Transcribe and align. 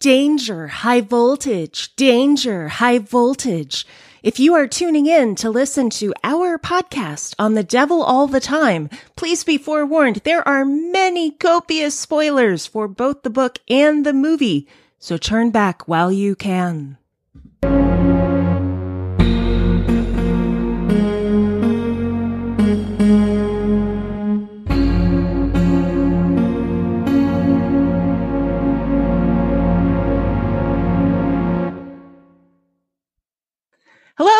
Danger, 0.00 0.68
high 0.68 1.00
voltage, 1.00 1.96
danger, 1.96 2.68
high 2.68 2.98
voltage. 3.00 3.84
If 4.22 4.38
you 4.38 4.54
are 4.54 4.68
tuning 4.68 5.06
in 5.06 5.34
to 5.36 5.50
listen 5.50 5.90
to 5.90 6.14
our 6.22 6.58
podcast 6.58 7.34
on 7.38 7.54
the 7.54 7.64
devil 7.64 8.02
all 8.02 8.26
the 8.26 8.40
time, 8.40 8.90
please 9.16 9.42
be 9.42 9.58
forewarned 9.58 10.16
there 10.24 10.46
are 10.46 10.64
many 10.64 11.30
copious 11.30 11.98
spoilers 11.98 12.66
for 12.66 12.86
both 12.86 13.22
the 13.22 13.30
book 13.30 13.58
and 13.68 14.04
the 14.04 14.12
movie, 14.12 14.68
so 14.98 15.16
turn 15.16 15.50
back 15.50 15.88
while 15.88 16.12
you 16.12 16.36
can. 16.36 16.97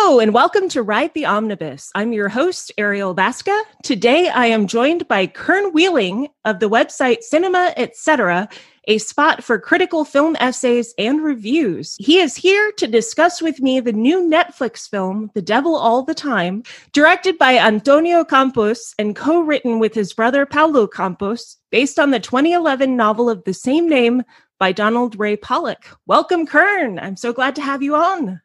And 0.09 0.33
welcome 0.33 0.71
to 0.71 0.83
Ride 0.83 1.13
the 1.13 1.27
Omnibus. 1.27 1.93
I'm 1.95 2.15
your 2.15 2.31
host, 2.31 2.73
Ariel 2.79 3.13
Basca. 3.13 3.63
Today, 3.85 4.29
I 4.29 4.47
am 4.47 4.67
joined 4.67 5.07
by 5.07 5.27
Kern 5.27 5.71
Wheeling 5.73 6.29
of 6.47 6.59
the 6.59 6.69
website 6.69 7.23
Cinema 7.23 7.75
Etc., 7.77 8.49
a 8.89 8.99
spot 8.99 9.45
for 9.45 9.61
critical 9.61 10.07
film 10.07 10.35
essays 10.41 10.95
and 10.99 11.23
reviews. 11.23 11.95
He 12.01 12.19
is 12.21 12.35
here 12.35 12.73
to 12.79 12.87
discuss 12.87 13.43
with 13.43 13.61
me 13.61 13.81
the 13.81 13.93
new 13.93 14.23
Netflix 14.29 14.89
film, 14.89 15.31
The 15.35 15.43
Devil 15.43 15.77
All 15.77 16.03
the 16.03 16.15
Time, 16.15 16.63
directed 16.93 17.37
by 17.37 17.59
Antonio 17.59 18.25
Campos 18.25 18.95
and 18.99 19.15
co 19.15 19.41
written 19.43 19.79
with 19.79 19.95
his 19.95 20.15
brother 20.15 20.47
Paulo 20.47 20.87
Campos, 20.87 21.59
based 21.71 21.99
on 21.99 22.11
the 22.11 22.19
2011 22.19 22.97
novel 22.97 23.29
of 23.29 23.45
the 23.45 23.55
same 23.55 23.89
name 23.89 24.23
by 24.59 24.73
Donald 24.73 25.17
Ray 25.19 25.37
Pollock. 25.37 25.97
Welcome, 26.07 26.47
Kern. 26.47 26.99
I'm 26.99 27.17
so 27.17 27.33
glad 27.33 27.55
to 27.57 27.63
have 27.63 27.83
you 27.83 27.95
on. 27.95 28.41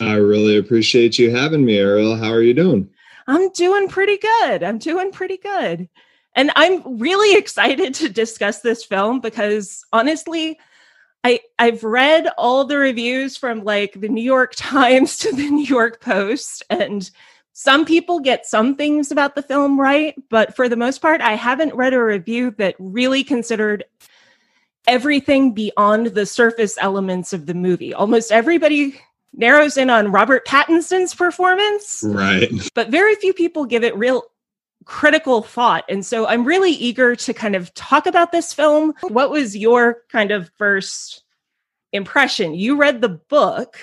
I 0.00 0.14
really 0.14 0.56
appreciate 0.56 1.18
you 1.18 1.34
having 1.34 1.64
me, 1.64 1.78
Ariel. 1.78 2.16
How 2.16 2.30
are 2.30 2.42
you 2.42 2.54
doing? 2.54 2.88
I'm 3.26 3.50
doing 3.50 3.88
pretty 3.88 4.18
good. 4.18 4.62
I'm 4.62 4.78
doing 4.78 5.12
pretty 5.12 5.36
good. 5.38 5.88
And 6.34 6.50
I'm 6.56 6.98
really 6.98 7.36
excited 7.38 7.94
to 7.94 8.08
discuss 8.08 8.60
this 8.60 8.84
film 8.84 9.20
because 9.20 9.84
honestly, 9.92 10.58
I 11.22 11.40
I've 11.58 11.82
read 11.82 12.28
all 12.36 12.64
the 12.64 12.76
reviews 12.76 13.36
from 13.36 13.64
like 13.64 13.92
the 13.98 14.08
New 14.08 14.22
York 14.22 14.52
Times 14.56 15.18
to 15.18 15.32
the 15.32 15.48
New 15.50 15.64
York 15.64 16.00
Post 16.00 16.62
and 16.70 17.10
some 17.56 17.84
people 17.84 18.18
get 18.18 18.46
some 18.46 18.74
things 18.74 19.12
about 19.12 19.36
the 19.36 19.42
film 19.42 19.78
right, 19.78 20.16
but 20.28 20.56
for 20.56 20.68
the 20.68 20.76
most 20.76 21.00
part 21.00 21.20
I 21.20 21.34
haven't 21.34 21.74
read 21.74 21.94
a 21.94 22.02
review 22.02 22.50
that 22.58 22.74
really 22.80 23.22
considered 23.22 23.84
everything 24.86 25.54
beyond 25.54 26.08
the 26.08 26.26
surface 26.26 26.76
elements 26.80 27.32
of 27.32 27.46
the 27.46 27.54
movie. 27.54 27.94
Almost 27.94 28.32
everybody 28.32 29.00
narrows 29.36 29.76
in 29.76 29.90
on 29.90 30.12
Robert 30.12 30.46
Pattinson's 30.46 31.14
performance. 31.14 32.02
Right. 32.06 32.50
But 32.74 32.90
very 32.90 33.14
few 33.16 33.32
people 33.32 33.64
give 33.64 33.84
it 33.84 33.96
real 33.96 34.24
critical 34.84 35.42
thought. 35.42 35.84
And 35.88 36.04
so 36.04 36.26
I'm 36.26 36.44
really 36.44 36.72
eager 36.72 37.16
to 37.16 37.34
kind 37.34 37.56
of 37.56 37.72
talk 37.74 38.06
about 38.06 38.32
this 38.32 38.52
film. 38.52 38.94
What 39.02 39.30
was 39.30 39.56
your 39.56 40.02
kind 40.10 40.30
of 40.30 40.50
first 40.58 41.22
impression? 41.92 42.54
You 42.54 42.76
read 42.76 43.00
the 43.00 43.08
book. 43.08 43.78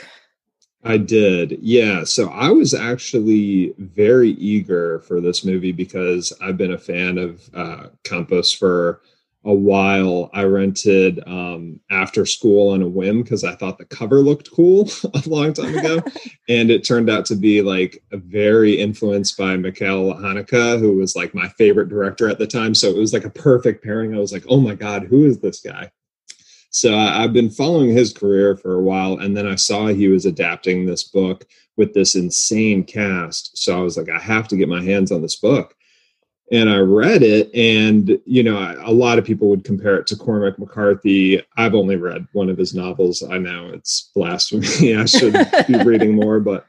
I 0.84 0.98
did. 0.98 1.58
Yeah. 1.62 2.04
So 2.04 2.30
I 2.30 2.50
was 2.50 2.74
actually 2.74 3.74
very 3.78 4.32
eager 4.32 5.00
for 5.02 5.22
this 5.22 5.46
movie 5.46 5.72
because 5.72 6.34
I've 6.42 6.58
been 6.58 6.74
a 6.74 6.78
fan 6.78 7.18
of 7.18 7.50
uh, 7.54 7.88
Campos 8.04 8.52
for 8.52 9.02
a 9.46 9.54
while 9.54 10.30
i 10.34 10.44
rented 10.44 11.20
um, 11.28 11.80
after 11.90 12.26
school 12.26 12.74
on 12.74 12.82
a 12.82 12.88
whim 12.88 13.24
because 13.24 13.44
i 13.44 13.56
thought 13.56 13.78
the 13.78 13.86
cover 13.86 14.20
looked 14.20 14.52
cool 14.52 14.90
a 15.14 15.30
long 15.30 15.54
time 15.54 15.78
ago. 15.78 16.02
And 16.50 16.70
it 16.70 16.84
turned 16.84 17.10
out 17.10 17.26
to 17.28 17.36
be 17.36 17.62
like 17.62 18.04
very 18.12 18.74
influenced 18.74 19.38
by 19.38 19.56
Michael 19.56 20.14
Haneke 20.14 20.80
who 20.80 20.98
was 20.98 21.16
like 21.16 21.34
my 21.34 21.48
favorite 21.50 21.88
director 21.88 22.28
at 22.28 22.40
the 22.40 22.48
time. 22.48 22.76
So 22.76 22.90
it 22.90 22.98
was 22.98 23.14
like 23.14 23.24
a 23.24 23.30
perfect 23.30 23.84
pairing. 23.84 24.14
I 24.14 24.20
was 24.20 24.34
like 24.34 24.44
oh 24.50 24.60
my 24.60 24.76
god 24.76 25.04
who 25.04 25.26
is 25.26 25.40
this 25.40 25.62
guy? 25.62 25.92
So 26.72 26.94
I, 26.94 27.24
i've 27.24 27.32
been 27.32 27.50
following 27.50 27.92
his 27.92 28.12
career 28.12 28.58
for 28.58 28.76
a 28.76 28.82
while 28.82 29.18
and 29.18 29.38
then 29.38 29.48
i 29.48 29.56
saw 29.56 29.88
he 29.88 30.08
was 30.10 30.26
adapting 30.26 30.86
this 30.86 31.06
book 31.06 31.46
with 31.78 31.94
this 31.94 32.16
insane 32.16 32.84
cast. 32.84 33.58
So 33.58 33.78
i 33.80 33.82
was 33.82 33.96
like 33.96 34.10
i 34.10 34.20
have 34.20 34.48
to 34.50 34.58
get 34.58 34.68
my 34.68 34.82
hands 34.82 35.12
on 35.12 35.22
this 35.22 35.38
book 35.38 35.76
and 36.52 36.70
I 36.70 36.80
read 36.80 37.24
it, 37.24 37.54
and 37.56 38.20
you 38.26 38.44
know, 38.44 38.76
a 38.84 38.92
lot 38.92 39.18
of 39.18 39.26
people 39.26 39.48
would 39.50 39.64
compare 39.64 39.96
it 39.96 40.08
to 40.08 40.18
Cormac 40.18 40.60
McCarthy. 40.60 41.42
I've 41.56 41.74
only 41.74 41.96
read 41.96 42.28
one 42.34 42.50
of 42.50 42.58
his 42.58 42.76
novels. 42.76 43.24
I 43.24 43.38
know 43.38 43.70
it's 43.74 44.12
blasphemy. 44.14 44.96
I 44.98 45.06
should 45.06 45.34
be 45.68 45.78
reading 45.86 46.14
more, 46.16 46.42
but 46.42 46.66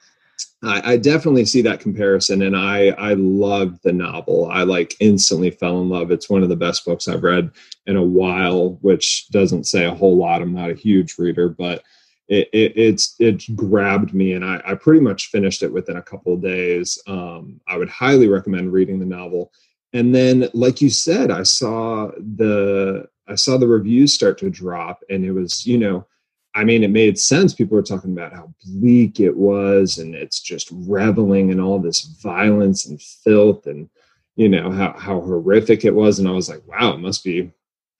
I, 0.63 0.93
I, 0.93 0.97
definitely 0.97 1.45
see 1.45 1.63
that 1.63 1.81
comparison, 1.81 2.43
and 2.43 2.57
I 2.57 2.91
I 2.91 3.15
loved 3.15 3.83
the 3.83 3.93
novel. 3.93 4.49
I 4.51 4.63
like 4.63 4.97
instantly 5.01 5.51
fell 5.51 5.81
in 5.83 5.89
love. 5.89 6.13
It's 6.13 6.31
one 6.31 6.45
of 6.45 6.49
the 6.49 6.57
best 6.57 6.85
books 6.85 7.09
I've 7.09 7.25
read 7.25 7.51
in 7.87 7.97
a 7.97 8.03
while, 8.03 8.79
which 8.83 9.29
doesn't 9.31 9.67
say 9.67 9.87
a 9.87 9.95
whole 9.95 10.17
lot. 10.17 10.43
I'm 10.43 10.55
not 10.55 10.71
a 10.71 10.75
huge 10.75 11.19
reader, 11.19 11.49
but 11.49 11.83
it, 12.29 12.49
it, 12.53 12.73
it's 12.77 13.17
it 13.19 13.45
grabbed 13.57 14.15
me 14.15 14.35
and 14.35 14.45
I, 14.45 14.63
I, 14.65 14.75
pretty 14.77 15.01
much 15.01 15.31
finished 15.31 15.65
it 15.65 15.73
within 15.73 15.97
a 15.97 16.03
couple 16.03 16.33
of 16.33 16.41
days 16.41 16.97
um, 17.09 17.61
i 17.67 17.77
would 17.77 17.91
highly 17.91 18.29
recommend 18.29 18.73
reading 18.73 19.01
the 19.01 19.05
novel 19.05 19.51
and 19.93 20.15
then 20.15 20.49
like 20.55 20.81
you 20.81 20.91
said 20.91 21.31
i 21.31 21.43
saw 21.43 22.11
the 22.37 23.07
i 23.29 23.35
saw 23.35 23.57
the 23.57 23.67
reviews 23.67 24.13
start 24.13 24.39
to 24.39 24.51
drop 24.51 25.01
and 25.11 25.25
it 25.25 25.33
was 25.33 25.67
you 25.67 25.79
know 25.79 26.07
i 26.55 26.65
mean 26.65 26.85
it 26.85 26.91
made 26.91 27.19
sense. 27.19 27.55
People 27.55 27.77
were 27.77 27.83
talking 27.83 28.13
about 28.13 28.35
how 28.35 28.53
bleak 28.65 29.21
it 29.21 29.37
was 29.37 29.99
and 29.99 30.15
it's 30.15 30.41
just 30.41 30.69
reveling 30.73 31.51
in 31.51 31.61
all 31.61 31.79
this 31.79 32.03
violence 32.23 32.87
and 32.87 33.01
filth 33.01 33.67
and 33.67 33.89
you 34.37 34.49
know 34.49 34.71
how, 34.71 34.93
how 34.99 35.21
horrific 35.21 35.85
it 35.85 35.95
was. 35.95 36.19
And 36.19 36.29
i 36.29 36.33
was 36.33 36.49
like 36.49 36.63
wow 36.67 36.93
it 36.93 36.99
must 36.99 37.25
be 37.25 37.51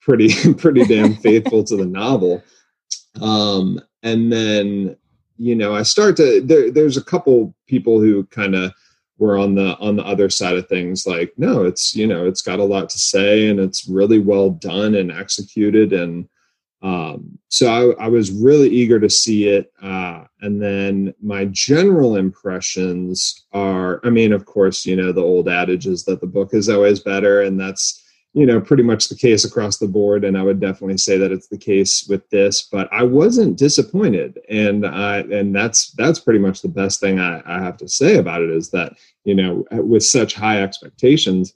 pretty 0.01 0.53
pretty 0.57 0.85
damn 0.85 1.15
faithful 1.27 1.63
to 1.63 1.75
the 1.75 1.85
novel. 1.85 2.43
Um 3.21 3.79
and 4.03 4.31
then 4.31 4.97
you 5.37 5.55
know 5.55 5.73
i 5.73 5.81
start 5.81 6.15
to 6.17 6.41
there, 6.41 6.69
there's 6.69 6.97
a 6.97 7.03
couple 7.03 7.55
people 7.67 7.99
who 7.99 8.23
kind 8.25 8.53
of 8.53 8.71
we're 9.23 9.39
on 9.39 9.55
the 9.55 9.77
on 9.77 9.95
the 9.95 10.03
other 10.03 10.29
side 10.29 10.57
of 10.57 10.67
things 10.67 11.07
like 11.07 11.33
no 11.37 11.63
it's 11.63 11.95
you 11.95 12.05
know 12.05 12.27
it's 12.27 12.41
got 12.41 12.59
a 12.59 12.63
lot 12.63 12.89
to 12.89 12.99
say 12.99 13.47
and 13.47 13.57
it's 13.57 13.87
really 13.87 14.19
well 14.19 14.49
done 14.49 14.95
and 14.95 15.13
executed. 15.13 15.93
And 15.93 16.27
um, 16.81 17.39
so 17.47 17.95
I, 17.97 18.03
I, 18.03 18.07
was 18.09 18.29
really 18.29 18.67
eager 18.67 18.99
to 18.99 19.09
see 19.09 19.47
it 19.47 19.71
uh, 19.81 20.25
and 20.41 20.61
then 20.61 21.13
my 21.21 21.45
general 21.45 22.17
impressions 22.17 23.45
are 23.53 24.01
i 24.03 24.09
mean 24.09 24.33
of 24.33 24.43
course 24.43 24.85
you 24.85 24.97
know 24.97 25.13
the 25.13 25.21
old 25.21 25.47
adage 25.47 25.87
is 25.87 26.03
that 26.03 26.19
the 26.19 26.27
book 26.27 26.53
is 26.53 26.67
always 26.67 26.99
better 26.99 27.43
and 27.43 27.57
that's 27.57 28.02
you 28.33 28.47
know 28.47 28.59
pretty 28.59 28.83
much 28.83 29.09
the 29.09 29.15
case 29.15 29.45
across 29.45 29.77
the 29.77 29.87
board 29.87 30.23
and 30.23 30.37
i 30.37 30.41
would 30.41 30.59
definitely 30.59 30.97
say 30.97 31.17
that 31.17 31.31
it's 31.31 31.47
the 31.47 31.57
case 31.57 32.07
with 32.07 32.27
this 32.29 32.63
but 32.63 32.91
i 32.91 33.03
wasn't 33.03 33.57
disappointed 33.57 34.39
and 34.49 34.85
i 34.85 35.19
and 35.19 35.55
that's 35.55 35.91
that's 35.91 36.19
pretty 36.19 36.39
much 36.39 36.61
the 36.61 36.67
best 36.67 36.99
thing 36.99 37.19
I, 37.19 37.41
I 37.45 37.61
have 37.61 37.77
to 37.77 37.87
say 37.87 38.17
about 38.17 38.41
it 38.41 38.49
is 38.49 38.69
that 38.71 38.93
you 39.23 39.35
know 39.35 39.65
with 39.71 40.03
such 40.03 40.33
high 40.33 40.61
expectations 40.61 41.53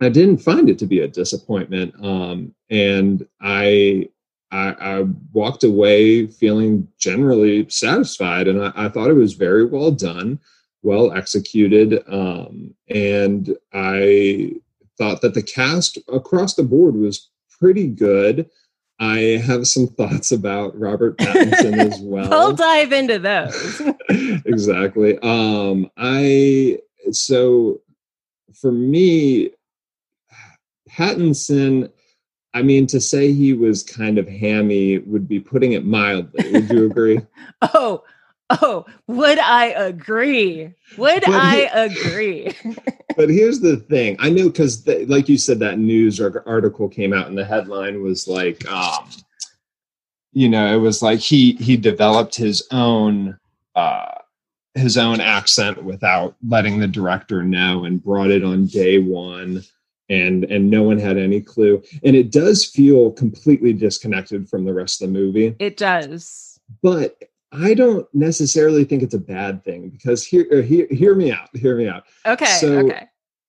i 0.00 0.08
didn't 0.08 0.38
find 0.38 0.70
it 0.70 0.78
to 0.78 0.86
be 0.86 1.00
a 1.00 1.08
disappointment 1.08 1.94
um, 2.02 2.54
and 2.70 3.26
I, 3.40 4.08
I 4.50 4.74
i 4.80 5.04
walked 5.32 5.64
away 5.64 6.28
feeling 6.28 6.88
generally 6.98 7.68
satisfied 7.68 8.48
and 8.48 8.64
I, 8.64 8.72
I 8.76 8.88
thought 8.88 9.10
it 9.10 9.14
was 9.14 9.34
very 9.34 9.64
well 9.64 9.90
done 9.90 10.38
well 10.82 11.12
executed 11.12 12.04
um, 12.08 12.74
and 12.88 13.56
i 13.72 14.54
thought 14.98 15.20
that 15.22 15.34
the 15.34 15.42
cast 15.42 15.98
across 16.12 16.54
the 16.54 16.62
board 16.62 16.94
was 16.94 17.28
pretty 17.58 17.86
good. 17.86 18.48
I 19.00 19.42
have 19.44 19.66
some 19.66 19.88
thoughts 19.88 20.30
about 20.30 20.78
Robert 20.78 21.16
Pattinson 21.18 21.78
as 21.78 22.00
well. 22.00 22.30
we'll 22.30 22.52
dive 22.52 22.92
into 22.92 23.18
those. 23.18 23.82
exactly. 24.44 25.18
Um, 25.20 25.90
I 25.96 26.78
so 27.10 27.80
for 28.54 28.72
me, 28.72 29.50
Pattinson. 30.88 31.90
I 32.56 32.62
mean, 32.62 32.86
to 32.86 33.00
say 33.00 33.32
he 33.32 33.52
was 33.52 33.82
kind 33.82 34.16
of 34.16 34.28
hammy 34.28 34.98
would 34.98 35.26
be 35.26 35.40
putting 35.40 35.72
it 35.72 35.84
mildly. 35.84 36.52
Would 36.52 36.70
you 36.70 36.86
agree? 36.86 37.20
oh, 37.62 38.04
Oh, 38.50 38.84
would 39.06 39.38
I 39.38 39.66
agree? 39.66 40.74
Would 40.98 41.22
but 41.24 41.34
I 41.34 41.56
he, 41.56 41.66
agree? 41.66 42.52
but 43.16 43.30
here's 43.30 43.60
the 43.60 43.78
thing. 43.78 44.16
I 44.18 44.28
know 44.30 44.48
because, 44.48 44.86
like 45.06 45.28
you 45.28 45.38
said, 45.38 45.58
that 45.60 45.78
news 45.78 46.20
article 46.20 46.88
came 46.88 47.12
out, 47.12 47.28
and 47.28 47.38
the 47.38 47.44
headline 47.44 48.02
was 48.02 48.28
like, 48.28 48.70
um, 48.70 49.08
you 50.32 50.48
know, 50.48 50.74
it 50.74 50.78
was 50.78 51.02
like 51.02 51.20
he 51.20 51.52
he 51.54 51.76
developed 51.76 52.34
his 52.34 52.66
own 52.70 53.38
uh, 53.74 54.12
his 54.74 54.98
own 54.98 55.20
accent 55.20 55.82
without 55.82 56.36
letting 56.46 56.78
the 56.78 56.88
director 56.88 57.42
know, 57.42 57.84
and 57.84 58.02
brought 58.02 58.30
it 58.30 58.44
on 58.44 58.66
day 58.66 58.98
one. 58.98 59.62
and 60.10 60.44
and 60.44 60.68
no 60.68 60.82
one 60.82 60.98
had 60.98 61.16
any 61.16 61.40
clue 61.40 61.82
and 62.04 62.14
it 62.14 62.30
does 62.30 62.62
feel 62.66 63.10
completely 63.12 63.72
disconnected 63.72 64.46
from 64.46 64.64
the 64.66 64.74
rest 64.74 65.00
of 65.00 65.08
the 65.08 65.18
movie 65.18 65.56
it 65.58 65.78
does 65.78 66.60
but 66.82 67.16
i 67.54 67.74
don't 67.74 68.06
necessarily 68.14 68.84
think 68.84 69.02
it's 69.02 69.14
a 69.14 69.18
bad 69.18 69.62
thing 69.64 69.88
because 69.88 70.24
here 70.24 70.46
uh, 70.52 70.62
hear, 70.62 70.86
hear 70.90 71.14
me 71.14 71.32
out 71.32 71.48
hear 71.54 71.76
me 71.76 71.88
out. 71.88 72.04
Okay 72.26 72.44
so 72.46 72.86
okay. 72.86 73.06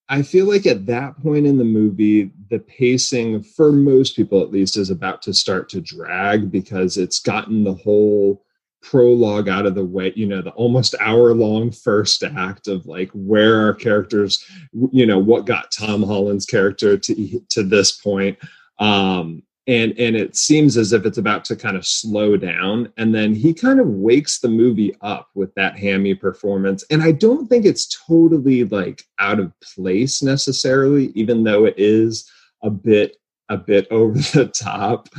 I 0.07 0.21
feel 0.21 0.45
like 0.45 0.67
at 0.67 0.85
that 0.85 1.19
point 1.23 1.47
in 1.47 1.57
the 1.57 1.63
movie 1.63 2.31
the 2.49 2.59
pacing 2.59 3.41
for 3.41 3.71
most 3.71 4.15
people 4.15 4.41
at 4.41 4.51
least 4.51 4.77
is 4.77 4.91
about 4.91 5.21
to 5.23 5.33
start 5.33 5.67
to 5.69 5.81
drag 5.81 6.51
because 6.51 6.97
it's 6.97 7.19
gotten 7.19 7.63
the 7.63 7.73
whole 7.73 8.43
prologue 8.81 9.49
out 9.49 9.65
of 9.65 9.73
the 9.73 9.83
way 9.83 10.13
you 10.15 10.27
know 10.27 10.41
the 10.41 10.51
almost 10.51 10.93
hour 10.99 11.33
long 11.33 11.71
first 11.71 12.23
act 12.23 12.67
of 12.67 12.85
like 12.85 13.09
where 13.13 13.59
our 13.61 13.73
characters 13.73 14.45
you 14.91 15.07
know 15.07 15.17
what 15.17 15.47
got 15.47 15.71
tom 15.71 16.03
holland's 16.03 16.45
character 16.45 16.97
to 16.97 17.41
to 17.49 17.63
this 17.63 17.93
point. 17.93 18.37
Um 18.77 19.41
and 19.67 19.97
and 19.97 20.15
it 20.15 20.35
seems 20.35 20.77
as 20.77 20.93
if 20.93 21.05
it's 21.05 21.17
about 21.17 21.43
to 21.45 21.55
kind 21.55 21.75
of 21.75 21.85
slow 21.85 22.37
down. 22.37 22.91
And 22.97 23.15
then 23.15 23.33
he 23.33 23.53
kind 23.53 23.79
of 23.79 23.87
wakes 23.87 24.39
the 24.39 24.47
movie 24.47 24.95
up 25.01 25.29
with 25.33 25.53
that 25.55 25.77
hammy 25.77 26.13
performance. 26.13 26.83
And 26.89 27.01
i 27.01 27.11
don't 27.11 27.47
think 27.47 27.65
it's 27.65 27.87
totally 28.07 28.63
like 28.63 29.03
out 29.19 29.39
of 29.39 29.53
place 29.61 30.21
necessarily 30.21 31.07
even 31.15 31.43
though 31.43 31.65
it 31.65 31.75
is 31.77 32.29
a 32.63 32.69
bit 32.69 33.17
a 33.49 33.57
bit 33.57 33.87
over 33.91 34.17
the 34.17 34.47
top. 34.47 35.09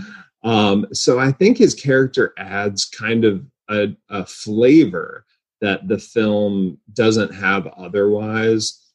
Um, 0.43 0.87
so 0.93 1.19
I 1.19 1.33
think 1.33 1.59
his 1.59 1.75
character 1.75 2.33
adds 2.39 2.85
kind 2.85 3.25
of 3.25 3.45
a, 3.69 3.89
a 4.11 4.25
flavor 4.25 5.25
that 5.61 5.89
the 5.89 5.99
film 5.99 6.79
doesn't 6.93 7.35
have 7.35 7.67
otherwise 7.69 8.86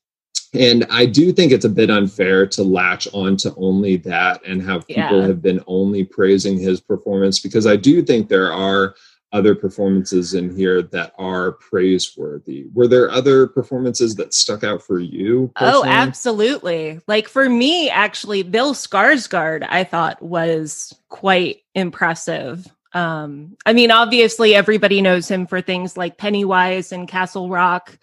and 0.54 0.86
i 0.90 1.06
do 1.06 1.32
think 1.32 1.52
it's 1.52 1.66
a 1.66 1.70
bit 1.70 1.90
unfair 1.90 2.46
to 2.46 2.64
latch 2.64 3.08
on 3.14 3.38
to 3.38 3.54
only 3.56 3.96
that 3.98 4.44
and 4.46 4.62
have 4.62 4.86
people 4.88 5.20
Yeah. 5.22 5.28
have 5.28 5.42
been 5.42 5.64
only 5.68 6.04
praising 6.04 6.58
his 6.60 6.82
performance 6.82 7.40
because 7.40 7.66
i 7.66 7.76
do 7.76 8.02
think 8.04 8.28
there 8.28 8.52
are 8.52 8.96
other 9.34 9.56
performances 9.56 10.34
in 10.34 10.54
here 10.54 10.82
that 10.82 11.14
are 11.18 11.54
praiseworthy 11.54 12.66
were 12.74 12.88
there 12.88 13.10
other 13.12 13.48
performances 13.48 14.14
that 14.16 14.34
stuck 14.34 14.62
out 14.66 14.82
for 14.84 15.00
you 15.00 15.50
Oh, 15.56 15.86
absolutely. 15.86 17.00
Like 17.08 17.30
for 17.30 17.48
me, 17.48 17.90
actually, 17.90 18.44
Bill 18.44 18.74
Skarsgård, 18.74 19.66
I 19.70 19.86
thought 19.86 20.22
was 20.22 20.94
quite 21.08 21.60
impressive. 21.76 22.68
Um, 22.94 23.56
I 23.66 23.72
mean, 23.72 23.90
obviously, 23.90 24.54
everybody 24.54 25.02
knows 25.02 25.30
him 25.30 25.48
for 25.48 25.62
things 25.62 25.96
like 25.96 26.18
Pennywise 26.18 26.92
and 26.92 27.08
Castle 27.08 27.48
Rock, 27.48 27.98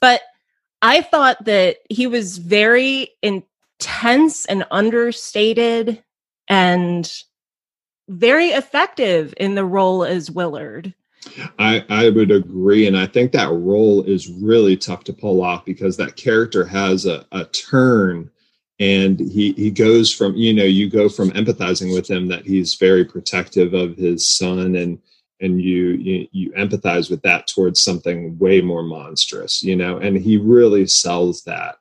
but 0.00 0.20
I 0.82 1.00
thought 1.00 1.44
that 1.44 1.78
he 1.88 2.06
was 2.06 2.38
very 2.38 3.10
intense 3.22 4.44
and 4.46 4.66
understated 4.70 6.02
and 6.48 7.10
very 8.08 8.48
effective 8.48 9.34
in 9.38 9.54
the 9.54 9.64
role 9.64 10.04
as 10.04 10.30
Willard. 10.30 10.94
I, 11.58 11.84
I 11.88 12.10
would 12.10 12.30
agree. 12.30 12.86
And 12.86 12.96
I 12.96 13.06
think 13.06 13.32
that 13.32 13.50
role 13.50 14.02
is 14.04 14.28
really 14.28 14.76
tough 14.76 15.02
to 15.04 15.12
pull 15.12 15.42
off 15.42 15.64
because 15.64 15.96
that 15.96 16.16
character 16.16 16.64
has 16.64 17.04
a, 17.04 17.26
a 17.32 17.44
turn 17.46 18.30
and 18.78 19.18
he, 19.18 19.52
he 19.54 19.70
goes 19.70 20.12
from, 20.12 20.36
you 20.36 20.52
know, 20.52 20.64
you 20.64 20.88
go 20.88 21.08
from 21.08 21.30
empathizing 21.32 21.94
with 21.94 22.08
him 22.08 22.28
that 22.28 22.46
he's 22.46 22.74
very 22.74 23.04
protective 23.04 23.74
of 23.74 23.96
his 23.96 24.26
son 24.26 24.76
and, 24.76 25.00
and 25.40 25.60
you, 25.60 25.88
you, 25.90 26.28
you 26.32 26.52
empathize 26.52 27.10
with 27.10 27.22
that 27.22 27.46
towards 27.46 27.80
something 27.80 28.38
way 28.38 28.60
more 28.60 28.82
monstrous, 28.82 29.62
you 29.62 29.76
know, 29.76 29.98
and 29.98 30.16
he 30.16 30.36
really 30.36 30.86
sells 30.86 31.44
that 31.44 31.76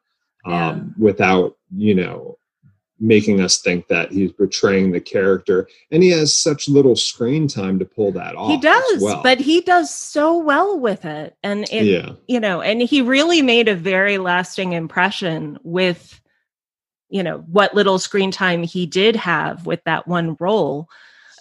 Yeah. 0.46 0.70
um, 0.70 0.94
without, 0.98 1.58
you 1.76 1.96
know, 1.96 2.38
making 3.00 3.42
us 3.42 3.60
think 3.60 3.88
that 3.90 4.10
he's 4.12 4.32
betraying 4.32 4.92
the 4.92 5.02
character 5.02 5.68
and 5.92 6.02
he 6.02 6.10
has 6.10 6.34
such 6.34 6.70
little 6.70 6.96
screen 6.96 7.46
time 7.46 7.78
to 7.78 7.84
pull 7.84 8.10
that 8.14 8.36
off 8.38 8.50
he 8.50 8.58
does, 8.58 9.02
well. 9.02 9.22
but 9.22 9.38
he 9.38 9.60
does 9.60 9.94
so 9.94 10.38
well 10.38 10.80
with 10.80 11.04
it. 11.04 11.36
And 11.44 11.66
it, 11.72 11.86
yeah 11.86 12.12
you 12.28 12.40
know, 12.40 12.62
and 12.62 12.82
he 12.82 13.02
really 13.02 13.42
made 13.42 13.68
a 13.68 13.76
very 13.76 14.18
lasting 14.18 14.72
impression 14.72 15.58
with, 15.64 16.22
you 17.10 17.22
know, 17.22 17.40
what 17.48 17.76
little 17.76 18.00
screen 18.00 18.32
time 18.32 18.64
he 18.64 18.86
did 18.86 19.16
have 19.18 19.66
with 19.66 19.84
that 19.84 20.08
one 20.08 20.38
role. 20.40 20.88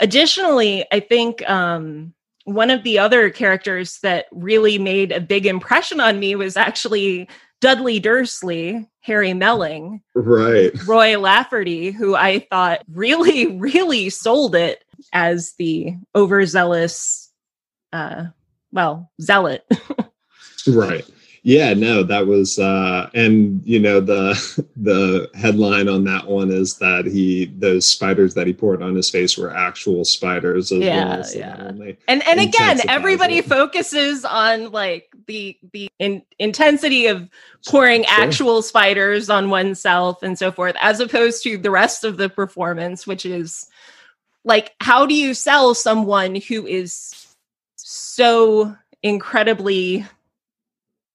Additionally, 0.00 0.84
I 0.92 1.00
think 1.00 1.48
um, 1.48 2.14
one 2.44 2.70
of 2.70 2.82
the 2.82 2.98
other 2.98 3.30
characters 3.30 3.98
that 4.02 4.26
really 4.32 4.78
made 4.78 5.12
a 5.12 5.20
big 5.20 5.46
impression 5.46 6.00
on 6.00 6.18
me 6.18 6.34
was 6.34 6.56
actually 6.56 7.28
Dudley 7.60 7.98
Dursley, 7.98 8.88
Harry 9.00 9.32
Melling, 9.32 10.02
right 10.14 10.70
Roy 10.86 11.18
Lafferty, 11.18 11.90
who 11.90 12.14
I 12.14 12.40
thought 12.50 12.82
really, 12.90 13.46
really 13.58 14.10
sold 14.10 14.54
it 14.54 14.84
as 15.12 15.54
the 15.58 15.94
overzealous, 16.14 17.30
uh, 17.92 18.26
well, 18.72 19.10
zealot. 19.20 19.64
right 20.66 21.04
yeah 21.44 21.74
no 21.74 22.02
that 22.02 22.26
was 22.26 22.58
uh 22.58 23.08
and 23.14 23.60
you 23.64 23.78
know 23.78 24.00
the 24.00 24.32
the 24.76 25.30
headline 25.34 25.88
on 25.88 26.02
that 26.04 26.26
one 26.26 26.50
is 26.50 26.78
that 26.78 27.04
he 27.04 27.46
those 27.58 27.86
spiders 27.86 28.34
that 28.34 28.46
he 28.46 28.52
poured 28.52 28.82
on 28.82 28.94
his 28.94 29.10
face 29.10 29.36
were 29.38 29.54
actual 29.54 30.04
spiders 30.04 30.72
as 30.72 30.80
Yeah, 30.80 31.18
well 31.18 31.24
yeah. 31.34 31.72
and 32.08 32.26
and 32.26 32.40
again 32.40 32.80
everybody 32.88 33.42
focuses 33.42 34.24
on 34.24 34.72
like 34.72 35.12
the 35.26 35.56
the 35.72 35.88
in, 35.98 36.22
intensity 36.38 37.06
of 37.06 37.28
pouring 37.68 38.04
Sure. 38.04 38.24
actual 38.24 38.62
spiders 38.62 39.28
on 39.30 39.50
oneself 39.50 40.22
and 40.22 40.38
so 40.38 40.50
forth 40.50 40.76
as 40.80 40.98
opposed 40.98 41.42
to 41.44 41.58
the 41.58 41.70
rest 41.70 42.04
of 42.04 42.16
the 42.16 42.30
performance 42.30 43.06
which 43.06 43.26
is 43.26 43.68
like 44.44 44.74
how 44.80 45.04
do 45.06 45.14
you 45.14 45.34
sell 45.34 45.74
someone 45.74 46.36
who 46.36 46.66
is 46.66 47.34
so 47.76 48.74
incredibly 49.02 50.06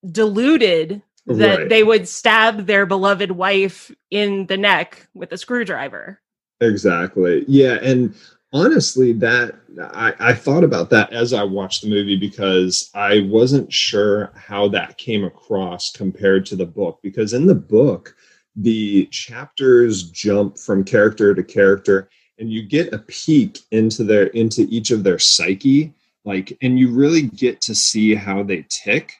deluded 0.09 1.01
that 1.25 1.59
Right. 1.59 1.69
they 1.69 1.83
would 1.83 2.07
stab 2.07 2.65
their 2.65 2.85
beloved 2.85 3.31
wife 3.31 3.91
in 4.09 4.47
the 4.47 4.57
neck 4.57 5.07
with 5.13 5.31
a 5.31 5.37
screwdriver 5.37 6.21
Exactly. 6.61 7.45
Yeah, 7.47 7.77
and 7.81 8.13
honestly, 8.51 9.13
that 9.13 9.55
I, 9.81 10.13
I 10.19 10.33
thought 10.33 10.63
about 10.63 10.89
that 10.89 11.13
as 11.13 11.33
I 11.33 11.43
watched 11.43 11.83
the 11.83 11.89
movie 11.89 12.17
because 12.17 12.89
I 12.93 13.21
wasn't 13.29 13.71
sure 13.71 14.31
how 14.35 14.67
that 14.69 14.97
came 14.97 15.23
across 15.23 15.91
compared 15.91 16.45
to 16.47 16.55
the 16.55 16.65
book. 16.65 16.99
Because 17.01 17.33
in 17.33 17.45
the 17.45 17.55
book, 17.55 18.15
the 18.55 19.05
chapters 19.05 20.09
jump 20.11 20.57
from 20.57 20.83
character 20.83 21.33
to 21.33 21.43
character, 21.43 22.09
and 22.37 22.51
you 22.51 22.63
get 22.63 22.93
a 22.93 22.99
peek 22.99 23.59
into 23.71 24.03
their 24.03 24.27
into 24.27 24.67
each 24.69 24.91
of 24.91 25.03
their 25.03 25.19
psyche, 25.19 25.93
like, 26.25 26.57
and 26.61 26.77
you 26.77 26.89
really 26.91 27.21
get 27.21 27.61
to 27.61 27.75
see 27.75 28.15
how 28.15 28.43
they 28.43 28.65
tick. 28.69 29.13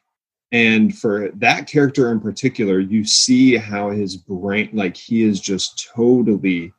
And 0.52 0.98
for 0.98 1.30
that 1.36 1.68
character 1.68 2.12
in 2.12 2.20
particular, 2.20 2.80
you 2.80 3.06
see 3.06 3.56
how 3.58 3.92
his 3.92 4.18
brain, 4.18 4.70
like, 4.74 4.98
he 4.98 5.24
is 5.24 5.40
just 5.40 5.88
totally 5.96 6.74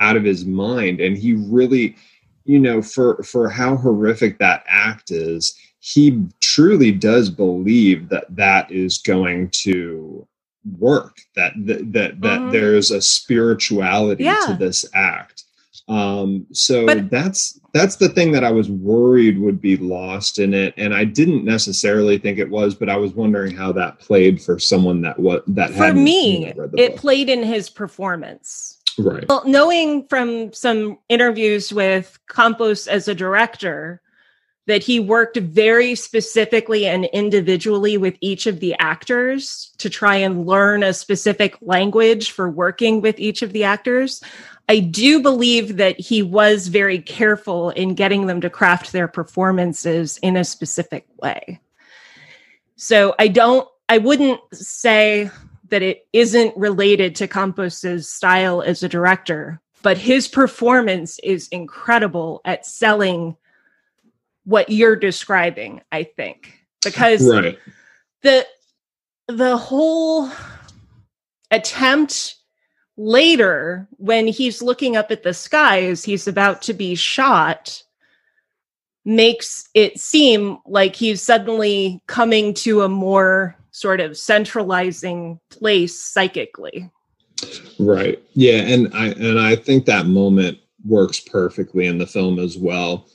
out 0.00 0.16
of 0.16 0.24
his 0.24 0.44
mind 0.46 1.00
and 1.00 1.16
he 1.16 1.34
really 1.34 1.94
you 2.46 2.58
know 2.58 2.80
for 2.82 3.22
for 3.22 3.48
how 3.50 3.76
horrific 3.76 4.38
that 4.38 4.64
act 4.66 5.10
is 5.10 5.54
he 5.80 6.24
truly 6.40 6.90
does 6.90 7.30
believe 7.30 8.08
that 8.08 8.24
that 8.34 8.70
is 8.72 8.98
going 8.98 9.48
to 9.50 10.26
work 10.78 11.18
that 11.36 11.52
that 11.66 11.92
that, 11.92 12.20
that 12.22 12.40
Mhm. 12.40 12.52
there's 12.52 12.90
a 12.90 13.00
spirituality 13.02 14.24
Yeah. 14.24 14.40
to 14.46 14.54
this 14.54 14.86
act 14.94 15.44
um 15.88 16.46
so 16.52 16.86
But- 16.86 17.10
that's 17.10 17.58
that's 17.72 17.96
the 17.96 18.08
thing 18.08 18.32
that 18.32 18.44
i 18.44 18.50
was 18.50 18.68
worried 18.70 19.38
would 19.38 19.60
be 19.60 19.76
lost 19.76 20.38
in 20.38 20.54
it 20.54 20.74
and 20.76 20.94
i 20.94 21.04
didn't 21.04 21.44
necessarily 21.44 22.18
think 22.18 22.38
it 22.38 22.50
was 22.50 22.74
but 22.74 22.88
i 22.88 22.96
was 22.96 23.12
wondering 23.12 23.54
how 23.56 23.72
that 23.72 23.98
played 23.98 24.42
for 24.42 24.58
someone 24.58 25.00
that 25.02 25.18
what 25.18 25.44
that 25.46 25.70
for 25.72 25.92
me 25.92 26.48
you 26.48 26.54
know, 26.54 26.70
it 26.76 26.92
book. 26.92 26.96
played 27.00 27.28
in 27.28 27.42
his 27.42 27.70
performance 27.70 28.78
right 28.98 29.24
Well, 29.28 29.42
knowing 29.46 30.06
from 30.08 30.52
some 30.52 30.98
interviews 31.08 31.72
with 31.72 32.18
Campos 32.28 32.86
as 32.86 33.08
a 33.08 33.14
director 33.14 34.00
that 34.66 34.82
he 34.84 35.00
worked 35.00 35.36
very 35.36 35.94
specifically 35.96 36.86
and 36.86 37.06
individually 37.06 37.96
with 37.96 38.14
each 38.20 38.46
of 38.46 38.60
the 38.60 38.74
actors 38.78 39.72
to 39.78 39.90
try 39.90 40.16
and 40.16 40.46
learn 40.46 40.82
a 40.82 40.92
specific 40.92 41.56
language 41.60 42.30
for 42.30 42.48
working 42.48 43.00
with 43.00 43.18
each 43.18 43.42
of 43.42 43.52
the 43.52 43.64
actors. 43.64 44.22
I 44.70 44.78
do 44.78 45.20
believe 45.20 45.78
that 45.78 45.98
he 45.98 46.22
was 46.22 46.68
very 46.68 47.00
careful 47.00 47.70
in 47.70 47.96
getting 47.96 48.28
them 48.28 48.40
to 48.42 48.48
craft 48.48 48.92
their 48.92 49.08
performances 49.08 50.16
in 50.22 50.36
a 50.36 50.44
specific 50.44 51.08
way. 51.20 51.58
So 52.76 53.16
I 53.18 53.26
don't, 53.26 53.68
I 53.88 53.98
wouldn't 53.98 54.40
say 54.52 55.28
that 55.70 55.82
it 55.82 56.06
isn't 56.12 56.56
related 56.56 57.16
to 57.16 57.26
Campos's 57.26 58.12
style 58.12 58.62
as 58.62 58.84
a 58.84 58.88
director, 58.88 59.60
but 59.82 59.98
his 59.98 60.28
performance 60.28 61.18
is 61.18 61.48
incredible 61.48 62.40
at 62.44 62.64
selling 62.64 63.36
what 64.44 64.70
you're 64.70 64.94
describing, 64.94 65.80
I 65.90 66.04
think. 66.04 66.64
Because 66.84 67.28
right 67.28 67.58
the 68.22 68.46
the 69.26 69.56
whole 69.56 70.30
attempt 71.50 72.36
later 73.00 73.88
when 73.96 74.26
he's 74.26 74.60
looking 74.60 74.94
up 74.94 75.10
at 75.10 75.22
the 75.22 75.32
sky 75.32 75.84
as 75.84 76.04
he's 76.04 76.28
about 76.28 76.60
to 76.60 76.74
be 76.74 76.94
shot 76.94 77.82
makes 79.06 79.70
it 79.72 79.98
seem 79.98 80.58
like 80.66 80.94
he's 80.94 81.22
suddenly 81.22 82.02
coming 82.06 82.52
to 82.52 82.82
a 82.82 82.88
more 82.90 83.56
sort 83.70 84.00
of 84.00 84.18
centralizing 84.18 85.40
place 85.48 85.98
psychically. 85.98 86.90
Right. 87.78 88.22
Yeah 88.34 88.58
and 88.58 88.92
i 88.94 89.06
and 89.06 89.40
i 89.40 89.56
think 89.56 89.86
that 89.86 90.04
moment 90.04 90.58
works 90.84 91.20
perfectly 91.20 91.86
in 91.86 91.96
the 91.96 92.06
film 92.06 92.38
as 92.38 92.58
well 92.58 93.08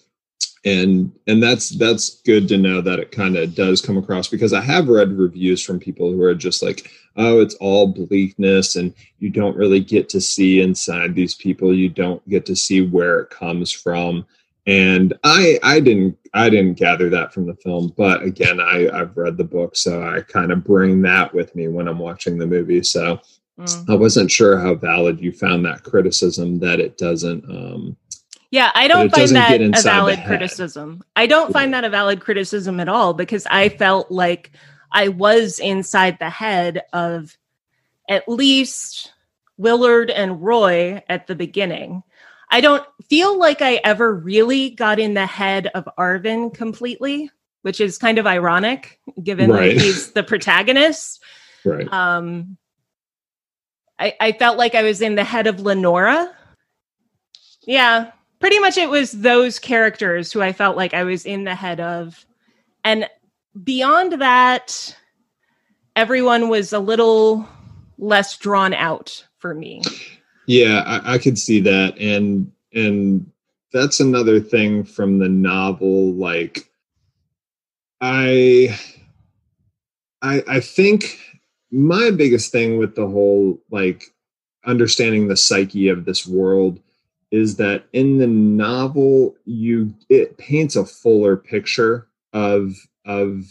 and 0.66 1.12
and 1.28 1.42
that's 1.42 1.70
that's 1.78 2.22
good 2.22 2.48
to 2.48 2.58
know 2.58 2.82
that 2.82 3.00
it 3.00 3.12
kind 3.12 3.38
of 3.38 3.54
does 3.54 3.82
come 3.82 3.98
across 3.98 4.28
because 4.28 4.52
i 4.52 4.60
have 4.60 4.88
read 4.88 5.12
reviews 5.12 5.64
from 5.64 5.80
people 5.80 6.12
who 6.12 6.22
are 6.24 6.34
just 6.34 6.64
like 6.64 6.90
oh 7.18 7.40
it's 7.40 7.56
all 7.56 7.88
bleakness 7.88 8.76
and 8.76 8.94
you 9.20 9.30
don't 9.30 9.58
really 9.58 9.80
get 9.80 10.10
to 10.10 10.22
see 10.22 10.62
inside 10.62 11.16
these 11.16 11.36
people. 11.36 11.74
You 11.74 11.90
don't 11.90 12.28
get 12.30 12.46
to 12.48 12.56
see 12.56 12.82
where 12.82 13.22
it 13.22 13.30
comes 13.30 13.72
from. 13.72 14.26
And 14.68 15.14
i 15.24 15.60
i 15.62 15.80
didn't 15.80 16.18
i 16.34 16.50
didn't 16.50 16.80
gather 16.80 17.08
that 17.12 17.32
from 17.32 17.46
the 17.46 17.54
film 17.54 17.94
but 17.96 18.24
again 18.24 18.60
i 18.60 18.90
i've 18.90 19.16
read 19.16 19.38
the 19.38 19.44
book 19.44 19.76
so 19.76 20.02
i 20.02 20.22
kind 20.22 20.52
of 20.52 20.64
bring 20.64 21.04
that 21.04 21.32
with 21.36 21.56
me 21.56 21.68
when 21.68 21.88
i'm 21.88 22.00
watching 22.00 22.40
the 22.40 22.48
movie. 22.48 22.82
So 22.82 23.22
mm. 23.60 23.90
i 23.90 23.94
wasn't 23.94 24.32
sure 24.32 24.58
how 24.58 24.74
valid 24.74 25.22
you 25.22 25.32
found 25.32 25.64
that 25.66 25.84
criticism 25.84 26.58
that 26.60 26.80
it 26.80 26.98
doesn't 26.98 27.46
um 27.46 27.96
yeah, 28.52 28.72
I 28.74 28.88
don't 28.88 29.14
find 29.14 29.30
that 29.32 29.62
a 29.62 29.82
valid 29.82 30.20
criticism. 30.26 31.04
I 31.16 31.28
don't 31.28 31.52
find 31.52 31.74
that 31.74 31.84
a 31.84 31.90
valid 31.90 32.22
criticism 32.22 32.80
at 32.80 32.90
all 32.90 33.14
because 33.14 33.46
I 33.48 33.70
felt 33.70 34.12
like 34.12 34.52
I 34.92 35.10
was 35.10 35.60
inside 35.60 36.20
the 36.20 36.30
head 36.30 36.84
of 36.94 37.38
at 38.08 38.30
least 38.30 39.12
Willard 39.58 40.10
and 40.10 40.42
Roy 40.42 41.04
at 41.10 41.28
the 41.28 41.36
beginning. 41.36 42.04
I 42.50 42.62
don't 42.62 42.86
feel 43.10 43.38
like 43.38 43.62
I 43.62 43.82
ever 43.84 44.14
really 44.14 44.70
got 44.70 45.00
in 45.00 45.14
the 45.14 45.26
head 45.26 45.68
of 45.74 45.90
Arvin 45.98 46.54
completely, 46.54 47.32
which 47.64 47.82
is 47.82 47.98
kind 47.98 48.20
of 48.20 48.28
ironic 48.28 49.00
given 49.22 49.52
right. 49.52 49.76
that 49.76 49.82
he's 49.82 50.12
the 50.12 50.24
protagonist. 50.24 51.22
Right. 51.68 51.92
Um, 51.92 52.58
I, 53.98 54.16
I 54.20 54.32
felt 54.34 54.60
like 54.60 54.76
I 54.76 54.84
was 54.84 55.02
in 55.02 55.16
the 55.16 55.24
head 55.24 55.48
of 55.48 55.62
Lenora. 55.62 56.32
Yeah, 57.66 58.12
pretty 58.46 58.60
much 58.60 58.78
it 58.78 58.92
was 58.92 59.12
those 59.12 59.58
characters 59.58 60.32
who 60.32 60.40
I 60.40 60.54
felt 60.54 60.78
like 60.78 60.94
I 60.94 61.04
was 61.04 61.26
in 61.26 61.46
the 61.46 61.56
head 61.56 61.80
of. 61.80 62.28
And 62.84 63.10
beyond 63.64 64.22
that, 64.22 64.96
everyone 65.96 66.48
was 66.48 66.72
a 66.72 66.78
little 66.78 67.50
less 67.98 68.38
drawn 68.38 68.72
out 68.76 69.26
for 69.40 69.56
me. 69.56 69.82
Yeah, 70.46 70.84
I, 70.86 71.16
I 71.16 71.18
could 71.18 71.40
see 71.40 71.60
that. 71.62 71.98
And 71.98 72.52
and 72.72 73.32
that's 73.74 74.00
another 74.00 74.40
thing 74.40 74.84
from 74.84 75.18
the 75.18 75.28
novel. 75.28 76.14
Like 76.14 76.70
I 78.00 78.78
I 80.22 80.44
I 80.48 80.60
think 80.60 81.20
my 81.72 82.12
biggest 82.12 82.52
thing 82.52 82.78
with 82.78 82.94
the 82.94 83.08
whole 83.08 83.60
like 83.72 84.04
understanding 84.68 85.30
the 85.30 85.36
psyche 85.36 85.88
of 85.88 86.06
this 86.06 86.28
world 86.28 86.80
is 87.36 87.58
that 87.58 87.84
in 87.92 88.18
the 88.18 88.28
novel 88.28 89.36
you 89.44 89.94
it 90.10 90.38
paints 90.38 90.78
a 90.78 90.86
fuller 90.86 91.36
picture 91.36 92.08
of 92.32 92.74
of 93.06 93.44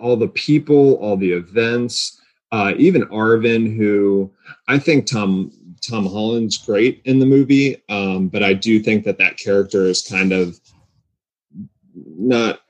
all 0.00 0.16
the 0.16 0.28
people, 0.28 0.94
all 0.94 1.16
the 1.16 1.32
events, 1.32 2.20
uh, 2.52 2.72
even 2.78 3.02
Arvin, 3.06 3.76
who 3.76 4.32
I 4.68 4.78
think 4.78 5.06
Tom 5.06 5.52
Tom 5.86 6.06
Holland's 6.06 6.56
great 6.56 7.02
in 7.04 7.18
the 7.18 7.26
movie, 7.26 7.82
um, 7.88 8.28
but 8.28 8.42
I 8.42 8.54
do 8.54 8.80
think 8.80 9.04
that 9.04 9.18
that 9.18 9.36
character 9.36 9.84
is 9.84 10.02
kind 10.02 10.32
of 10.32 10.58
not 11.94 12.60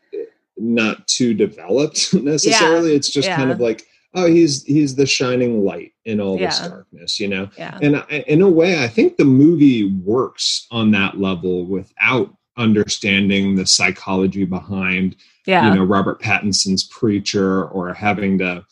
not 0.57 1.07
too 1.07 1.33
developed 1.33 2.13
necessarily. 2.15 2.91
Yeah. 2.91 2.97
It's 2.97 3.11
just 3.11 3.29
yeah. 3.29 3.37
kind 3.37 3.53
of 3.53 3.61
like 3.61 3.87
oh 4.19 4.27
he's 4.27 4.65
he's 4.65 4.95
the 4.95 5.07
shining 5.07 5.65
light 5.65 5.93
in 6.05 6.21
all 6.21 6.39
yeah. 6.39 6.47
this 6.47 6.61
darkness 6.61 7.21
you 7.21 7.29
know 7.29 7.49
yeah. 7.57 7.79
and 7.83 7.97
I, 7.97 8.25
in 8.27 8.43
a 8.43 8.49
way 8.49 8.83
i 8.83 8.89
think 8.89 9.17
the 9.17 9.25
movie 9.25 9.93
works 10.05 10.67
on 10.71 10.91
that 10.93 11.19
level 11.19 11.67
without 11.67 12.35
understanding 12.57 13.55
the 13.55 13.67
psychology 13.67 14.45
behind 14.45 15.17
yeah. 15.47 15.69
you 15.69 15.75
know 15.75 15.85
robert 15.85 16.21
pattinson's 16.21 16.85
preacher 16.85 17.67
or 17.67 17.95
having 17.95 18.39
to 18.39 18.65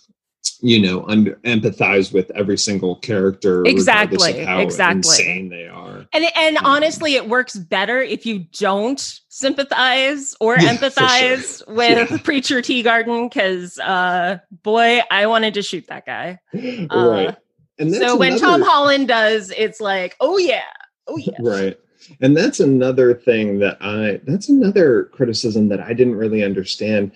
you 0.60 0.80
know 0.80 1.04
under, 1.06 1.36
empathize 1.44 2.12
with 2.12 2.30
every 2.32 2.58
single 2.58 2.96
character 2.96 3.64
exactly 3.66 4.32
exactly 4.32 4.98
insane 4.98 5.48
they 5.48 5.66
are 5.68 5.85
and 6.12 6.24
and 6.36 6.58
honestly 6.58 7.14
it 7.14 7.28
works 7.28 7.56
better 7.56 8.00
if 8.00 8.26
you 8.26 8.40
don't 8.58 9.20
sympathize 9.28 10.34
or 10.40 10.56
yeah, 10.58 10.74
empathize 10.74 11.64
sure. 11.64 11.74
with 11.74 12.10
yeah. 12.10 12.18
preacher 12.18 12.60
Teagardin 12.60 13.30
because 13.30 13.78
uh 13.78 14.38
boy 14.62 15.00
i 15.10 15.26
wanted 15.26 15.54
to 15.54 15.62
shoot 15.62 15.86
that 15.88 16.06
guy. 16.06 16.38
Uh, 16.54 17.08
right 17.08 17.36
and 17.78 17.92
so 17.92 18.00
another... 18.00 18.16
when 18.18 18.38
tom 18.38 18.62
holland 18.62 19.08
does 19.08 19.52
it's 19.56 19.80
like 19.80 20.16
oh 20.20 20.38
yeah. 20.38 20.62
Oh 21.08 21.16
yeah. 21.16 21.36
Right. 21.38 21.78
And 22.20 22.36
that's 22.36 22.60
another 22.60 23.14
thing 23.14 23.58
that 23.60 23.78
i 23.80 24.20
that's 24.24 24.48
another 24.48 25.04
criticism 25.12 25.68
that 25.68 25.80
i 25.80 25.92
didn't 25.92 26.16
really 26.16 26.42
understand 26.42 27.12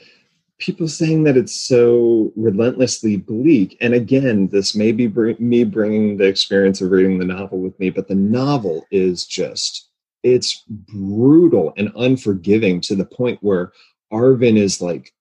people 0.60 0.86
saying 0.86 1.24
that 1.24 1.36
it's 1.36 1.54
so 1.54 2.32
relentlessly 2.36 3.16
bleak. 3.16 3.76
And 3.80 3.94
again, 3.94 4.48
this 4.48 4.76
may 4.76 4.92
be 4.92 5.06
br- 5.06 5.32
me 5.38 5.64
bringing 5.64 6.16
the 6.16 6.26
experience 6.26 6.80
of 6.80 6.90
reading 6.90 7.18
the 7.18 7.24
novel 7.24 7.58
with 7.58 7.78
me, 7.80 7.90
but 7.90 8.06
the 8.06 8.14
novel 8.14 8.86
is 8.90 9.26
just, 9.26 9.88
it's 10.22 10.62
brutal 10.68 11.72
and 11.76 11.90
unforgiving 11.96 12.80
to 12.82 12.94
the 12.94 13.06
point 13.06 13.38
where 13.42 13.72
Arvin 14.12 14.56
is 14.56 14.80
like, 14.80 15.12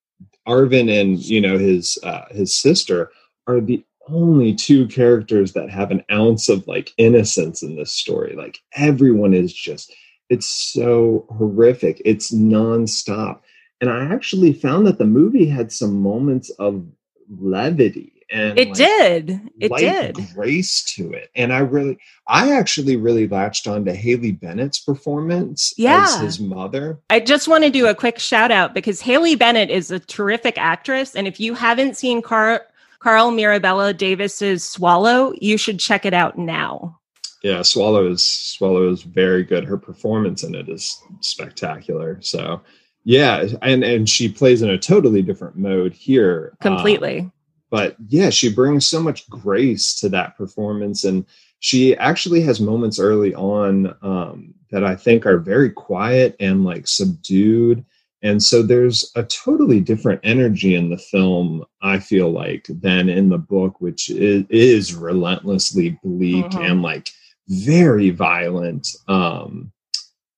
Arvin 0.47 0.89
and, 1.01 1.19
you 1.19 1.39
know, 1.41 1.57
his, 1.57 1.97
uh, 2.03 2.25
his 2.31 2.55
sister 2.55 3.11
are 3.47 3.61
the 3.61 3.83
only 4.09 4.53
two 4.53 4.87
characters 4.87 5.53
that 5.53 5.69
have 5.69 5.91
an 5.91 6.03
ounce 6.11 6.49
of 6.49 6.67
like 6.67 6.91
innocence 6.97 7.63
in 7.63 7.75
this 7.75 7.91
story. 7.91 8.35
Like 8.35 8.59
everyone 8.73 9.33
is 9.33 9.53
just, 9.53 9.93
it's 10.29 10.47
so 10.47 11.25
horrific. 11.29 12.01
It's 12.03 12.33
nonstop 12.33 13.41
and 13.81 13.89
I 13.89 14.05
actually 14.13 14.53
found 14.53 14.85
that 14.87 14.97
the 14.97 15.05
movie 15.05 15.45
had 15.45 15.71
some 15.71 16.01
moments 16.01 16.49
of 16.51 16.85
levity 17.29 18.19
and 18.31 18.59
it 18.59 18.69
like, 18.69 18.77
did. 18.77 19.41
It 19.59 19.75
did. 19.75 20.17
grace 20.35 20.83
to 20.95 21.11
it. 21.13 21.29
And 21.35 21.51
i 21.51 21.59
really 21.59 21.97
i 22.27 22.51
actually 22.51 22.95
really 22.95 23.27
latched 23.27 23.67
on 23.67 23.85
to 23.85 23.93
haley 23.93 24.31
bennett's 24.31 24.79
performance 24.79 25.73
yeah. 25.77 26.03
as 26.03 26.19
his 26.19 26.39
mother. 26.39 26.99
I 27.09 27.19
just 27.19 27.47
want 27.47 27.63
to 27.63 27.69
do 27.69 27.87
a 27.87 27.95
quick 27.95 28.19
shout 28.19 28.51
out 28.51 28.73
because 28.73 29.01
haley 29.01 29.35
bennett 29.35 29.69
is 29.69 29.91
a 29.91 29.99
terrific 29.99 30.57
actress. 30.57 31.15
And 31.15 31.27
if 31.27 31.39
you 31.39 31.53
haven't 31.53 31.97
seen 31.97 32.21
Car- 32.21 32.65
carl 32.99 33.31
mirabella 33.31 33.93
davis's 33.93 34.63
swallow 34.63 35.33
you 35.41 35.57
should 35.57 35.79
check 35.79 36.05
it 36.05 36.13
out 36.13 36.37
now. 36.37 36.99
Yeah 37.41 37.63
swallow 37.63 38.11
is 38.11 38.23
swallow 38.23 38.89
is 38.91 39.01
very 39.03 39.43
good. 39.43 39.63
Her 39.63 39.77
performance 39.77 40.43
in 40.43 40.53
it 40.53 40.69
is 40.69 41.01
spectacular. 41.21 42.19
So 42.21 42.61
yeah 43.09 43.47
and 43.63 43.83
and 43.83 44.07
she 44.07 44.29
plays 44.29 44.61
in 44.61 44.69
a 44.69 44.77
totally 44.77 45.23
different 45.23 45.55
mode 45.55 45.91
here 45.93 46.55
completely 46.61 47.21
um, 47.21 47.33
but 47.71 47.95
yeah 48.07 48.29
she 48.29 48.53
brings 48.53 48.85
so 48.85 49.01
much 49.01 49.27
grace 49.31 49.99
to 49.99 50.07
that 50.07 50.37
performance 50.37 51.03
and 51.03 51.25
she 51.59 51.97
actually 51.97 52.39
has 52.39 52.61
moments 52.61 52.99
early 52.99 53.33
on 53.33 53.95
um, 54.03 54.53
that 54.69 54.83
i 54.83 54.95
think 54.95 55.25
are 55.25 55.39
very 55.39 55.71
quiet 55.71 56.35
and 56.39 56.63
like 56.63 56.87
subdued 56.87 57.83
and 58.21 58.43
so 58.43 58.61
there's 58.61 59.11
a 59.15 59.23
totally 59.23 59.79
different 59.79 60.21
energy 60.23 60.75
in 60.75 60.91
the 60.91 60.97
film 60.97 61.65
i 61.81 61.97
feel 61.97 62.29
like 62.29 62.67
than 62.69 63.09
in 63.09 63.27
the 63.27 63.39
book 63.39 63.81
which 63.81 64.11
is, 64.11 64.45
is 64.51 64.93
relentlessly 64.93 65.97
bleak 66.03 66.45
uh-huh. 66.45 66.61
and 66.61 66.83
like 66.83 67.09
very 67.47 68.11
violent 68.11 68.87
um 69.07 69.71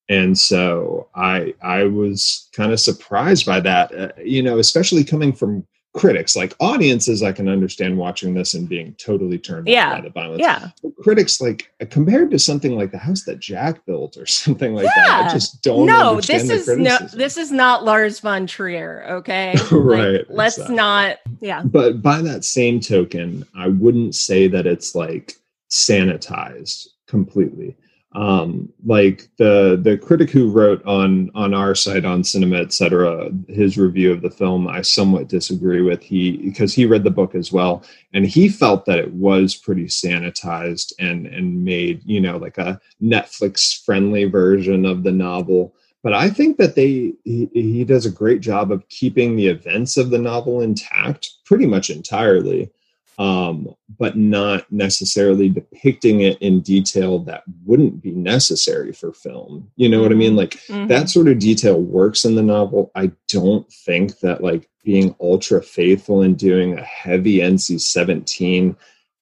and 0.10 0.38
so 0.38 1.08
i 1.16 1.54
i 1.62 1.84
was 1.84 2.50
kind 2.54 2.72
of 2.72 2.80
surprised 2.80 3.46
by 3.46 3.60
that 3.60 3.94
uh, 3.94 4.10
you 4.24 4.42
know 4.42 4.60
especially 4.60 5.04
coming 5.04 5.34
from 5.34 5.66
critics 5.94 6.38
like 6.38 6.56
audiences 6.62 7.22
i 7.22 7.34
can 7.34 7.50
understand 7.50 7.98
watching 7.98 8.34
this 8.34 8.54
and 8.54 8.70
being 8.70 8.94
totally 8.94 9.38
turned 9.38 9.68
yeah. 9.68 9.96
by 9.96 10.02
the 10.02 10.10
violence 10.10 10.40
yeah 10.40 10.70
but 10.82 10.96
critics 11.04 11.42
like 11.42 11.70
compared 11.90 12.32
to 12.32 12.40
something 12.40 12.78
like 12.78 12.92
the 12.92 12.98
house 12.98 13.24
that 13.26 13.40
jack 13.40 13.86
built 13.86 14.16
or 14.16 14.26
something 14.26 14.74
like 14.74 14.86
yeah. 14.86 14.94
that 14.96 15.30
i 15.30 15.34
just 15.34 15.62
don't 15.62 15.86
no 15.86 16.22
this 16.22 16.50
is 16.50 16.68
no 16.78 16.98
this 17.14 17.36
is 17.36 17.52
not 17.52 17.84
lars 17.84 18.22
von 18.22 18.48
trier 18.48 19.06
okay 19.10 19.54
right 19.72 20.14
like, 20.14 20.26
let's 20.30 20.56
exactly. 20.56 20.76
not 20.78 21.18
yeah 21.42 21.62
but 21.66 22.02
by 22.02 22.22
that 22.22 22.46
same 22.46 22.80
token 22.80 23.46
i 23.58 23.68
wouldn't 23.68 24.16
say 24.16 24.48
that 24.48 24.66
it's 24.66 24.96
like 24.96 25.34
sanitized 25.70 26.88
completely 27.08 27.76
um, 28.14 28.68
like 28.86 29.30
the 29.38 29.80
the 29.82 29.98
critic 29.98 30.30
who 30.30 30.52
wrote 30.52 30.84
on 30.86 31.32
on 31.34 31.54
our 31.54 31.74
site 31.74 32.04
on 32.04 32.24
cinema 32.24 32.58
etc 32.58 33.30
his 33.48 33.78
review 33.78 34.12
of 34.12 34.22
the 34.22 34.30
film 34.30 34.68
i 34.68 34.82
somewhat 34.82 35.30
disagree 35.30 35.82
with. 35.82 36.04
He 36.04 36.38
because 36.38 36.74
he 36.74 36.86
read 36.86 37.04
the 37.04 37.10
book 37.10 37.36
as 37.36 37.52
well 37.52 37.84
and 38.14 38.26
he 38.26 38.50
felt 38.50 38.86
that 38.86 39.00
it 39.00 39.14
was 39.14 39.56
pretty 39.56 39.86
sanitized 39.86 40.92
and 41.00 41.26
and 41.28 41.64
made 41.64 42.02
you 42.04 42.20
know 42.20 42.38
like 42.38 42.58
a 42.58 42.80
netflix 43.02 43.82
friendly 43.86 44.26
version 44.26 44.86
of 44.86 45.04
the 45.04 45.12
novel. 45.12 45.74
But 46.04 46.14
i 46.14 46.30
think 46.30 46.58
that 46.58 46.76
they 46.76 47.14
he, 47.24 47.50
he 47.54 47.86
does 47.86 48.06
a 48.06 48.12
great 48.12 48.42
job 48.42 48.72
of 48.72 48.88
keeping 48.90 49.36
the 49.36 49.48
events 49.48 49.96
of 49.96 50.10
the 50.10 50.20
novel 50.20 50.62
intact 50.62 51.30
pretty 51.46 51.66
much 51.66 51.90
entirely 51.90 52.72
um, 53.22 53.68
but 54.00 54.18
not 54.18 54.66
necessarily 54.72 55.48
depicting 55.48 56.22
it 56.22 56.42
in 56.42 56.62
detail 56.62 57.20
that 57.20 57.44
wouldn't 57.66 58.02
be 58.02 58.14
necessary 58.14 58.92
for 58.92 59.14
film. 59.14 59.70
You 59.76 59.90
know 59.90 60.02
what 60.02 60.12
I 60.12 60.16
mean? 60.16 60.32
Mm-hmm. 60.32 60.38
Like 60.38 60.52
mm-hmm. 60.66 60.88
that 60.88 61.08
sort 61.08 61.28
of 61.28 61.38
detail 61.38 61.80
works 61.80 62.26
in 62.26 62.34
the 62.34 62.42
novel. 62.42 62.90
I 62.96 63.12
don't 63.28 63.72
think 63.72 64.18
that 64.22 64.42
like 64.42 64.68
being 64.84 65.16
ultra 65.22 65.62
faithful 65.62 66.24
and 66.24 66.36
doing 66.36 66.80
a 66.80 66.84
heavy 66.84 67.38
NC 67.38 67.80
17, 67.82 68.76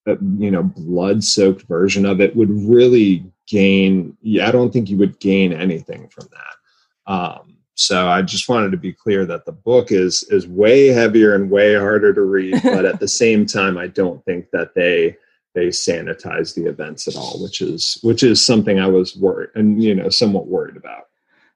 uh, 0.07 0.15
you 0.37 0.49
know, 0.49 0.63
blood 0.63 1.21
soaked 1.21 1.63
version 1.63 2.05
of 2.05 2.21
it 2.21 2.33
would 2.37 2.51
really 2.51 3.29
gain. 3.47 4.15
Yeah, 4.21 4.47
I 4.47 4.51
don't 4.51 4.71
think 4.71 4.89
you 4.89 4.95
would 4.95 5.19
gain 5.19 5.51
anything 5.51 6.07
from 6.07 6.29
that. 6.31 7.13
Um, 7.13 7.57
so 7.79 8.09
I 8.09 8.21
just 8.23 8.49
wanted 8.49 8.71
to 8.71 8.77
be 8.77 8.91
clear 8.91 9.25
that 9.25 9.45
the 9.45 9.53
book 9.53 9.89
is 9.89 10.23
is 10.23 10.45
way 10.45 10.87
heavier 10.87 11.33
and 11.33 11.49
way 11.49 11.75
harder 11.75 12.13
to 12.13 12.21
read, 12.21 12.59
but 12.63 12.83
at 12.83 12.99
the 12.99 13.07
same 13.07 13.45
time, 13.45 13.77
I 13.77 13.87
don't 13.87 14.23
think 14.25 14.51
that 14.51 14.75
they 14.75 15.15
they 15.55 15.67
sanitize 15.67 16.53
the 16.53 16.65
events 16.65 17.07
at 17.07 17.15
all, 17.15 17.41
which 17.41 17.61
is 17.61 17.97
which 18.03 18.21
is 18.21 18.45
something 18.45 18.79
I 18.79 18.87
was 18.87 19.15
worried 19.15 19.51
and 19.55 19.81
you 19.81 19.95
know 19.95 20.09
somewhat 20.09 20.47
worried 20.47 20.75
about. 20.75 21.05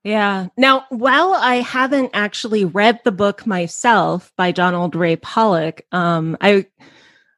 Yeah. 0.05 0.47
Now, 0.57 0.85
while 0.89 1.33
I 1.33 1.55
haven't 1.55 2.11
actually 2.13 2.65
read 2.65 3.01
the 3.03 3.11
book 3.11 3.45
myself 3.45 4.31
by 4.37 4.51
Donald 4.51 4.95
Ray 4.95 5.17
Pollock, 5.17 5.81
um, 5.91 6.37
I 6.39 6.67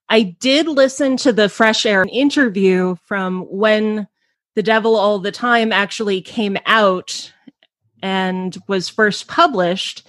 I 0.09 0.21
did 0.21 0.67
listen 0.67 1.17
to 1.17 1.33
the 1.33 1.49
Fresh 1.49 1.87
Air 1.87 2.05
interview 2.11 2.97
from 3.03 3.41
when 3.49 4.07
The 4.53 4.63
Devil 4.63 4.95
All 4.95 5.17
the 5.17 5.31
Time 5.31 5.71
actually 5.73 6.21
came 6.21 6.57
out 6.67 7.31
and 8.05 8.55
was 8.67 8.87
first 8.87 9.27
published. 9.27 10.07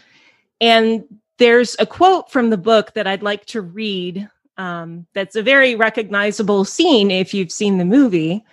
And 0.60 1.04
there's 1.38 1.76
a 1.78 1.86
quote 1.86 2.30
from 2.30 2.50
the 2.50 2.58
book 2.58 2.92
that 2.92 3.06
I'd 3.06 3.22
like 3.22 3.46
to 3.46 3.62
read. 3.62 4.28
Um, 4.58 5.06
that's 5.14 5.34
a 5.34 5.42
very 5.42 5.76
recognizable 5.76 6.66
scene 6.66 7.10
if 7.10 7.32
you've 7.32 7.50
seen 7.50 7.78
the 7.78 7.86
movie. 7.86 8.44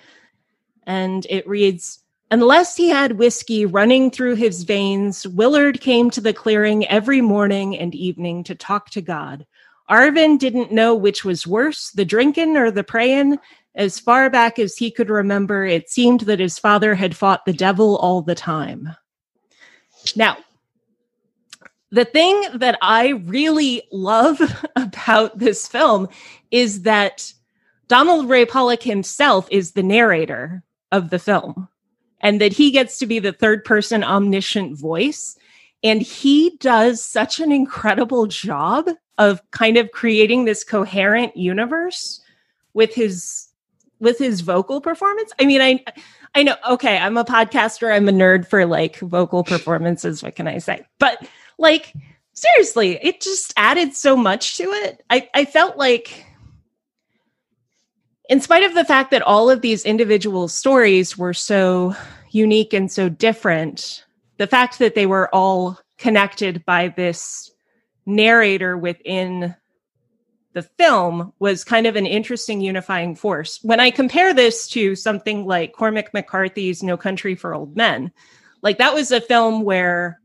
And 0.84 1.28
it 1.30 1.46
reads 1.46 2.00
Unless 2.32 2.78
he 2.78 2.88
had 2.88 3.18
whiskey 3.18 3.66
running 3.66 4.12
through 4.12 4.36
his 4.36 4.64
veins, 4.64 5.28
Willard 5.28 5.82
came 5.82 6.10
to 6.12 6.22
the 6.22 6.34
clearing 6.34 6.88
every 6.88 7.20
morning 7.20 7.78
and 7.78 7.94
evening 7.94 8.46
to 8.46 8.56
talk 8.56 8.92
to 8.92 9.02
God. 9.02 9.46
Arvin 9.92 10.40
didn't 10.40 10.72
know 10.72 10.96
which 10.96 11.26
was 11.26 11.46
worse, 11.46 11.92
the 11.92 12.06
drinking 12.06 12.56
or 12.56 12.72
the 12.72 12.86
praying. 12.86 13.40
As 13.76 14.00
far 14.00 14.30
back 14.30 14.58
as 14.58 14.78
he 14.78 14.90
could 14.90 15.10
remember, 15.10 15.66
it 15.66 15.90
seemed 15.90 16.22
that 16.22 16.40
his 16.40 16.58
father 16.58 16.96
had 16.96 17.18
fought 17.18 17.44
the 17.44 17.52
devil 17.52 17.98
all 17.98 18.22
the 18.22 18.36
time. 18.36 18.96
Now, 20.16 20.38
the 21.92 22.06
thing 22.06 22.44
that 22.56 22.78
I 22.82 23.10
really 23.10 23.84
love 23.92 24.42
about 24.76 25.38
this 25.38 25.68
film 25.68 26.10
is 26.52 26.82
that 26.82 27.32
Donald 27.88 28.30
Ray 28.30 28.46
Pollock 28.46 28.82
himself 28.82 29.48
is 29.52 29.72
the 29.72 29.84
narrator 29.84 30.64
of 30.92 31.10
the 31.10 31.20
film 31.20 31.68
and 32.22 32.42
that 32.42 32.54
he 32.54 32.72
gets 32.72 32.98
to 32.98 33.06
be 33.06 33.20
the 33.20 33.34
third 33.34 33.64
person 33.64 34.04
omniscient 34.04 34.78
voice. 34.78 35.38
And 35.84 36.02
he 36.02 36.58
does 36.58 37.04
such 37.04 37.40
an 37.40 37.52
incredible 37.52 38.26
job 38.26 38.90
of 39.18 39.42
kind 39.52 39.78
of 39.78 39.92
creating 39.92 40.46
this 40.46 40.64
coherent 40.64 41.36
universe 41.38 42.22
with 42.74 42.96
his 42.96 43.50
with 44.00 44.18
his 44.18 44.42
vocal 44.42 44.82
performance. 44.82 45.32
I 45.40 45.46
mean, 45.46 45.62
I 45.62 45.84
I 46.36 46.44
know. 46.44 46.56
Okay, 46.70 46.98
I'm 46.98 47.18
a 47.18 47.26
podcaster. 47.26 47.94
I'm 47.94 48.10
a 48.10 48.12
nerd 48.12 48.48
for 48.48 48.66
like 48.66 49.00
vocal 49.00 49.44
performances. 49.44 50.24
What 50.24 50.36
can 50.36 50.48
I 50.48 50.58
say? 50.58 50.86
But 51.00 51.28
like, 51.58 51.94
seriously, 52.34 52.98
it 53.02 53.22
just 53.22 53.54
added 53.56 53.96
so 53.96 54.16
much 54.16 54.58
to 54.58 54.64
it. 54.64 55.04
I, 55.10 55.30
I 55.34 55.46
felt 55.46 55.78
like, 55.78 56.26
in 58.30 58.42
spite 58.42 58.64
of 58.64 58.74
the 58.74 58.86
fact 58.86 59.12
that 59.12 59.22
all 59.22 59.50
of 59.50 59.62
these 59.62 59.86
individual 59.86 60.48
stories 60.48 61.18
were 61.18 61.34
so 61.34 61.96
unique 62.32 62.74
and 62.74 62.92
so 62.92 63.10
different, 63.10 64.04
the 64.38 64.48
fact 64.48 64.80
that 64.80 64.96
they 64.96 65.06
were 65.06 65.30
all 65.36 65.80
connected 66.00 66.66
by 66.66 66.88
this 66.88 67.52
narrator 68.06 68.78
within 68.78 69.56
the 70.54 70.64
film 70.64 71.34
was 71.40 71.64
kind 71.64 71.88
of 71.88 71.96
an 71.96 72.06
interesting 72.06 72.62
unifying 72.62 73.16
force. 73.16 73.60
When 73.64 73.80
I 73.80 73.92
compare 73.92 74.34
this 74.34 74.68
to 74.70 74.96
something 74.96 75.46
like 75.46 75.74
Cormac 75.74 76.14
McCarthy's 76.14 76.84
No 76.84 76.96
Country 76.96 77.36
for 77.36 77.54
Old 77.54 77.76
Men, 77.76 78.12
like 78.62 78.78
that 78.78 78.94
was 78.94 79.12
a 79.12 79.22
film 79.22 79.64
where 79.64 80.20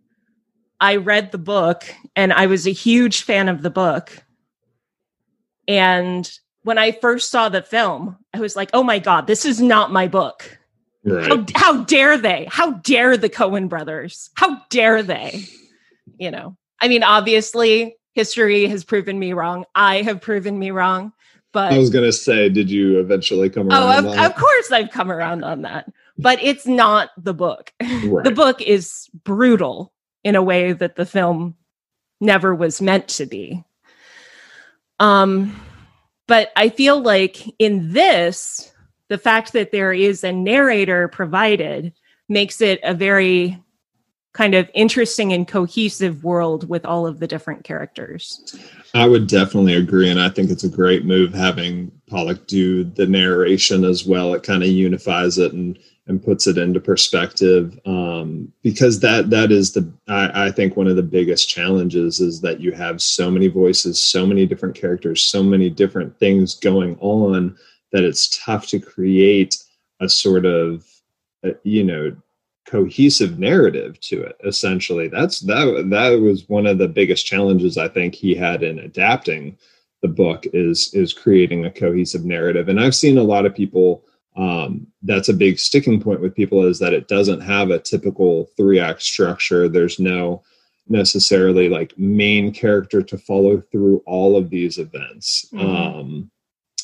I 0.81 0.97
read 0.97 1.33
the 1.33 1.39
book 1.39 1.85
and 2.15 2.33
I 2.33 2.47
was 2.47 2.67
a 2.67 2.73
huge 2.73 3.23
fan 3.23 3.49
of 3.49 3.63
the 3.63 3.71
book. 3.71 4.25
And 5.67 6.31
when 6.63 6.79
I 6.79 6.93
first 6.93 7.31
saw 7.31 7.49
the 7.49 7.63
film, 7.63 8.17
I 8.33 8.41
was 8.41 8.55
like, 8.55 8.71
oh 8.75 8.83
my 8.83 8.99
God, 8.99 9.27
this 9.27 9.45
is 9.45 9.61
not 9.61 9.93
my 9.93 10.09
book. 10.09 10.59
Right. 11.05 11.27
How, 11.27 11.45
how 11.55 11.85
dare 11.85 12.19
they? 12.19 12.47
How 12.51 12.73
dare 12.73 13.17
the 13.17 13.31
Coen 13.31 13.69
brothers? 13.69 14.31
How 14.35 14.61
dare 14.69 15.03
they? 15.03 15.45
You 16.19 16.31
know, 16.31 16.57
I 16.81 16.89
mean, 16.89 17.03
obviously, 17.03 17.97
history 18.19 18.67
has 18.67 18.83
proven 18.83 19.17
me 19.17 19.33
wrong. 19.33 19.65
I 19.77 20.03
have 20.03 20.21
proven 20.21 20.59
me 20.59 20.73
wrong. 20.73 21.13
But 21.53 21.73
I 21.73 21.79
was 21.79 21.89
going 21.89 22.05
to 22.05 22.13
say, 22.13 22.49
did 22.49 22.69
you 22.69 22.99
eventually 22.99 23.49
come 23.49 23.71
around? 23.71 24.07
Oh, 24.07 24.11
of, 24.11 24.19
of, 24.19 24.35
course 24.35 24.73
I've 24.73 24.91
come 24.91 25.13
around 25.13 25.45
on 25.45 25.63
that. 25.63 25.89
But 26.19 26.43
it's 26.43 26.67
not 26.67 27.11
the 27.17 27.33
book. 27.33 27.73
Right. 28.05 28.25
the 28.25 28.33
book 28.33 28.61
is 28.61 29.09
brutal 29.23 29.93
in 30.25 30.35
a 30.35 30.43
way 30.43 30.73
that 30.73 30.97
the 30.97 31.07
film 31.07 31.55
never 32.21 32.55
was 32.57 32.83
meant 32.83 33.07
to 33.09 33.27
be. 33.27 33.63
Um, 34.99 35.61
but 36.27 36.51
I 36.57 36.71
feel 36.71 37.01
like 37.01 37.47
in 37.61 37.93
this, 37.93 38.73
the 39.09 39.19
fact 39.19 39.53
that 39.53 39.71
there 39.71 39.93
is 39.93 40.25
a 40.25 40.33
narrator 40.33 41.07
provided 41.07 41.93
makes 42.29 42.61
it 42.61 42.81
a 42.83 42.95
very 42.95 43.63
kind 44.39 44.55
of 44.55 44.71
interesting 44.73 45.33
and 45.33 45.49
cohesive 45.49 46.23
world 46.23 46.69
with 46.69 46.87
all 46.87 47.09
of 47.09 47.19
the 47.19 47.27
different 47.27 47.65
characters. 47.65 48.57
I 48.95 49.09
would 49.09 49.27
definitely 49.27 49.75
agree. 49.75 50.09
And 50.09 50.21
I 50.21 50.29
think 50.29 50.49
it's 50.49 50.63
a 50.63 50.69
great 50.69 51.05
move 51.05 51.35
having 51.35 51.91
Pollock 52.09 52.47
do 52.47 52.85
the 52.85 53.05
narration 53.05 53.85
as 53.85 54.07
well. 54.07 54.33
It 54.35 54.45
kind 54.45 54.63
of 54.63 54.69
unifies 54.69 55.39
it 55.39 55.53
and 55.53 55.77
and 56.07 56.25
puts 56.25 56.47
it 56.47 56.57
into 56.57 56.79
perspective 56.81 57.79
um, 57.85 58.51
because 58.63 59.01
that 59.01 59.29
that 59.31 59.51
is 59.51 59.73
the 59.73 59.93
I, 60.07 60.47
I 60.47 60.51
think 60.53 60.77
one 60.77 60.87
of 60.87 60.95
the 60.95 61.03
biggest 61.03 61.49
challenges 61.49 62.21
is 62.21 62.41
that 62.43 62.61
you 62.61 62.71
have 62.73 63.03
so 63.03 63.31
many 63.31 63.49
voices 63.49 64.01
so 64.01 64.27
many 64.27 64.47
different 64.47 64.75
characters 64.75 65.21
so 65.21 65.43
many 65.43 65.69
different 65.69 66.19
things 66.19 66.55
going 66.55 66.97
on 67.01 67.59
that 67.93 68.05
it's 68.05 68.43
tough 68.43 68.67
to 68.69 68.81
create 68.81 69.63
a 70.01 70.09
sort 70.09 70.47
of 70.47 70.87
uh, 71.45 71.51
you 71.63 71.85
know 71.85 72.17
cohesive 72.69 73.39
narrative 73.39 73.99
to 74.01 74.23
it 74.23 74.37
essentially. 74.45 75.09
That's 75.09 75.41
that 75.41 75.87
that 75.91 76.21
was 76.21 76.49
one 76.49 76.67
of 76.67 76.79
the 76.79 76.89
biggest 76.89 77.25
challenges 77.25 77.79
i 77.79 77.89
think 77.89 78.15
he 78.15 78.35
had 78.35 78.63
in 78.63 78.79
adapting 78.79 79.57
the 80.03 80.09
book 80.09 80.45
is 80.53 80.93
is 80.93 81.15
creating 81.15 81.65
a 81.65 81.71
cohesive 81.71 82.25
narrative. 82.25 82.69
And 82.69 82.79
i've 82.79 82.95
seen 82.95 83.17
a 83.19 83.23
lot 83.23 83.47
of 83.47 83.55
people 83.55 84.05
um, 84.37 84.87
that's 85.03 85.29
a 85.29 85.35
big 85.35 85.59
sticking 85.59 86.01
point 86.01 86.21
with 86.21 86.37
people 86.37 86.65
is 86.65 86.79
that 86.79 86.93
it 86.93 87.09
doesn't 87.09 87.41
have 87.41 87.71
a 87.71 87.81
typical 87.81 88.49
three 88.57 88.79
act 88.79 89.03
structure. 89.03 89.69
There's 89.69 89.99
no 89.99 90.45
necessarily 90.89 91.69
like 91.69 91.99
main 91.99 92.53
character 92.53 93.03
to 93.03 93.19
follow 93.19 93.61
through 93.73 94.01
all 94.07 94.37
of 94.37 94.49
these 94.49 94.79
events. 94.79 95.47
Mm-hmm. 95.53 95.67
um, 95.67 96.31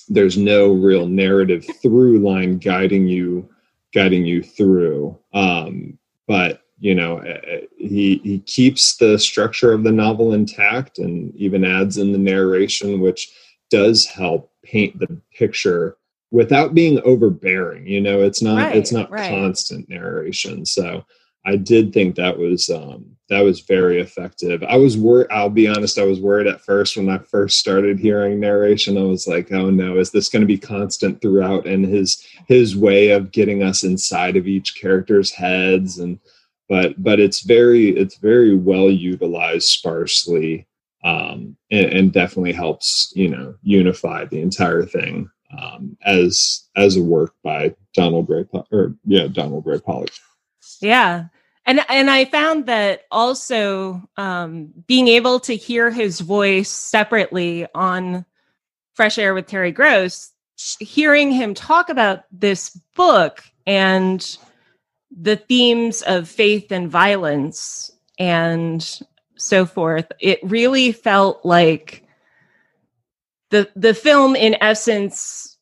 there's 0.08 0.36
no 0.36 0.72
real 0.72 1.06
narrative 1.06 1.64
through 1.80 2.18
line 2.18 2.58
guiding 2.58 3.06
you 3.06 3.48
guiding 3.94 4.24
you 4.24 4.42
through. 4.42 5.18
Um, 5.32 5.98
but 6.26 6.62
you 6.80 6.94
know, 6.94 7.18
eh, 7.18 7.40
eh, 7.46 7.60
he 7.78 8.20
he 8.24 8.40
keeps 8.40 8.96
the 8.96 9.18
structure 9.18 9.72
of 9.72 9.84
the 9.84 9.92
novel 9.92 10.34
intact 10.34 10.98
and 10.98 11.34
even 11.36 11.64
adds 11.64 11.96
in 11.96 12.12
the 12.12 12.18
narration, 12.18 13.00
which 13.00 13.32
does 13.70 14.04
help 14.06 14.50
paint 14.62 14.98
the 14.98 15.20
picture 15.36 15.96
without 16.30 16.74
being 16.74 17.00
overbearing. 17.04 17.86
You 17.86 18.00
know, 18.00 18.20
it's 18.22 18.42
not 18.42 18.56
right, 18.56 18.76
it's 18.76 18.92
not 18.92 19.10
right. 19.10 19.30
constant 19.30 19.88
narration. 19.88 20.66
So 20.66 21.04
I 21.46 21.56
did 21.56 21.92
think 21.92 22.16
that 22.16 22.38
was 22.38 22.70
um, 22.70 23.14
that 23.28 23.40
was 23.40 23.60
very 23.60 24.00
effective. 24.00 24.62
I 24.62 24.76
was 24.76 24.96
worried. 24.96 25.28
I'll 25.30 25.50
be 25.50 25.68
honest. 25.68 25.98
I 25.98 26.04
was 26.04 26.20
worried 26.20 26.46
at 26.46 26.60
first 26.60 26.96
when 26.96 27.08
I 27.08 27.18
first 27.18 27.58
started 27.58 27.98
hearing 27.98 28.40
narration. 28.40 28.98
I 28.98 29.02
was 29.02 29.26
like, 29.26 29.52
"Oh 29.52 29.70
no, 29.70 29.98
is 29.98 30.10
this 30.10 30.28
going 30.28 30.40
to 30.40 30.46
be 30.46 30.58
constant 30.58 31.20
throughout?" 31.20 31.66
And 31.66 31.84
his 31.84 32.24
his 32.48 32.76
way 32.76 33.10
of 33.10 33.32
getting 33.32 33.62
us 33.62 33.84
inside 33.84 34.36
of 34.36 34.46
each 34.46 34.80
character's 34.80 35.30
heads, 35.30 35.98
and 35.98 36.18
but 36.68 37.02
but 37.02 37.20
it's 37.20 37.40
very 37.40 37.90
it's 37.90 38.16
very 38.16 38.54
well 38.54 38.90
utilized 38.90 39.68
sparsely, 39.68 40.66
um, 41.02 41.56
and, 41.70 41.92
and 41.92 42.12
definitely 42.12 42.52
helps 42.52 43.12
you 43.14 43.28
know 43.28 43.54
unify 43.62 44.24
the 44.24 44.40
entire 44.40 44.84
thing 44.84 45.30
um, 45.58 45.96
as 46.04 46.68
as 46.76 46.96
a 46.96 47.02
work 47.02 47.34
by 47.42 47.74
Donald 47.94 48.26
Gray 48.26 48.44
or 48.70 48.94
yeah 49.04 49.28
Donald 49.28 49.64
Gray 49.64 49.80
Pollock. 49.80 50.10
Yeah. 50.84 51.26
And 51.66 51.80
and 51.88 52.10
I 52.10 52.26
found 52.26 52.66
that 52.66 53.02
also 53.10 54.02
um, 54.16 54.72
being 54.86 55.08
able 55.08 55.40
to 55.40 55.56
hear 55.56 55.90
his 55.90 56.20
voice 56.20 56.68
separately 56.68 57.66
on 57.74 58.26
Fresh 58.94 59.18
Air 59.18 59.32
with 59.34 59.46
Terry 59.46 59.72
Gross, 59.72 60.30
hearing 60.78 61.32
him 61.32 61.54
talk 61.54 61.88
about 61.88 62.24
this 62.30 62.78
book 62.94 63.42
and 63.66 64.36
the 65.10 65.36
themes 65.36 66.02
of 66.02 66.28
faith 66.28 66.70
and 66.70 66.90
violence 66.90 67.90
and 68.18 69.00
so 69.36 69.64
forth, 69.64 70.06
it 70.20 70.38
really 70.42 70.92
felt 70.92 71.44
like 71.44 72.04
the 73.50 73.70
the 73.74 73.94
film 73.94 74.36
in 74.36 74.56
essence 74.60 75.56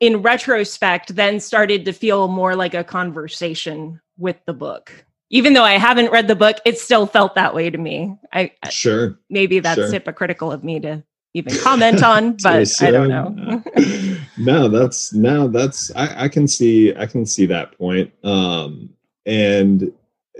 in 0.00 0.20
retrospect 0.20 1.14
then 1.14 1.38
started 1.38 1.84
to 1.84 1.92
feel 1.92 2.26
more 2.26 2.56
like 2.56 2.74
a 2.74 2.82
conversation 2.82 4.00
with 4.16 4.36
the 4.46 4.54
book 4.54 5.04
even 5.32 5.54
though 5.54 5.64
I 5.64 5.78
haven't 5.78 6.12
read 6.12 6.28
the 6.28 6.36
book, 6.36 6.58
it 6.66 6.78
still 6.78 7.06
felt 7.06 7.34
that 7.34 7.54
way 7.54 7.70
to 7.70 7.78
me. 7.78 8.16
I 8.32 8.52
sure 8.70 9.18
maybe 9.30 9.58
that's 9.58 9.80
sure. 9.80 9.90
hypocritical 9.90 10.52
of 10.52 10.62
me 10.62 10.78
to 10.80 11.02
even 11.34 11.56
comment 11.58 12.02
on, 12.04 12.36
but 12.42 12.70
I 12.80 12.90
don't 12.90 13.08
know. 13.08 13.64
no, 14.38 14.68
that's 14.68 15.12
no, 15.14 15.48
that's 15.48 15.90
I, 15.96 16.24
I 16.24 16.28
can 16.28 16.46
see 16.46 16.94
I 16.94 17.06
can 17.06 17.24
see 17.24 17.46
that 17.46 17.76
point. 17.76 18.12
Um, 18.22 18.90
and 19.24 19.90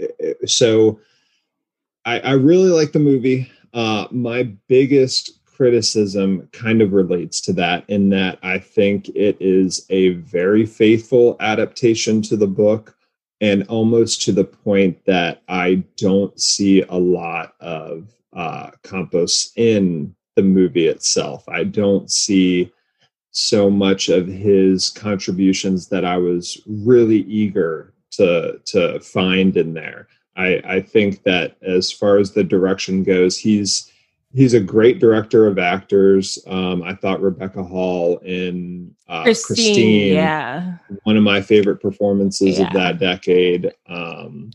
uh, 0.00 0.06
so 0.46 1.00
I, 2.04 2.20
I 2.20 2.32
really 2.32 2.68
like 2.68 2.92
the 2.92 2.98
movie. 2.98 3.50
Uh, 3.72 4.06
my 4.10 4.42
biggest 4.68 5.42
criticism 5.46 6.48
kind 6.52 6.82
of 6.82 6.92
relates 6.92 7.40
to 7.40 7.54
that 7.54 7.88
in 7.88 8.10
that 8.10 8.38
I 8.42 8.58
think 8.58 9.08
it 9.10 9.38
is 9.40 9.86
a 9.88 10.10
very 10.10 10.66
faithful 10.66 11.36
adaptation 11.40 12.20
to 12.22 12.36
the 12.36 12.46
book 12.46 12.94
and 13.42 13.64
almost 13.64 14.22
to 14.22 14.32
the 14.32 14.44
point 14.44 15.04
that 15.04 15.42
I 15.48 15.82
don't 15.96 16.40
see 16.40 16.82
a 16.88 16.96
lot 16.96 17.54
of 17.60 18.08
uh, 18.32 18.70
Campos 18.84 19.52
in 19.56 20.14
the 20.36 20.42
movie 20.42 20.86
itself. 20.86 21.46
I 21.48 21.64
don't 21.64 22.10
see 22.10 22.72
so 23.32 23.68
much 23.68 24.08
of 24.08 24.28
his 24.28 24.88
contributions 24.90 25.88
that 25.88 26.04
I 26.04 26.16
was 26.16 26.62
really 26.66 27.22
eager 27.22 27.92
to 28.12 28.60
to 28.66 29.00
find 29.00 29.56
in 29.56 29.74
there. 29.74 30.06
I, 30.36 30.62
I 30.64 30.80
think 30.80 31.24
that 31.24 31.56
as 31.62 31.92
far 31.92 32.18
as 32.18 32.32
the 32.32 32.44
direction 32.44 33.02
goes, 33.02 33.36
he's 33.36 33.91
he's 34.34 34.54
a 34.54 34.60
great 34.60 34.98
director 34.98 35.46
of 35.46 35.58
actors. 35.58 36.38
Um, 36.46 36.82
I 36.82 36.94
thought 36.94 37.20
Rebecca 37.20 37.62
Hall 37.62 38.18
in 38.18 38.94
uh, 39.08 39.24
Christine, 39.24 39.56
Christine, 39.56 40.14
yeah, 40.14 40.76
one 41.04 41.16
of 41.16 41.22
my 41.22 41.40
favorite 41.40 41.80
performances 41.80 42.58
yeah. 42.58 42.66
of 42.66 42.72
that 42.72 42.98
decade. 42.98 43.72
Um, 43.88 44.50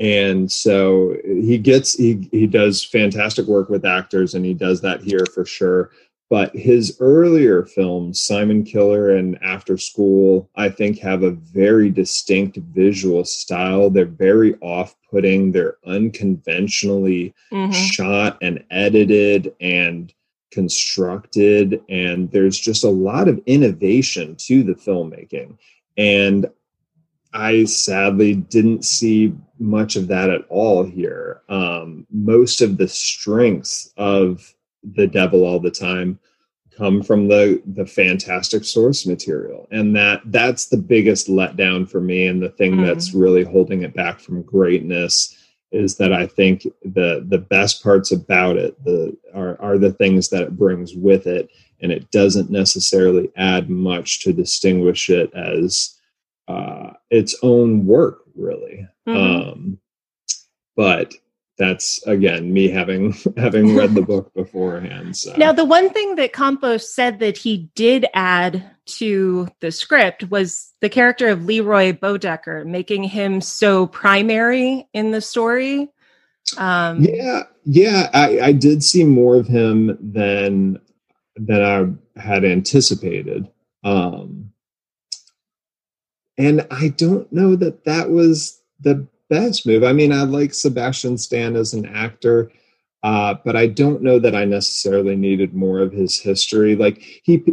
and 0.00 0.50
so 0.50 1.16
he 1.24 1.56
gets 1.56 1.94
he 1.94 2.28
he 2.32 2.46
does 2.46 2.84
fantastic 2.84 3.46
work 3.46 3.68
with 3.68 3.84
actors, 3.84 4.34
and 4.34 4.44
he 4.44 4.54
does 4.54 4.80
that 4.80 5.02
here 5.02 5.24
for 5.32 5.44
sure. 5.44 5.90
But 6.30 6.56
his 6.56 6.96
earlier 7.00 7.64
films, 7.64 8.20
Simon 8.20 8.64
Killer 8.64 9.14
and 9.14 9.40
After 9.42 9.76
School, 9.76 10.48
I 10.56 10.68
think 10.68 10.98
have 10.98 11.22
a 11.22 11.30
very 11.30 11.90
distinct 11.90 12.56
visual 12.56 13.24
style. 13.24 13.90
They're 13.90 14.06
very 14.06 14.54
off 14.56 14.96
putting, 15.10 15.52
they're 15.52 15.76
unconventionally 15.86 17.34
mm-hmm. 17.52 17.72
shot 17.72 18.38
and 18.40 18.64
edited 18.70 19.54
and 19.60 20.12
constructed. 20.50 21.82
And 21.88 22.30
there's 22.30 22.58
just 22.58 22.84
a 22.84 22.90
lot 22.90 23.28
of 23.28 23.42
innovation 23.46 24.36
to 24.46 24.62
the 24.62 24.74
filmmaking. 24.74 25.58
And 25.96 26.46
I 27.34 27.64
sadly 27.64 28.34
didn't 28.34 28.84
see 28.84 29.34
much 29.58 29.96
of 29.96 30.08
that 30.08 30.30
at 30.30 30.46
all 30.48 30.84
here. 30.84 31.42
Um, 31.48 32.06
most 32.10 32.60
of 32.62 32.76
the 32.76 32.88
strengths 32.88 33.92
of 33.96 34.54
the 34.92 35.06
devil 35.06 35.44
all 35.44 35.60
the 35.60 35.70
time 35.70 36.18
come 36.76 37.02
from 37.02 37.28
the 37.28 37.62
the 37.66 37.86
fantastic 37.86 38.64
source 38.64 39.06
material 39.06 39.68
and 39.70 39.94
that 39.94 40.20
that's 40.26 40.66
the 40.66 40.76
biggest 40.76 41.28
letdown 41.28 41.88
for 41.88 42.00
me 42.00 42.26
and 42.26 42.42
the 42.42 42.50
thing 42.50 42.72
mm. 42.72 42.86
that's 42.86 43.14
really 43.14 43.44
holding 43.44 43.82
it 43.82 43.94
back 43.94 44.18
from 44.18 44.42
greatness 44.42 45.36
is 45.72 45.96
that 45.96 46.12
i 46.12 46.26
think 46.26 46.62
the 46.84 47.24
the 47.28 47.38
best 47.38 47.82
parts 47.82 48.12
about 48.12 48.56
it 48.56 48.82
the 48.84 49.16
are, 49.34 49.60
are 49.60 49.78
the 49.78 49.92
things 49.92 50.28
that 50.28 50.42
it 50.42 50.56
brings 50.56 50.94
with 50.94 51.26
it 51.26 51.48
and 51.80 51.92
it 51.92 52.10
doesn't 52.10 52.50
necessarily 52.50 53.30
add 53.36 53.70
much 53.70 54.20
to 54.20 54.32
distinguish 54.32 55.10
it 55.10 55.32
as 55.34 55.98
uh, 56.48 56.92
its 57.10 57.36
own 57.42 57.86
work 57.86 58.24
really 58.34 58.86
mm-hmm. 59.06 59.16
um, 59.50 59.78
but 60.76 61.14
that's 61.56 62.04
again 62.06 62.52
me 62.52 62.68
having 62.68 63.14
having 63.36 63.74
read 63.76 63.94
the 63.94 64.02
book 64.02 64.32
beforehand 64.34 65.16
so. 65.16 65.34
now 65.36 65.52
the 65.52 65.64
one 65.64 65.90
thing 65.90 66.16
that 66.16 66.32
campos 66.32 66.92
said 66.92 67.18
that 67.18 67.36
he 67.36 67.68
did 67.74 68.06
add 68.14 68.70
to 68.86 69.48
the 69.60 69.70
script 69.70 70.30
was 70.30 70.72
the 70.80 70.88
character 70.88 71.28
of 71.28 71.44
leroy 71.44 71.92
bodecker 71.92 72.66
making 72.66 73.04
him 73.04 73.40
so 73.40 73.86
primary 73.86 74.88
in 74.92 75.10
the 75.10 75.20
story 75.20 75.88
um, 76.58 77.02
yeah 77.02 77.44
yeah 77.64 78.10
I, 78.12 78.40
I 78.40 78.52
did 78.52 78.82
see 78.82 79.04
more 79.04 79.36
of 79.36 79.46
him 79.46 79.96
than 80.00 80.80
than 81.36 81.62
i 81.62 82.20
had 82.20 82.44
anticipated 82.44 83.48
um, 83.84 84.52
and 86.36 86.66
i 86.70 86.88
don't 86.88 87.32
know 87.32 87.56
that 87.56 87.84
that 87.84 88.10
was 88.10 88.60
the 88.80 89.06
best 89.34 89.66
move. 89.66 89.84
I 89.84 89.92
mean, 89.92 90.12
I 90.12 90.22
like 90.22 90.54
Sebastian 90.54 91.18
Stan 91.18 91.56
as 91.56 91.74
an 91.74 91.86
actor, 91.86 92.50
uh, 93.02 93.34
but 93.44 93.56
I 93.56 93.66
don't 93.66 94.02
know 94.02 94.18
that 94.18 94.34
I 94.34 94.44
necessarily 94.44 95.16
needed 95.16 95.54
more 95.54 95.80
of 95.80 95.92
his 95.92 96.20
history. 96.20 96.76
Like 96.76 97.02
he, 97.22 97.44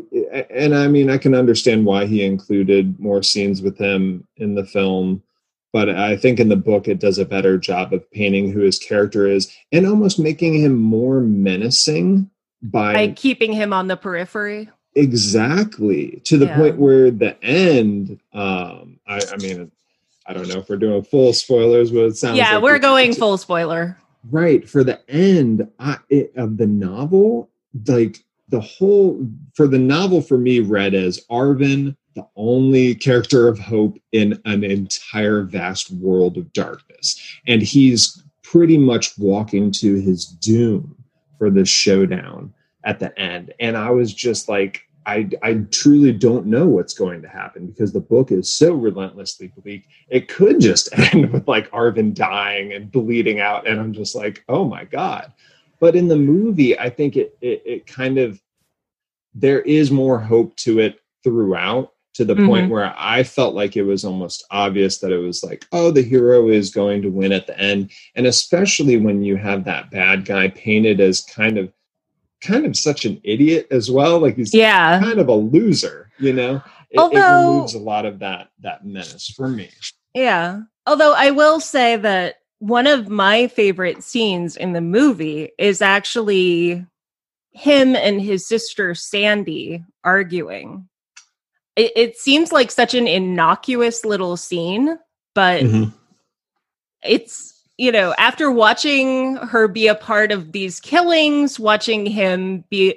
and 0.49 0.75
I 0.75 0.87
mean, 0.87 1.09
I 1.09 1.17
can 1.17 1.35
understand 1.35 1.85
why 1.85 2.05
he 2.05 2.23
included 2.23 2.99
more 2.99 3.23
scenes 3.23 3.61
with 3.61 3.77
him 3.77 4.27
in 4.37 4.55
the 4.55 4.65
film. 4.65 5.23
But 5.73 5.89
I 5.89 6.17
think 6.17 6.39
in 6.39 6.49
the 6.49 6.57
book, 6.57 6.87
it 6.87 6.99
does 6.99 7.17
a 7.17 7.25
better 7.25 7.57
job 7.57 7.93
of 7.93 8.09
painting 8.11 8.51
who 8.51 8.59
his 8.59 8.77
character 8.77 9.25
is 9.25 9.51
and 9.71 9.87
almost 9.87 10.19
making 10.19 10.55
him 10.55 10.75
more 10.75 11.21
menacing 11.21 12.29
by, 12.61 12.93
by 12.93 13.07
keeping 13.13 13.53
him 13.53 13.73
on 13.73 13.87
the 13.87 13.97
periphery 13.97 14.69
exactly 14.95 16.21
to 16.25 16.37
the 16.37 16.45
yeah. 16.45 16.57
point 16.57 16.77
where 16.77 17.09
the 17.11 17.41
end 17.41 18.19
um 18.33 18.99
I, 19.07 19.21
I 19.31 19.37
mean 19.37 19.71
I 20.25 20.33
don't 20.33 20.47
know 20.47 20.59
if 20.59 20.69
we're 20.69 20.77
doing 20.77 21.03
full 21.03 21.33
spoilers, 21.33 21.91
but 21.91 22.05
it 22.05 22.17
sounds 22.17 22.37
yeah, 22.37 22.55
like 22.55 22.63
we're 22.63 22.79
going 22.79 23.13
full 23.13 23.37
spoiler. 23.37 23.97
Right 24.29 24.69
for 24.69 24.83
the 24.83 25.01
end 25.09 25.67
I, 25.79 25.97
it, 26.09 26.31
of 26.35 26.57
the 26.57 26.67
novel, 26.67 27.49
like 27.87 28.23
the 28.49 28.61
whole 28.61 29.27
for 29.55 29.67
the 29.67 29.79
novel 29.79 30.21
for 30.21 30.37
me 30.37 30.59
read 30.59 30.93
as 30.93 31.25
Arvin, 31.31 31.95
the 32.15 32.27
only 32.35 32.93
character 32.93 33.47
of 33.47 33.57
hope 33.57 33.97
in 34.11 34.39
an 34.45 34.63
entire 34.63 35.43
vast 35.43 35.91
world 35.91 36.37
of 36.37 36.53
darkness, 36.53 37.19
and 37.47 37.61
he's 37.61 38.21
pretty 38.43 38.77
much 38.77 39.17
walking 39.17 39.71
to 39.71 39.95
his 39.95 40.25
doom 40.25 40.95
for 41.37 41.49
this 41.49 41.69
showdown 41.69 42.53
at 42.83 42.99
the 42.99 43.17
end. 43.17 43.53
And 43.59 43.77
I 43.77 43.89
was 43.89 44.13
just 44.13 44.49
like, 44.49 44.87
I, 45.05 45.29
I 45.41 45.55
truly 45.71 46.11
don't 46.11 46.45
know 46.45 46.67
what's 46.67 46.93
going 46.93 47.21
to 47.21 47.27
happen 47.27 47.67
because 47.67 47.91
the 47.91 47.99
book 47.99 48.31
is 48.31 48.49
so 48.49 48.73
relentlessly 48.73 49.51
bleak. 49.57 49.87
It 50.09 50.27
could 50.27 50.59
just 50.59 50.89
end 51.13 51.31
with 51.31 51.47
like 51.47 51.71
Arvin 51.71 52.13
dying 52.13 52.73
and 52.73 52.91
bleeding 52.91 53.39
out, 53.39 53.67
and 53.67 53.79
I'm 53.79 53.93
just 53.93 54.15
like, 54.15 54.43
oh 54.47 54.65
my 54.65 54.85
god. 54.85 55.33
But 55.79 55.95
in 55.95 56.07
the 56.07 56.15
movie, 56.15 56.77
I 56.77 56.89
think 56.89 57.15
it 57.17 57.37
it, 57.41 57.61
it 57.65 57.87
kind 57.87 58.17
of 58.17 58.41
there 59.33 59.61
is 59.61 59.91
more 59.91 60.19
hope 60.19 60.55
to 60.57 60.79
it 60.79 60.99
throughout 61.23 61.93
to 62.13 62.25
the 62.25 62.35
mm-hmm. 62.35 62.47
point 62.47 62.69
where 62.69 62.93
I 62.97 63.23
felt 63.23 63.55
like 63.55 63.77
it 63.77 63.83
was 63.83 64.03
almost 64.03 64.45
obvious 64.51 64.97
that 64.97 65.13
it 65.13 65.17
was 65.17 65.43
like, 65.43 65.65
oh, 65.71 65.91
the 65.91 66.01
hero 66.01 66.49
is 66.49 66.69
going 66.69 67.01
to 67.03 67.09
win 67.09 67.31
at 67.31 67.47
the 67.47 67.57
end. 67.57 67.91
And 68.15 68.27
especially 68.27 68.97
when 68.97 69.23
you 69.23 69.37
have 69.37 69.63
that 69.63 69.91
bad 69.91 70.25
guy 70.25 70.49
painted 70.49 70.99
as 70.99 71.21
kind 71.21 71.57
of 71.57 71.71
kind 72.41 72.65
of 72.65 72.75
such 72.75 73.05
an 73.05 73.21
idiot 73.23 73.67
as 73.71 73.89
well. 73.89 74.19
Like 74.19 74.35
he's 74.35 74.53
yeah. 74.53 74.99
kind 74.99 75.19
of 75.19 75.27
a 75.27 75.33
loser, 75.33 76.11
you 76.19 76.33
know. 76.33 76.61
It, 76.89 76.99
Although, 76.99 77.17
it 77.17 77.51
removes 77.53 77.73
a 77.73 77.79
lot 77.79 78.05
of 78.05 78.19
that 78.19 78.51
that 78.61 78.85
menace 78.85 79.29
for 79.29 79.47
me. 79.47 79.69
Yeah. 80.13 80.61
Although 80.85 81.13
I 81.13 81.31
will 81.31 81.59
say 81.59 81.95
that 81.97 82.35
one 82.59 82.87
of 82.87 83.09
my 83.09 83.47
favorite 83.47 84.03
scenes 84.03 84.57
in 84.57 84.73
the 84.73 84.81
movie 84.81 85.51
is 85.57 85.81
actually 85.81 86.85
him 87.53 87.95
and 87.95 88.21
his 88.21 88.47
sister 88.47 88.93
Sandy 88.95 89.83
arguing. 90.03 90.87
It, 91.75 91.91
it 91.95 92.17
seems 92.17 92.51
like 92.51 92.71
such 92.71 92.93
an 92.93 93.07
innocuous 93.07 94.03
little 94.03 94.35
scene, 94.37 94.97
but 95.33 95.63
mm-hmm. 95.63 95.89
it's 97.03 97.60
you 97.81 97.91
know 97.91 98.13
after 98.19 98.51
watching 98.51 99.37
her 99.37 99.67
be 99.67 99.87
a 99.87 99.95
part 99.95 100.31
of 100.31 100.51
these 100.51 100.79
killings 100.79 101.59
watching 101.59 102.05
him 102.05 102.63
be 102.69 102.93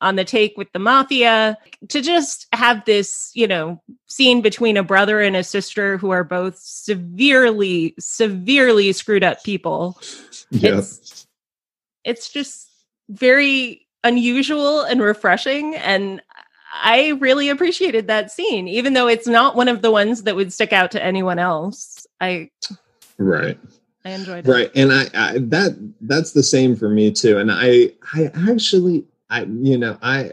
on 0.00 0.16
the 0.16 0.24
take 0.24 0.58
with 0.58 0.70
the 0.72 0.78
mafia 0.80 1.56
to 1.88 2.02
just 2.02 2.48
have 2.52 2.84
this 2.84 3.30
you 3.34 3.46
know 3.46 3.80
scene 4.06 4.42
between 4.42 4.76
a 4.76 4.82
brother 4.82 5.20
and 5.20 5.36
a 5.36 5.44
sister 5.44 5.96
who 5.98 6.10
are 6.10 6.24
both 6.24 6.58
severely 6.58 7.94
severely 8.00 8.92
screwed 8.92 9.22
up 9.22 9.42
people. 9.44 9.96
Yeah. 10.50 10.78
it's 10.78 11.28
it's 12.02 12.28
just 12.28 12.68
very 13.08 13.86
unusual 14.02 14.82
and 14.82 15.00
refreshing 15.00 15.76
and 15.76 16.20
i 16.82 17.10
really 17.20 17.48
appreciated 17.50 18.08
that 18.08 18.32
scene. 18.32 18.66
Even 18.66 18.94
though 18.94 19.06
it's 19.06 19.28
not 19.28 19.54
one 19.54 19.68
of 19.68 19.80
the 19.80 19.92
ones 19.92 20.24
that 20.24 20.34
would 20.34 20.52
stick 20.52 20.72
out 20.72 20.90
to 20.90 21.02
anyone 21.02 21.38
else 21.38 22.04
i 22.20 22.50
right 23.16 23.58
i 24.04 24.10
enjoyed 24.10 24.46
it 24.46 24.50
right 24.50 24.70
and 24.74 24.92
I, 24.92 25.06
I 25.14 25.38
that 25.38 25.76
that's 26.02 26.32
the 26.32 26.42
same 26.42 26.76
for 26.76 26.88
me 26.88 27.10
too 27.10 27.38
and 27.38 27.50
i 27.50 27.90
i 28.14 28.30
actually 28.50 29.04
i 29.30 29.42
you 29.44 29.78
know 29.78 29.98
i 30.02 30.32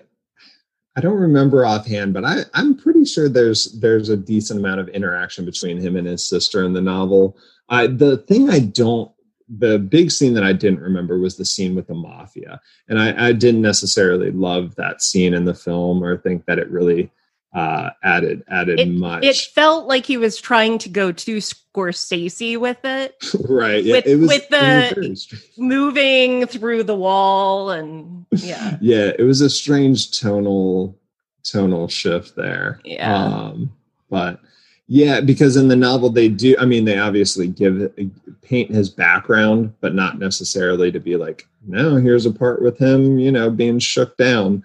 I 0.96 1.00
don't 1.00 1.20
remember 1.20 1.66
offhand, 1.66 2.14
but 2.14 2.26
I, 2.26 2.42
I'm 2.54 2.76
pretty 2.76 3.06
sure 3.06 3.30
there's 3.30 3.80
there's 3.80 4.10
a 4.10 4.18
decent 4.18 4.60
amount 4.60 4.82
of 4.82 4.90
interaction 4.90 5.46
between 5.46 5.80
him 5.80 5.96
and 5.96 6.06
his 6.06 6.28
sister 6.28 6.66
in 6.66 6.74
the 6.74 6.82
novel. 6.82 7.38
I, 7.70 7.88
the 7.88 8.18
thing 8.18 8.50
I 8.50 8.60
don't 8.60 9.12
the 9.58 9.80
big 9.80 10.12
scene 10.12 10.34
that 10.34 10.46
I 10.46 10.54
didn't 10.54 10.80
remember 10.80 11.20
was 11.20 11.36
the 11.36 11.46
scene 11.46 11.76
with 11.76 11.88
the 11.88 11.94
mafia, 11.94 12.60
and 12.90 13.00
I, 13.00 13.30
I 13.30 13.34
didn't 13.34 13.62
necessarily 13.62 14.32
love 14.32 14.76
that 14.76 15.02
scene 15.02 15.34
in 15.34 15.46
the 15.46 15.54
film 15.54 16.04
or 16.04 16.18
think 16.18 16.46
that 16.46 16.60
it 16.60 16.70
really 16.70 17.10
uh, 17.54 17.90
added 18.04 18.44
added 18.48 18.80
it, 18.80 18.90
much. 18.90 19.24
It 19.24 19.36
felt 19.36 19.88
like 19.88 20.06
he 20.06 20.18
was 20.18 20.40
trying 20.40 20.78
to 20.80 20.90
go 20.90 21.12
too 21.12 21.38
Scorsese 21.38 22.58
with 22.58 22.84
it, 22.84 23.16
right? 23.50 23.84
Yeah, 23.84 23.96
with, 23.96 24.08
it 24.08 24.16
was 24.18 24.28
with 24.28 24.50
the 24.50 25.42
moving 25.58 26.46
through 26.48 26.84
the 26.84 26.96
wall 26.96 27.72
and 27.72 28.26
yeah, 28.32 28.78
yeah. 28.80 29.12
It 29.18 29.24
was 29.24 29.42
a 29.42 29.50
strange 29.50 30.18
tonal 30.18 30.98
tonal 31.44 31.88
shift 31.88 32.36
there. 32.36 32.80
Yeah, 32.86 33.14
um, 33.14 33.74
but 34.10 34.40
yeah, 34.88 35.22
because 35.22 35.56
in 35.56 35.68
the 35.68 35.76
novel 35.76 36.10
they 36.10 36.30
do. 36.30 36.56
I 36.60 36.66
mean, 36.66 36.86
they 36.86 37.00
obviously 37.00 37.48
give 37.48 37.94
paint 38.42 38.72
his 38.72 38.90
background, 38.90 39.74
but 39.80 39.96
not 39.96 40.20
necessarily 40.20 40.92
to 40.92 41.00
be 41.00 41.16
like, 41.16 41.48
no, 41.66 41.96
here's 41.96 42.26
a 42.26 42.32
part 42.32 42.62
with 42.62 42.78
him, 42.78 43.18
you 43.18 43.32
know, 43.32 43.50
being 43.50 43.80
shook 43.80 44.18
down. 44.18 44.64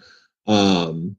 Um, 0.48 1.16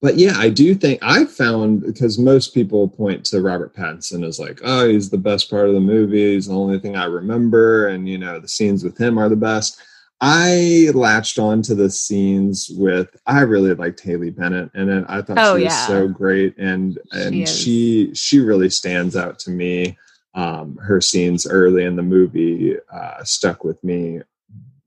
but 0.00 0.16
yeah, 0.16 0.34
I 0.36 0.48
do 0.48 0.74
think 0.74 1.00
I 1.02 1.24
found 1.24 1.82
because 1.82 2.18
most 2.18 2.54
people 2.54 2.88
point 2.88 3.24
to 3.26 3.40
Robert 3.40 3.74
Pattinson 3.74 4.24
as 4.24 4.38
like, 4.38 4.60
oh, 4.62 4.88
he's 4.88 5.10
the 5.10 5.18
best 5.18 5.50
part 5.50 5.68
of 5.68 5.74
the 5.74 5.80
movie. 5.80 6.34
He's 6.34 6.46
the 6.46 6.54
only 6.54 6.78
thing 6.78 6.96
I 6.96 7.06
remember, 7.06 7.88
and 7.88 8.08
you 8.08 8.18
know, 8.18 8.38
the 8.38 8.48
scenes 8.48 8.84
with 8.84 8.96
him 8.96 9.18
are 9.18 9.28
the 9.28 9.36
best. 9.36 9.80
I 10.20 10.90
latched 10.94 11.38
on 11.38 11.62
to 11.62 11.74
the 11.74 11.90
scenes 11.90 12.70
with 12.72 13.16
I 13.26 13.40
really 13.40 13.74
liked 13.74 14.00
Haley 14.00 14.30
Bennett 14.30 14.70
and 14.74 15.06
I 15.06 15.22
thought 15.22 15.38
oh, 15.38 15.56
she 15.56 15.64
was 15.64 15.72
yeah. 15.72 15.86
so 15.86 16.08
great 16.08 16.58
and 16.58 16.98
and 17.12 17.48
she, 17.48 18.06
she, 18.06 18.14
she 18.14 18.40
really 18.40 18.68
stands 18.68 19.14
out 19.14 19.38
to 19.40 19.50
me. 19.50 19.96
Um, 20.34 20.76
her 20.76 21.00
scenes 21.00 21.46
early 21.46 21.84
in 21.84 21.94
the 21.94 22.02
movie 22.02 22.76
uh, 22.92 23.22
stuck 23.22 23.62
with 23.62 23.82
me, 23.84 24.20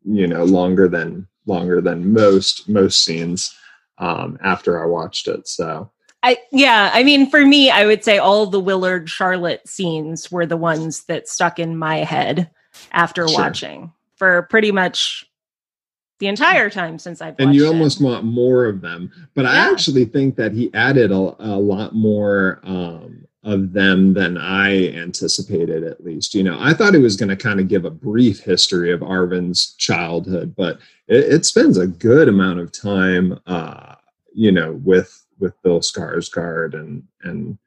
you 0.03 0.27
know, 0.27 0.43
longer 0.43 0.89
than 0.89 1.27
longer 1.45 1.79
than 1.79 2.11
most 2.11 2.67
most 2.67 3.03
scenes 3.03 3.55
um, 4.01 4.37
after 4.43 4.83
I 4.83 4.85
watched 4.87 5.29
it. 5.29 5.47
So 5.47 5.89
I 6.23 6.37
yeah, 6.51 6.91
I 6.93 7.03
mean 7.03 7.29
for 7.29 7.45
me, 7.45 7.69
I 7.69 7.85
would 7.85 8.03
say 8.03 8.17
all 8.17 8.47
the 8.47 8.59
Willard 8.59 9.09
Charlotte 9.09 9.65
scenes 9.67 10.29
were 10.29 10.45
the 10.45 10.57
ones 10.57 11.03
that 11.05 11.29
stuck 11.29 11.59
in 11.59 11.77
my 11.77 11.97
head 11.97 12.49
after 12.91 13.27
sure. 13.27 13.37
watching 13.37 13.93
for 14.15 14.43
pretty 14.43 14.71
much 14.71 15.25
the 16.19 16.27
entire 16.27 16.69
time 16.69 16.99
since 16.99 17.21
I've 17.21 17.35
and 17.39 17.55
you 17.55 17.65
almost 17.65 18.01
it. 18.01 18.03
want 18.03 18.25
more 18.25 18.65
of 18.65 18.81
them. 18.81 19.11
But 19.33 19.45
yeah. 19.45 19.51
I 19.51 19.71
actually 19.71 20.05
think 20.05 20.35
that 20.35 20.51
he 20.51 20.71
added 20.73 21.11
a, 21.11 21.35
a 21.39 21.57
lot 21.57 21.95
more 21.95 22.59
um, 22.63 23.25
of 23.43 23.73
them 23.73 24.13
than 24.13 24.37
I 24.37 24.89
anticipated. 24.89 25.83
At 25.83 26.03
least, 26.03 26.33
you 26.33 26.43
know, 26.43 26.57
I 26.59 26.73
thought 26.73 26.95
it 26.95 26.99
was 26.99 27.15
going 27.15 27.29
to 27.29 27.35
kind 27.35 27.59
of 27.59 27.67
give 27.67 27.85
a 27.85 27.91
brief 27.91 28.39
history 28.39 28.91
of 28.91 29.01
Arvin's 29.01 29.73
childhood, 29.75 30.55
but 30.55 30.79
it, 31.07 31.33
it 31.33 31.45
spends 31.45 31.77
a 31.77 31.87
good 31.87 32.27
amount 32.27 32.59
of 32.59 32.71
time, 32.71 33.39
uh, 33.47 33.95
you 34.33 34.51
know, 34.51 34.73
with 34.83 35.25
with 35.39 35.59
Bill 35.63 35.79
Skarsgård 35.79 36.75
and 36.75 37.03
and 37.23 37.57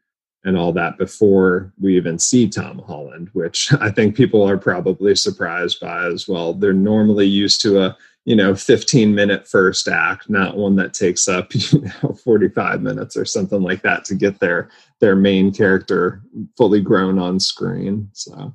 and 0.44 0.58
all 0.58 0.72
that 0.74 0.98
before 0.98 1.72
we 1.80 1.96
even 1.96 2.18
see 2.18 2.48
Tom 2.48 2.78
Holland, 2.86 3.30
which 3.32 3.72
I 3.80 3.90
think 3.90 4.14
people 4.14 4.48
are 4.48 4.58
probably 4.58 5.14
surprised 5.16 5.80
by 5.80 6.06
as 6.06 6.28
well. 6.28 6.52
They're 6.52 6.72
normally 6.72 7.26
used 7.26 7.60
to 7.62 7.82
a 7.82 7.96
you 8.24 8.34
know 8.34 8.54
15 8.54 9.14
minute 9.14 9.46
first 9.46 9.88
act, 9.88 10.30
not 10.30 10.56
one 10.56 10.76
that 10.76 10.94
takes 10.94 11.28
up 11.28 11.54
you 11.54 11.80
know 12.02 12.14
45 12.24 12.82
minutes 12.82 13.16
or 13.16 13.24
something 13.24 13.62
like 13.62 13.82
that 13.82 14.04
to 14.06 14.14
get 14.14 14.40
their 14.40 14.70
their 15.00 15.16
main 15.16 15.52
character 15.52 16.22
fully 16.56 16.80
grown 16.80 17.18
on 17.18 17.38
screen. 17.38 18.08
So 18.12 18.54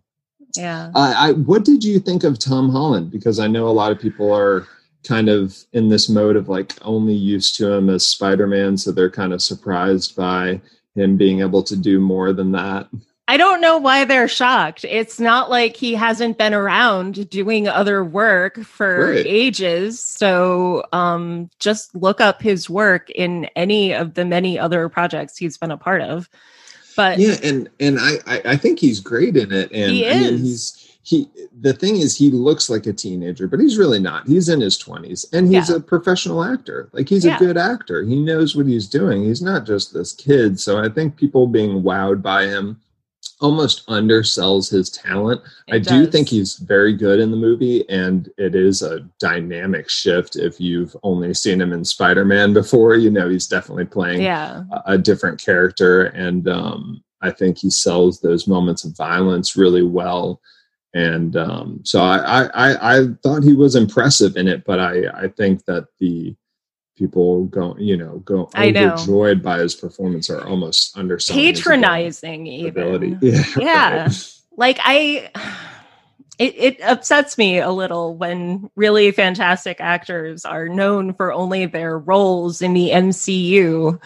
yeah, 0.56 0.92
I, 0.96 1.30
I 1.30 1.32
what 1.34 1.66
did 1.66 1.84
you 1.84 2.00
think 2.00 2.24
of 2.24 2.40
Tom 2.40 2.70
Holland? 2.70 3.12
Because 3.12 3.40
I 3.40 3.48
know 3.48 3.68
a 3.68 3.72
lot 3.72 3.92
of 3.92 4.00
people 4.00 4.34
are 4.34 4.68
kind 5.04 5.30
of 5.30 5.58
in 5.74 5.90
this 5.90 6.10
mode 6.10 6.36
of 6.36 6.50
like 6.50 6.74
only 6.82 7.14
used 7.14 7.56
to 7.56 7.72
him 7.72 7.90
as 7.90 8.06
Spider-Man, 8.06 8.78
so 8.78 8.92
they're 8.92 9.10
kind 9.10 9.34
of 9.34 9.42
surprised 9.42 10.16
by 10.16 10.60
him 10.96 11.16
being 11.18 11.42
able 11.42 11.64
to 11.64 11.78
do 11.78 12.00
more 12.00 12.34
than 12.34 12.52
that. 12.52 12.88
I 13.30 13.38
don't 13.38 13.62
know 13.62 13.78
why 13.78 14.06
they're 14.06 14.28
shocked. 14.28 14.84
It's 14.86 15.20
not 15.20 15.52
like 15.52 15.76
he 15.76 15.94
hasn't 15.94 16.40
been 16.40 16.56
around 16.56 17.30
doing 17.30 17.68
other 17.68 18.04
work 18.04 18.60
for 18.64 19.12
right. 19.12 19.24
ages. 19.24 20.02
So 20.02 20.84
um, 20.94 21.52
just 21.60 21.94
look 21.94 22.20
up 22.22 22.42
his 22.42 22.72
work 22.72 23.12
in 23.12 23.46
any 23.56 23.94
of 23.94 24.16
the 24.16 24.26
many 24.26 24.58
other 24.58 24.90
projects 24.90 25.38
he's 25.38 25.60
been 25.60 25.70
a 25.70 25.78
part 25.78 26.02
of. 26.02 26.28
But 26.96 27.20
yeah, 27.20 27.36
and 27.44 27.70
and 27.80 28.00
I 28.00 28.18
I, 28.26 28.58
think 28.58 28.80
he's 28.80 29.00
great 29.00 29.38
in 29.38 29.54
it. 29.54 29.72
And 29.72 29.92
he 29.92 30.06
is. 30.06 30.16
I 30.16 30.32
mean, 30.32 30.38
he's 30.40 30.98
he 31.04 31.30
the 31.62 31.74
thing 31.74 31.98
is 31.98 32.18
he 32.18 32.32
looks 32.32 32.68
like 32.68 32.86
a 32.88 32.94
teenager 32.94 33.48
but 33.48 33.60
he's 33.60 33.78
really 33.78 34.00
not 34.00 34.28
he's 34.28 34.50
in 34.50 34.60
his 34.60 34.78
20s 34.78 35.26
and 35.32 35.48
he's 35.48 35.70
yeah. 35.70 35.78
a 35.78 35.80
professional 35.80 36.44
actor 36.44 36.90
like 36.92 37.08
he's 37.08 37.26
yeah. 37.26 37.38
a 37.38 37.40
good 37.40 37.58
actor 37.58 38.04
he 38.04 38.18
knows 38.18 38.54
what 38.54 38.68
he's 38.68 38.86
doing 38.86 39.24
he's 39.24 39.42
not 39.42 39.66
just 39.66 39.94
this 39.94 40.12
kid 40.12 40.60
so 40.60 40.78
i 40.78 40.90
think 40.90 41.16
people 41.16 41.48
being 41.48 41.82
wowed 41.82 42.22
by 42.22 42.46
him 42.46 42.80
almost 43.42 43.86
undersells 43.88 44.70
his 44.70 44.90
talent 44.90 45.42
it 45.68 45.76
i 45.76 45.80
does. 45.80 45.88
do 45.88 46.12
think 46.12 46.28
he's 46.28 46.56
very 46.56 46.94
good 46.94 47.20
in 47.20 47.32
the 47.32 47.38
movie 47.38 47.88
and 47.90 48.30
it 48.38 48.56
is 48.56 48.82
a 48.82 49.00
dynamic 49.20 49.90
shift 49.90 50.36
if 50.36 50.60
you've 50.60 50.96
only 51.04 51.34
seen 51.34 51.62
him 51.62 51.74
in 51.74 51.84
spider-man 51.84 52.54
before 52.54 52.96
you 52.96 53.10
know 53.10 53.30
he's 53.30 53.48
definitely 53.48 53.86
playing 53.86 54.22
yeah. 54.22 54.64
a, 54.72 54.94
a 54.94 54.98
different 54.98 55.40
character 55.42 56.06
and 56.08 56.48
um, 56.48 57.04
i 57.22 57.32
think 57.32 57.58
he 57.58 57.70
sells 57.70 58.20
those 58.20 58.48
moments 58.48 58.84
of 58.84 58.96
violence 58.96 59.56
really 59.56 59.84
well 59.84 60.42
and 60.94 61.38
um, 61.38 61.82
so 61.84 62.02
I, 62.02 62.50
I 62.54 62.96
I 62.98 63.08
thought 63.22 63.44
he 63.44 63.54
was 63.54 63.76
impressive 63.76 64.38
in 64.38 64.48
it, 64.48 64.66
but 64.66 64.80
I 64.80 65.08
I 65.14 65.28
think 65.28 65.66
that 65.66 65.88
the 66.00 66.36
people 67.00 67.46
go 67.46 67.76
you 67.80 67.96
know 67.96 68.20
go 68.20 68.50
I 68.54 68.70
overjoyed 68.70 69.42
by 69.42 69.60
his 69.60 69.74
performance 69.74 70.30
are 70.30 70.46
almost 70.46 70.98
under 70.98 71.18
patronizing 71.18 72.46
even 72.46 73.18
yeah, 73.22 73.44
yeah. 73.58 74.02
Right. 74.04 74.34
like 74.58 74.80
I. 74.84 75.32
It, 76.38 76.56
it 76.56 76.82
upsets 76.82 77.38
me 77.38 77.60
a 77.60 77.70
little 77.70 78.16
when 78.16 78.70
really 78.78 79.12
fantastic 79.12 79.82
actors 79.82 80.46
are 80.46 80.70
known 80.70 81.14
for 81.14 81.34
only 81.34 81.66
their 81.66 82.00
roles 82.00 82.62
in 82.62 82.74
the 82.74 82.92
MCU 82.92 84.00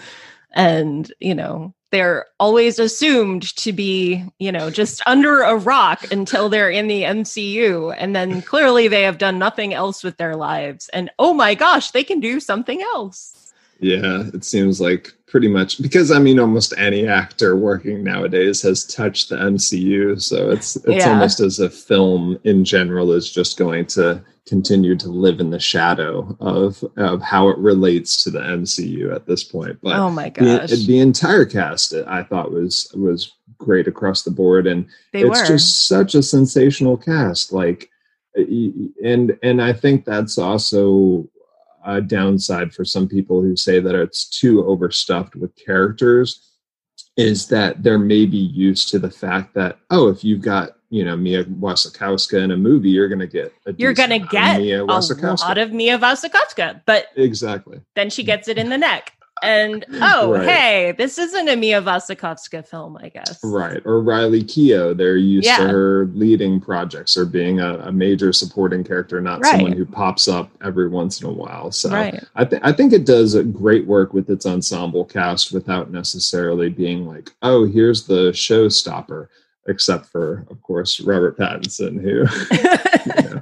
and 0.52 1.14
you 1.20 1.36
know 1.36 1.76
they're 1.94 2.26
always 2.40 2.80
assumed 2.80 3.56
to 3.56 3.72
be, 3.72 4.26
you 4.40 4.52
know, 4.52 4.72
just 4.72 5.00
under 5.06 5.42
a 5.42 5.56
rock 5.56 6.12
until 6.12 6.50
they're 6.50 6.72
in 6.72 6.88
the 6.88 7.04
MCU. 7.04 7.96
And 7.96 8.16
then 8.16 8.42
clearly 8.52 8.88
they 8.88 9.04
have 9.04 9.20
done 9.20 9.38
nothing 9.38 9.76
else 9.76 10.04
with 10.04 10.18
their 10.18 10.36
lives. 10.36 10.90
And 10.90 11.12
oh 11.20 11.36
my 11.36 11.54
gosh, 11.54 11.92
they 11.92 12.04
can 12.04 12.20
do 12.20 12.40
something 12.40 12.82
else. 12.82 13.54
Yeah, 13.80 14.24
it 14.34 14.44
seems 14.44 14.82
like 14.82 15.14
pretty 15.28 15.48
much 15.48 15.82
because 15.82 16.10
I 16.10 16.18
mean 16.18 16.40
almost 16.40 16.74
any 16.78 17.08
actor 17.08 17.56
working 17.56 18.04
nowadays 18.04 18.62
has 18.64 18.86
touched 18.86 19.30
the 19.30 19.36
MCU. 19.36 20.20
So 20.20 20.50
it's 20.50 20.76
it's 20.78 21.06
yeah. 21.06 21.12
almost 21.12 21.42
as 21.42 21.60
if 21.60 21.76
film 21.76 22.40
in 22.44 22.66
general 22.66 23.12
is 23.12 23.32
just 23.32 23.60
going 23.60 23.86
to 23.88 24.24
continue 24.46 24.96
to 24.96 25.08
live 25.08 25.40
in 25.40 25.50
the 25.50 25.60
shadow 25.60 26.36
of 26.40 26.84
of 26.98 27.22
how 27.22 27.50
it 27.50 27.58
relates 27.58 28.24
to 28.24 28.30
the 28.30 28.40
MCU 28.40 29.14
at 29.16 29.26
this 29.26 29.44
point. 29.44 29.80
But 29.82 29.96
oh 29.96 30.10
my 30.10 30.30
gosh, 30.30 30.70
the, 30.70 30.86
the 30.86 31.00
entire 31.00 31.46
cast 31.46 31.94
I 31.94 32.24
thought 32.24 32.52
was 32.52 32.92
was 32.96 33.32
great 33.58 33.88
across 33.88 34.24
the 34.24 34.32
board, 34.32 34.68
and 34.68 34.86
They 35.12 35.22
it's 35.22 35.42
were. 35.42 35.48
just 35.48 35.88
such 35.88 36.16
a 36.16 36.24
sensational 36.24 36.98
cast. 36.98 37.54
Like, 37.54 37.90
and 38.36 39.38
and 39.42 39.62
I 39.62 39.74
think 39.74 40.06
that's 40.06 40.38
also 40.38 41.30
a 41.86 42.02
downside 42.02 42.74
for 42.74 42.86
some 42.86 43.08
people 43.08 43.42
who 43.42 43.56
say 43.56 43.80
that 43.80 43.96
it's 43.96 44.28
too 44.30 44.66
overstuffed 44.66 45.36
with 45.36 45.56
characters. 45.56 46.50
Is 47.16 47.48
that 47.50 47.84
they're 47.84 48.00
maybe 48.00 48.38
used 48.38 48.90
to 48.90 49.00
the 49.00 49.12
fact 49.12 49.54
that 49.54 49.78
oh, 49.92 50.10
if 50.10 50.24
you've 50.24 50.42
got 50.42 50.72
you 50.94 51.04
know 51.04 51.16
Mia 51.16 51.44
Wasikowska 51.46 52.42
in 52.44 52.52
a 52.52 52.58
movie, 52.58 52.90
you're 52.90 53.08
going 53.10 53.20
to 53.20 53.28
get 53.28 53.52
a 53.66 53.74
You're 53.78 53.94
gonna 53.94 54.20
get 54.20 54.60
Mia 54.62 54.84
a 54.84 54.88
Wasikowska. 54.88 55.40
lot 55.42 55.58
of 55.58 55.74
Mia 55.74 55.98
Wasikowska, 55.98 56.82
but 56.86 57.08
exactly. 57.16 57.80
then 57.96 58.10
she 58.12 58.24
gets 58.24 58.48
it 58.48 58.58
in 58.60 58.70
the 58.70 58.78
neck. 58.78 59.14
And 59.42 59.84
oh, 59.96 60.32
Right. 60.34 60.48
hey, 60.48 60.92
this 60.98 61.18
isn't 61.18 61.50
a 61.50 61.56
Mia 61.58 61.82
Wasikowska 61.82 62.66
film, 62.66 62.98
I 63.02 63.10
guess. 63.10 63.40
Right. 63.44 63.82
Or 63.86 64.02
Riley 64.02 64.42
Keough. 64.44 64.96
They're 64.96 65.18
used 65.18 65.48
Yeah. 65.48 65.58
to 65.58 65.68
her 65.68 66.06
leading 66.14 66.62
projects 66.62 67.18
or 67.18 67.26
being 67.26 67.60
a, 67.60 67.80
a 67.80 67.92
major 67.92 68.32
supporting 68.32 68.84
character, 68.86 69.20
not 69.20 69.42
Right. 69.42 69.52
someone 69.54 69.74
who 69.74 69.86
pops 69.86 70.28
up 70.30 70.50
every 70.64 70.88
once 70.88 71.20
in 71.22 71.28
a 71.28 71.34
while. 71.34 71.72
So 71.74 71.90
Right. 71.90 72.24
I, 72.36 72.46
th- 72.46 72.62
I 72.64 72.72
think 72.72 72.94
it 72.94 73.06
does 73.06 73.36
great 73.52 73.86
work 73.86 74.14
with 74.14 74.30
its 74.30 74.46
ensemble 74.46 75.04
cast 75.04 75.52
without 75.52 75.92
necessarily 75.92 76.70
being 76.70 77.06
like, 77.06 77.32
oh, 77.42 77.66
here's 77.66 78.04
the 78.04 78.32
showstopper, 78.32 79.28
except 79.67 80.08
for, 80.08 80.45
of 80.49 80.62
course, 80.62 80.99
Robert 81.02 81.38
Pattinson, 81.38 82.02
who. 82.02 82.26
you 83.23 83.30
know, 83.32 83.41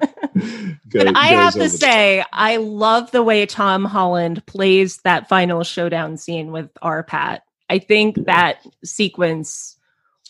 go- 0.89 1.05
But 1.05 1.17
I 1.17 1.27
have 1.27 1.53
to 1.53 1.69
say, 1.69 2.23
I 2.31 2.57
love 2.57 3.11
the 3.11 3.23
way 3.23 3.45
Tom 3.45 3.85
Holland 3.85 4.45
plays 4.45 4.97
that 4.97 5.27
final 5.29 5.63
showdown 5.63 6.17
scene 6.17 6.51
with 6.51 6.69
our 6.81 7.03
Pat. 7.03 7.43
I 7.69 7.79
think 7.79 8.25
that 8.25 8.65
sequence 8.83 9.77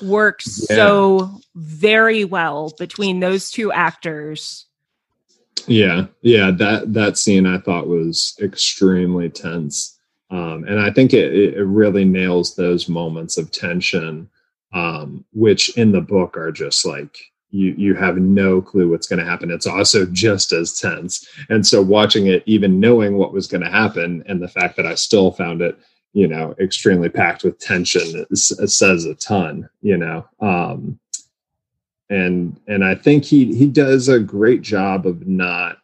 works 0.01 0.65
Yeah. 0.69 0.75
so 0.75 1.31
very 1.55 2.23
well 2.25 2.73
between 2.79 3.19
those 3.19 3.51
two 3.51 3.71
actors. 3.71 4.65
Yeah, 5.67 6.05
yeah, 6.21 6.49
that 6.51 6.93
that 6.93 7.17
scene 7.19 7.45
I 7.45 7.59
thought 7.59 7.87
was 7.87 8.35
extremely 8.41 9.29
tense, 9.29 9.99
um, 10.31 10.63
and 10.67 10.79
I 10.79 10.89
think 10.91 11.13
it, 11.13 11.35
it 11.55 11.63
really 11.63 12.03
nails 12.03 12.55
those 12.55 12.89
moments 12.89 13.37
of 13.37 13.51
tension, 13.51 14.27
um, 14.73 15.25
which 15.33 15.75
in 15.77 15.91
the 15.91 16.01
book 16.01 16.37
are 16.37 16.51
just 16.51 16.85
like 16.85 17.17
you 17.49 17.73
you 17.77 17.93
have 17.95 18.17
no 18.17 18.61
clue 18.61 18.89
what's 18.89 19.07
going 19.07 19.19
to 19.19 19.25
happen. 19.29 19.51
It's 19.51 19.67
also 19.67 20.05
just 20.05 20.53
as 20.53 20.79
tense, 20.79 21.27
and 21.49 21.65
so 21.67 21.81
watching 21.81 22.27
it, 22.27 22.43
even 22.45 22.79
knowing 22.79 23.17
what 23.17 23.33
was 23.33 23.47
going 23.47 23.63
to 23.63 23.69
happen, 23.69 24.23
and 24.27 24.41
the 24.41 24.47
fact 24.47 24.77
that 24.77 24.85
I 24.85 24.95
still 24.95 25.31
found 25.31 25.61
it, 25.61 25.77
you 26.13 26.27
know, 26.27 26.55
extremely 26.59 27.09
packed 27.09 27.43
with 27.43 27.59
tension, 27.59 28.25
s- 28.31 28.53
says 28.67 29.05
a 29.05 29.15
ton, 29.15 29.67
you 29.81 29.97
know. 29.97 30.25
Um, 30.39 30.97
and 32.09 32.59
and 32.67 32.83
I 32.83 32.95
think 32.95 33.23
he 33.25 33.53
he 33.55 33.67
does 33.67 34.07
a 34.09 34.19
great 34.19 34.61
job 34.61 35.05
of 35.05 35.27
not 35.27 35.77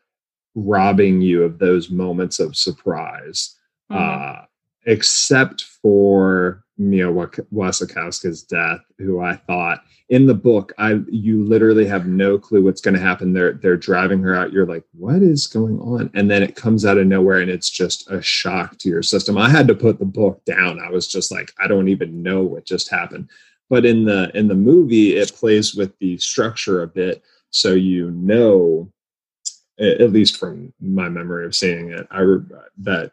robbing 0.56 1.22
you 1.22 1.44
of 1.44 1.60
those 1.60 1.90
moments 1.90 2.40
of 2.40 2.56
surprise, 2.56 3.56
Mhm. 3.92 3.96
uh, 4.42 4.46
except 4.86 5.62
for 5.82 6.64
Mia 6.78 7.08
Wasikowska's 7.08 8.44
death, 8.44 8.82
who 8.98 9.20
I 9.20 9.36
thought 9.36 9.84
in 10.10 10.26
the 10.26 10.34
book 10.34 10.74
I 10.78 11.02
you 11.10 11.44
literally 11.44 11.86
have 11.86 12.08
no 12.08 12.38
clue 12.38 12.64
what's 12.64 12.82
going 12.82 12.96
to 12.96 13.02
happen. 13.02 13.34
They're 13.34 13.54
they're 13.54 13.78
driving 13.78 14.22
her 14.22 14.36
out. 14.36 14.52
You're 14.54 14.66
like, 14.66 14.84
what 14.94 15.22
is 15.22 15.48
going 15.48 15.80
on? 15.80 16.10
And 16.14 16.30
then 16.30 16.44
it 16.44 16.56
comes 16.56 16.86
out 16.86 16.98
of 16.98 17.08
nowhere, 17.08 17.40
and 17.40 17.52
it's 17.52 17.70
just 17.70 18.10
a 18.10 18.22
shock 18.22 18.78
to 18.80 18.90
your 18.90 19.04
system. 19.04 19.38
I 19.38 19.50
had 19.50 19.68
to 19.68 19.76
put 19.76 20.00
the 20.00 20.06
book 20.06 20.44
down. 20.46 20.80
I 20.80 20.90
was 20.90 21.08
just 21.08 21.32
like, 21.32 21.52
I 21.60 21.68
don't 21.68 21.90
even 21.90 22.24
know 22.24 22.44
what 22.44 22.66
just 22.66 22.90
happened 22.90 23.30
but 23.70 23.86
in 23.86 24.06
the 24.06 24.32
in 24.38 24.48
the 24.48 24.56
movie 24.56 25.16
it 25.16 25.34
plays 25.34 25.76
with 25.76 25.98
the 26.00 26.18
structure 26.18 26.82
a 26.82 26.88
bit 26.88 27.24
so 27.50 27.74
you 27.74 28.12
know 28.12 28.92
at 29.80 30.12
least 30.12 30.38
from 30.38 30.74
my 30.80 31.08
memory 31.08 31.46
of 31.46 31.56
seeing 31.56 31.92
it 31.92 32.08
i 32.12 32.20
that 32.78 33.12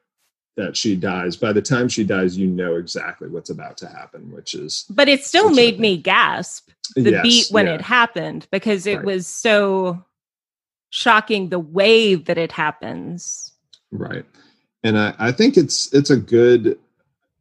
that 0.56 0.76
she 0.76 0.94
dies 0.94 1.36
by 1.36 1.52
the 1.52 1.62
time 1.62 1.88
she 1.88 2.04
dies 2.04 2.38
you 2.38 2.46
know 2.46 2.76
exactly 2.76 3.28
what's 3.28 3.50
about 3.50 3.76
to 3.76 3.88
happen 3.88 4.30
which 4.32 4.54
is 4.54 4.84
But 4.88 5.08
it 5.08 5.24
still 5.24 5.50
made 5.50 5.80
me 5.80 5.96
gasp 5.96 6.70
the 6.94 7.10
yes, 7.12 7.22
beat 7.22 7.46
when 7.50 7.66
yeah, 7.66 7.74
it 7.74 7.80
happened 7.80 8.46
because 8.50 8.86
it 8.86 8.96
Right. 8.96 9.04
was 9.04 9.26
so 9.26 10.04
shocking 10.90 11.48
the 11.48 11.58
way 11.58 12.14
that 12.14 12.38
it 12.38 12.52
happens. 12.52 13.52
right 13.90 14.24
and 14.84 14.98
I, 14.98 15.14
I 15.18 15.32
think 15.32 15.56
it's 15.56 15.92
it's 15.92 16.10
a 16.10 16.16
good 16.16 16.78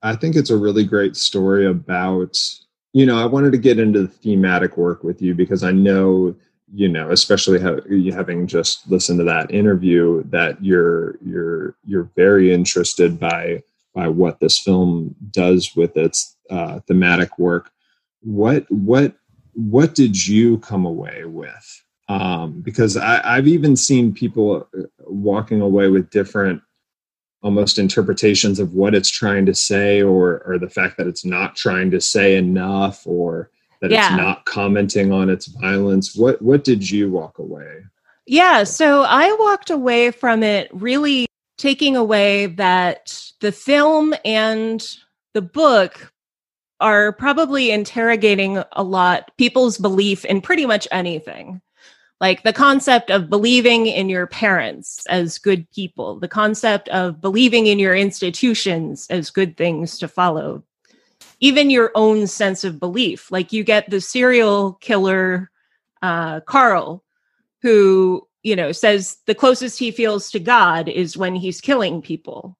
i 0.01 0.15
think 0.15 0.35
it's 0.35 0.49
a 0.49 0.57
really 0.57 0.83
great 0.83 1.15
story 1.15 1.65
about 1.67 2.39
you 2.93 3.05
know 3.05 3.17
i 3.19 3.25
wanted 3.25 3.51
to 3.51 3.57
get 3.57 3.79
into 3.79 4.01
the 4.01 4.07
thematic 4.07 4.75
work 4.77 5.03
with 5.03 5.21
you 5.21 5.35
because 5.35 5.63
i 5.63 5.71
know 5.71 6.35
you 6.73 6.89
know 6.89 7.11
especially 7.11 7.59
ha- 7.59 7.81
having 8.15 8.47
just 8.47 8.89
listened 8.89 9.19
to 9.19 9.23
that 9.23 9.51
interview 9.51 10.23
that 10.25 10.63
you're 10.63 11.17
you're 11.23 11.75
you're 11.85 12.09
very 12.15 12.53
interested 12.53 13.19
by 13.19 13.61
by 13.93 14.07
what 14.07 14.39
this 14.39 14.57
film 14.57 15.15
does 15.31 15.75
with 15.75 15.95
its 15.95 16.35
uh, 16.49 16.79
thematic 16.81 17.37
work. 17.37 17.71
What 18.21 18.65
what 18.69 19.15
what 19.53 19.93
did 19.93 20.27
you 20.27 20.57
come 20.59 20.85
away 20.85 21.25
with? 21.25 21.83
Um, 22.09 22.61
because 22.61 22.97
I, 22.97 23.21
I've 23.23 23.47
even 23.47 23.75
seen 23.75 24.13
people 24.13 24.67
uh, 24.77 24.83
walking 25.05 25.61
away 25.61 25.89
with 25.89 26.09
different 26.09 26.61
almost 27.43 27.77
interpretations 27.77 28.59
of 28.59 28.73
what 28.73 28.95
it's 28.95 29.09
trying 29.09 29.45
to 29.45 29.53
say 29.53 30.01
or 30.01 30.41
or 30.45 30.57
the 30.57 30.69
fact 30.69 30.97
that 30.97 31.07
it's 31.07 31.25
not 31.25 31.55
trying 31.55 31.91
to 31.91 32.01
say 32.01 32.35
enough 32.35 33.05
or 33.05 33.51
that 33.83 33.91
Yeah. 33.91 34.07
it's 34.07 34.17
not 34.17 34.45
commenting 34.45 35.11
on 35.11 35.29
its 35.29 35.47
violence 35.47 36.15
what 36.15 36.41
what 36.41 36.63
did 36.63 36.89
you 36.89 37.11
walk 37.11 37.37
away 37.37 37.83
Yeah, 38.25 38.63
so 38.63 39.03
I 39.03 39.35
walked 39.37 39.69
away 39.69 40.09
from 40.09 40.41
it 40.43 40.69
really 40.71 41.25
taking 41.57 41.97
away 41.97 42.45
that 42.47 43.21
the 43.41 43.51
film 43.51 44.15
and 44.23 44.81
the 45.33 45.41
book 45.41 46.13
are 46.79 47.11
probably 47.11 47.71
interrogating 47.71 48.63
a 48.71 48.83
lot 48.83 49.31
people's 49.37 49.77
belief 49.77 50.23
in 50.25 50.39
pretty 50.39 50.65
much 50.65 50.87
anything. 50.91 51.61
Like 52.21 52.43
the 52.43 52.53
concept 52.53 53.11
of 53.11 53.29
believing 53.29 53.87
in 53.87 54.07
your 54.07 54.27
parents 54.27 55.05
as 55.07 55.37
good 55.37 55.69
people, 55.71 56.19
the 56.19 56.27
concept 56.29 56.87
of 56.89 57.19
believing 57.19 57.67
in 57.67 57.77
your 57.79 57.95
institutions 57.95 59.07
as 59.09 59.29
good 59.29 59.57
things 59.57 59.97
to 59.99 60.07
follow, 60.07 60.63
even 61.43 61.69
your 61.69 61.91
own 61.93 62.25
sense 62.25 62.63
of 62.63 62.79
belief. 62.79 63.29
Like 63.29 63.51
you 63.51 63.65
get 63.65 63.89
the 63.89 63.99
serial 63.99 64.73
killer, 64.75 65.51
uh, 66.01 66.39
Carl, 66.39 67.03
who 67.61 68.25
you 68.43 68.55
know 68.55 68.71
says 68.71 69.17
the 69.25 69.35
closest 69.35 69.79
he 69.79 69.89
feels 69.89 70.29
to 70.29 70.39
god 70.39 70.87
is 70.87 71.17
when 71.17 71.33
he's 71.33 71.61
killing 71.61 72.01
people 72.01 72.57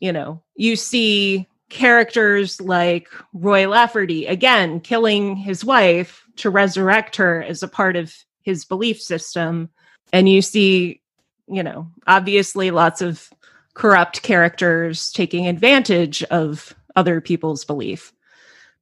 you 0.00 0.12
know 0.12 0.42
you 0.54 0.76
see 0.76 1.48
characters 1.70 2.60
like 2.60 3.08
roy 3.32 3.64
laferty 3.64 4.28
again 4.28 4.80
killing 4.80 5.34
his 5.34 5.64
wife 5.64 6.24
to 6.36 6.50
resurrect 6.50 7.16
her 7.16 7.42
as 7.42 7.62
a 7.62 7.68
part 7.68 7.96
of 7.96 8.14
his 8.42 8.66
belief 8.66 9.00
system 9.00 9.70
and 10.12 10.28
you 10.28 10.42
see 10.42 11.00
you 11.46 11.62
know 11.62 11.90
obviously 12.06 12.70
lots 12.70 13.00
of 13.00 13.30
corrupt 13.72 14.22
characters 14.22 15.10
taking 15.12 15.46
advantage 15.46 16.22
of 16.24 16.74
other 16.98 17.20
people's 17.20 17.64
belief 17.64 18.12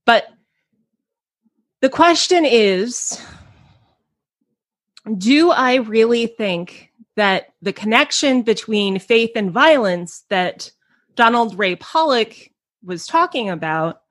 but 0.05 0.29
the 1.81 1.91
question 1.91 2.45
is 2.45 3.21
do 5.19 5.51
I 5.51 5.77
really 5.77 6.27
think 6.27 6.93
that 7.17 7.55
the 7.63 7.73
connection 7.73 8.43
between 8.43 8.99
faith 8.99 9.33
and 9.37 9.51
violence 9.51 10.25
that 10.29 10.71
Donald 11.15 11.59
Ray 11.59 11.77
Pollock 11.77 12.35
was 12.85 13.07
talking 13.07 13.51
about 13.51 14.03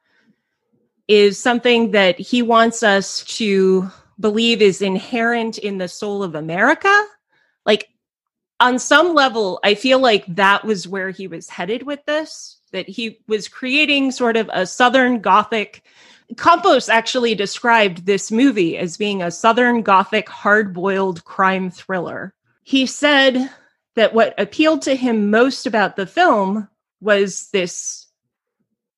is 1.07 1.37
something 1.37 1.91
that 1.91 2.19
he 2.19 2.41
wants 2.41 2.81
us 2.81 3.23
to 3.25 3.89
believe 4.19 4.61
is 4.61 4.81
inherent 4.81 5.57
in 5.57 5.77
the 5.77 5.87
soul 5.87 6.23
of 6.23 6.35
America? 6.35 7.05
Like, 7.65 7.89
on 8.59 8.79
some 8.79 9.13
level, 9.13 9.59
I 9.63 9.75
feel 9.75 9.99
like 9.99 10.25
that 10.35 10.63
was 10.63 10.87
where 10.87 11.11
he 11.11 11.27
was 11.27 11.49
headed 11.49 11.83
with 11.83 12.03
this, 12.05 12.57
that 12.71 12.87
he 12.87 13.19
was 13.27 13.47
creating 13.47 14.11
sort 14.11 14.37
of 14.37 14.49
a 14.53 14.65
Southern 14.65 15.19
Gothic 15.21 15.83
Campos 16.37 16.89
actually 16.89 17.35
described 17.35 18.05
this 18.05 18.31
movie 18.31 18.77
as 18.77 18.97
being 18.97 19.21
a 19.21 19.31
Southern 19.31 19.83
Gothic 19.83 20.27
hard 20.27 20.73
boiled 20.73 21.23
crime 21.23 21.69
thriller. 21.69 22.33
He 22.63 22.87
said 22.87 23.49
that 23.95 24.13
what 24.13 24.33
appealed 24.39 24.81
to 24.83 24.95
him 24.95 25.29
most 25.29 25.67
about 25.67 25.95
the 25.95 26.07
film 26.07 26.67
was 26.99 27.49
this 27.51 28.07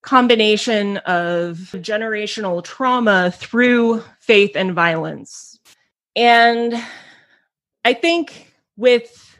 combination 0.00 0.96
of 0.98 1.56
generational 1.74 2.64
trauma 2.64 3.30
through 3.30 4.02
faith 4.20 4.52
and 4.54 4.72
violence. 4.72 5.60
And 6.16 6.74
I 7.84 7.92
think 7.92 8.50
with 8.76 9.38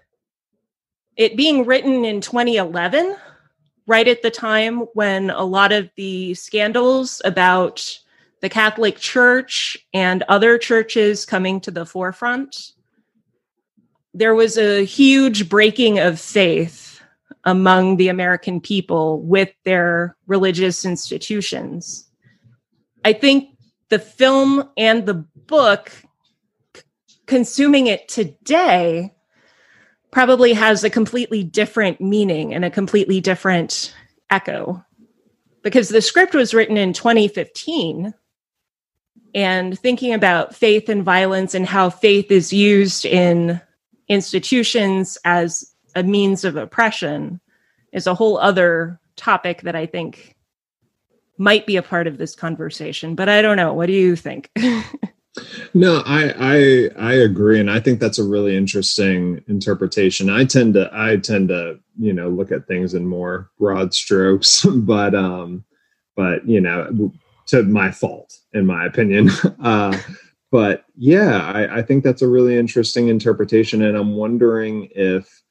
it 1.16 1.36
being 1.36 1.64
written 1.64 2.04
in 2.04 2.20
2011, 2.20 3.16
right 3.88 4.06
at 4.06 4.22
the 4.22 4.30
time 4.30 4.80
when 4.92 5.30
a 5.30 5.42
lot 5.42 5.72
of 5.72 5.90
the 5.96 6.34
scandals 6.34 7.22
about 7.24 7.98
the 8.40 8.48
Catholic 8.48 8.98
Church 8.98 9.78
and 9.94 10.22
other 10.28 10.58
churches 10.58 11.24
coming 11.24 11.58
to 11.62 11.70
the 11.70 11.86
forefront, 11.86 12.72
there 14.12 14.34
was 14.34 14.58
a 14.58 14.84
huge 14.84 15.48
breaking 15.48 15.98
of 15.98 16.20
faith 16.20 17.00
among 17.44 17.96
the 17.96 18.08
American 18.08 18.60
people 18.60 19.22
with 19.22 19.50
their 19.64 20.16
religious 20.26 20.84
institutions. 20.84 22.06
I 23.06 23.14
think 23.14 23.56
the 23.88 23.98
film 23.98 24.68
and 24.76 25.06
the 25.06 25.24
book, 25.46 25.90
consuming 27.24 27.86
it 27.86 28.06
today, 28.06 29.14
probably 30.10 30.52
has 30.52 30.84
a 30.84 30.90
completely 30.90 31.42
different 31.42 32.00
meaning 32.00 32.54
and 32.54 32.64
a 32.64 32.70
completely 32.70 33.20
different 33.20 33.94
echo. 34.30 34.84
Because 35.62 35.88
the 35.88 36.00
script 36.00 36.34
was 36.34 36.54
written 36.54 36.76
in 36.76 36.92
2015 36.92 38.14
and 39.34 39.78
thinking 39.78 40.14
about 40.14 40.54
faith 40.54 40.88
and 40.88 41.04
violence 41.04 41.54
and 41.54 41.66
how 41.66 41.90
faith 41.90 42.30
is 42.30 42.52
used 42.52 43.04
in 43.04 43.60
institutions 44.08 45.18
as 45.24 45.74
a 45.94 46.02
means 46.02 46.44
of 46.44 46.56
oppression 46.56 47.40
is 47.92 48.06
a 48.06 48.14
whole 48.14 48.38
other 48.38 49.00
topic 49.16 49.62
that 49.62 49.76
I 49.76 49.86
think 49.86 50.36
might 51.36 51.66
be 51.66 51.76
a 51.76 51.82
part 51.82 52.06
of 52.06 52.18
this 52.18 52.34
conversation. 52.34 53.14
But 53.14 53.28
I 53.28 53.42
don't 53.42 53.56
know. 53.56 53.72
What 53.74 53.86
do 53.86 53.92
you 53.92 54.16
think? 54.16 54.50
no, 55.74 56.02
I, 56.06 56.34
I 56.38 56.90
I 56.98 57.12
agree, 57.14 57.60
and 57.60 57.70
I 57.70 57.80
think 57.80 58.00
that's 58.00 58.18
a 58.18 58.24
really 58.24 58.56
interesting 58.56 59.42
interpretation. 59.46 60.30
I 60.30 60.44
tend 60.44 60.74
to 60.74 60.90
I 60.92 61.16
tend 61.16 61.48
to 61.48 61.78
you 61.98 62.12
know 62.12 62.28
look 62.28 62.50
at 62.50 62.66
things 62.66 62.94
in 62.94 63.06
more 63.06 63.50
broad 63.58 63.94
strokes, 63.94 64.64
but 64.74 65.14
um, 65.14 65.64
but 66.16 66.46
you 66.48 66.60
know 66.60 67.12
to 67.46 67.62
my 67.62 67.90
fault, 67.90 68.38
in 68.52 68.66
my 68.66 68.86
opinion. 68.86 69.30
Uh, 69.62 69.96
but 70.50 70.84
yeah, 70.96 71.42
I, 71.42 71.78
I 71.78 71.82
think 71.82 72.02
that's 72.02 72.22
a 72.22 72.28
really 72.28 72.56
interesting 72.56 73.08
interpretation, 73.08 73.82
and 73.82 73.96
I'm 73.96 74.16
wondering 74.16 74.88
if 74.94 75.42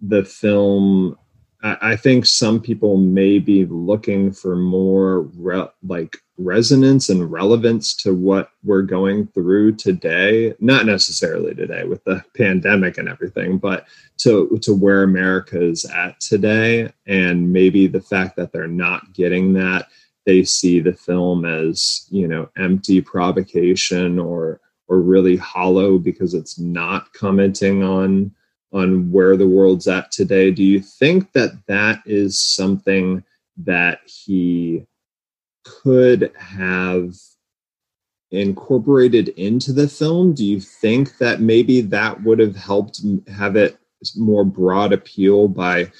the 0.00 0.24
film. 0.24 1.16
I, 1.62 1.76
I 1.92 1.96
think 1.96 2.26
some 2.26 2.60
people 2.60 2.98
may 2.98 3.38
be 3.38 3.64
looking 3.64 4.30
for 4.30 4.56
more 4.56 5.22
re- 5.22 5.70
like 5.82 6.18
resonance 6.44 7.08
and 7.08 7.30
relevance 7.30 7.94
to 7.94 8.14
what 8.14 8.50
we're 8.64 8.82
going 8.82 9.26
through 9.28 9.72
today 9.72 10.54
not 10.60 10.86
necessarily 10.86 11.54
today 11.54 11.84
with 11.84 12.02
the 12.04 12.22
pandemic 12.36 12.98
and 12.98 13.08
everything 13.08 13.58
but 13.58 13.86
to 14.18 14.58
to 14.62 14.74
where 14.74 15.02
america 15.02 15.60
is 15.60 15.84
at 15.86 16.18
today 16.20 16.92
and 17.06 17.52
maybe 17.52 17.86
the 17.86 18.00
fact 18.00 18.36
that 18.36 18.52
they're 18.52 18.66
not 18.66 19.12
getting 19.12 19.52
that 19.52 19.88
they 20.26 20.44
see 20.44 20.80
the 20.80 20.92
film 20.92 21.44
as 21.44 22.06
you 22.10 22.28
know 22.28 22.48
empty 22.56 23.00
provocation 23.00 24.18
or 24.18 24.60
or 24.88 25.00
really 25.00 25.36
hollow 25.36 25.98
because 25.98 26.34
it's 26.34 26.58
not 26.58 27.12
commenting 27.14 27.82
on 27.82 28.32
on 28.72 29.10
where 29.10 29.36
the 29.36 29.48
world's 29.48 29.86
at 29.86 30.10
today. 30.10 30.50
Do 30.50 30.62
you 30.62 30.80
think 30.80 31.32
that 31.32 31.52
that 31.66 32.02
is 32.06 32.40
something 32.40 33.22
that 33.58 34.00
he 34.06 34.86
could 35.64 36.32
have 36.36 37.14
incorporated 38.30 39.28
into 39.30 39.72
the 39.72 39.86
film 39.86 40.32
do 40.32 40.44
you 40.44 40.58
think 40.58 41.18
that 41.18 41.40
maybe 41.40 41.82
that 41.82 42.22
would 42.22 42.38
have 42.38 42.56
helped 42.56 43.02
have 43.28 43.56
it 43.56 43.78
more 44.16 44.44
broad 44.44 44.92
appeal 44.92 45.48
by 45.48 45.90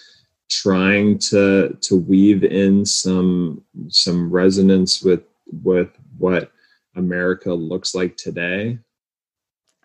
trying 0.51 1.19
to 1.19 1.77
to 1.81 1.97
weave 1.97 2.45
in 2.45 2.85
some 2.85 3.63
some 3.89 4.31
resonance 4.31 5.03
with 5.03 5.23
with 5.63 5.91
what 6.19 6.51
America 6.95 7.53
looks 7.53 7.95
like 7.95 8.17
today? 8.17 8.79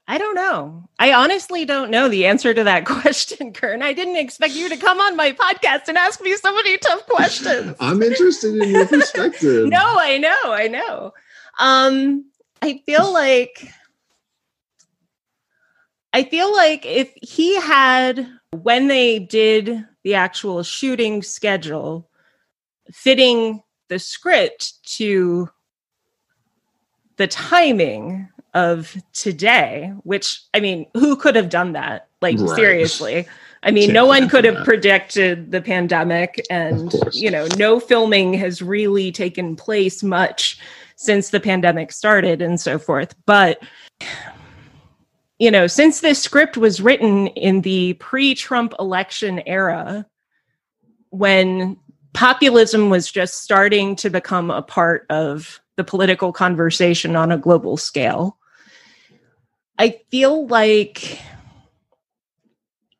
I 0.10 0.18
don't 0.18 0.36
know. 0.36 0.88
I 1.00 1.12
honestly 1.14 1.66
don't 1.66 1.92
know 1.92 2.08
the 2.08 2.26
answer 2.28 2.54
to 2.54 2.64
that 2.64 2.86
question, 2.86 3.52
Kern. 3.52 3.82
I 3.82 3.94
didn't 3.94 4.16
expect 4.16 4.54
you 4.54 4.70
to 4.70 4.78
come 4.78 5.00
on 5.00 5.16
my 5.16 5.34
podcast 5.34 5.88
and 5.90 5.98
ask 5.98 6.22
me 6.22 6.36
so 6.38 6.54
many 6.54 6.78
tough 6.78 7.06
questions. 7.08 7.76
I'm 7.80 8.02
interested 8.02 8.56
in 8.56 8.70
your 8.70 8.88
perspective. 8.88 9.68
no, 9.68 9.98
I 10.00 10.18
know, 10.18 10.38
I 10.46 10.68
know. 10.68 11.14
Um, 11.60 12.26
I 12.62 12.82
feel 12.86 13.12
like 13.12 13.68
I 16.14 16.24
feel 16.24 16.56
like 16.56 16.86
if 16.86 17.12
he 17.22 17.60
had 17.60 18.28
when 18.52 18.88
they 18.88 19.20
did 19.20 19.86
the 20.04 20.16
actual 20.16 20.64
shooting 20.64 21.22
schedule, 21.22 22.10
fitting 22.92 23.62
the 23.90 24.00
script 24.00 24.84
to 24.96 25.50
the 27.18 27.28
timing 27.28 28.30
of 28.58 28.98
today, 29.14 29.94
which 30.02 30.42
I 30.54 30.60
mean, 30.60 30.88
who 30.96 31.16
could 31.16 31.36
have 31.36 31.50
done 31.50 31.74
that? 31.74 32.08
Like, 32.22 32.40
right. 32.40 32.56
seriously. 32.56 33.28
I 33.62 33.70
mean, 33.70 33.86
Can't 33.86 33.94
no 33.94 34.06
one 34.08 34.28
could 34.28 34.46
have 34.46 34.56
that. 34.56 34.66
predicted 34.66 35.52
the 35.52 35.62
pandemic, 35.62 36.44
and 36.50 36.94
you 37.14 37.30
know, 37.30 37.48
no 37.56 37.80
filming 37.80 38.34
has 38.34 38.62
really 38.62 39.12
taken 39.12 39.56
place 39.56 40.02
much 40.02 40.60
since 40.96 41.30
the 41.30 41.40
pandemic 41.40 41.92
started 41.92 42.42
and 42.42 42.60
so 42.60 42.80
forth. 42.80 43.14
But 43.28 43.62
you 45.38 45.52
know, 45.52 45.68
since 45.68 46.02
this 46.02 46.20
script 46.20 46.58
was 46.58 46.82
written 46.82 47.28
in 47.28 47.62
the 47.62 47.94
pre 47.94 48.34
Trump 48.34 48.74
election 48.80 49.40
era, 49.46 50.08
when 51.12 51.78
populism 52.14 52.90
was 52.90 53.12
just 53.12 53.44
starting 53.44 53.96
to 53.98 54.10
become 54.10 54.50
a 54.50 54.64
part 54.64 55.06
of 55.12 55.62
the 55.76 55.84
political 55.84 56.34
conversation 56.34 57.16
on 57.16 57.32
a 57.32 57.38
global 57.38 57.78
scale, 57.78 58.37
I 59.80 60.02
feel 60.10 60.48
like 60.48 61.20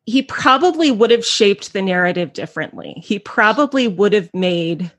he 0.06 0.22
probably 0.22 0.90
would 0.90 1.10
have 1.10 1.24
shaped 1.24 1.72
the 1.72 1.82
narrative 1.82 2.32
differently. 2.32 2.94
He 3.04 3.18
probably 3.18 3.88
would 3.88 4.12
have 4.12 4.30
made 4.32 4.90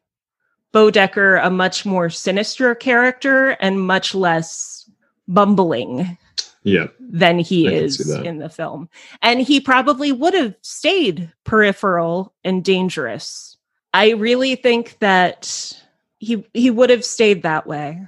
Bodecker 0.74 1.44
a 1.44 1.50
much 1.50 1.86
more 1.86 2.10
sinister 2.10 2.76
character 2.76 3.50
and 3.60 3.82
much 3.82 4.14
less 4.14 4.90
bumbling 5.28 6.18
yeah 6.64 6.88
than 7.00 7.40
he 7.40 7.68
I 7.68 7.72
is 7.72 8.10
in 8.10 8.38
the 8.40 8.50
film. 8.50 8.90
And 9.22 9.42
he 9.42 9.60
probably 9.60 10.12
would 10.12 10.34
have 10.34 10.56
stayed 10.62 11.32
peripheral 11.44 12.34
and 12.44 12.64
dangerous. 12.64 13.58
I 13.94 14.12
really 14.12 14.56
think 14.56 15.00
that 15.00 15.74
he 16.20 16.46
he 16.54 16.70
would 16.70 16.90
have 16.92 17.06
stayed 17.06 17.44
that 17.44 17.66
way. 17.66 18.00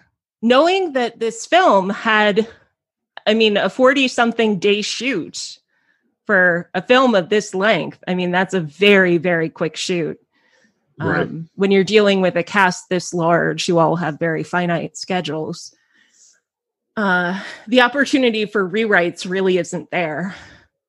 Knowing 0.44 0.94
that 0.94 1.20
this 1.20 1.46
film 1.46 1.90
had 1.90 2.48
i 3.28 3.34
mean 3.34 3.58
a 3.58 3.70
40 3.70 4.08
something 4.08 4.60
day 4.60 4.82
shoot 4.82 5.60
for 6.26 6.70
a 6.74 6.82
film 6.82 7.16
of 7.16 7.30
this 7.30 7.54
length 7.54 8.04
i 8.08 8.14
mean 8.14 8.32
that's 8.32 8.54
a 8.54 8.62
very 8.62 9.18
very 9.18 9.50
quick 9.50 9.76
shoot 9.76 10.20
right. 11.00 11.22
um, 11.22 11.50
when 11.56 11.72
you're 11.72 11.84
dealing 11.84 12.22
with 12.22 12.36
a 12.36 12.44
cast 12.44 12.90
this 12.90 13.14
large 13.14 13.68
you 13.68 13.80
all 13.80 13.96
have 13.96 14.20
very 14.20 14.44
finite 14.44 14.98
schedules 14.98 15.76
uh, 16.98 17.42
the 17.68 17.82
opportunity 17.82 18.46
for 18.46 18.68
rewrites 18.68 19.30
really 19.30 19.58
isn't 19.58 19.90
there. 19.92 20.36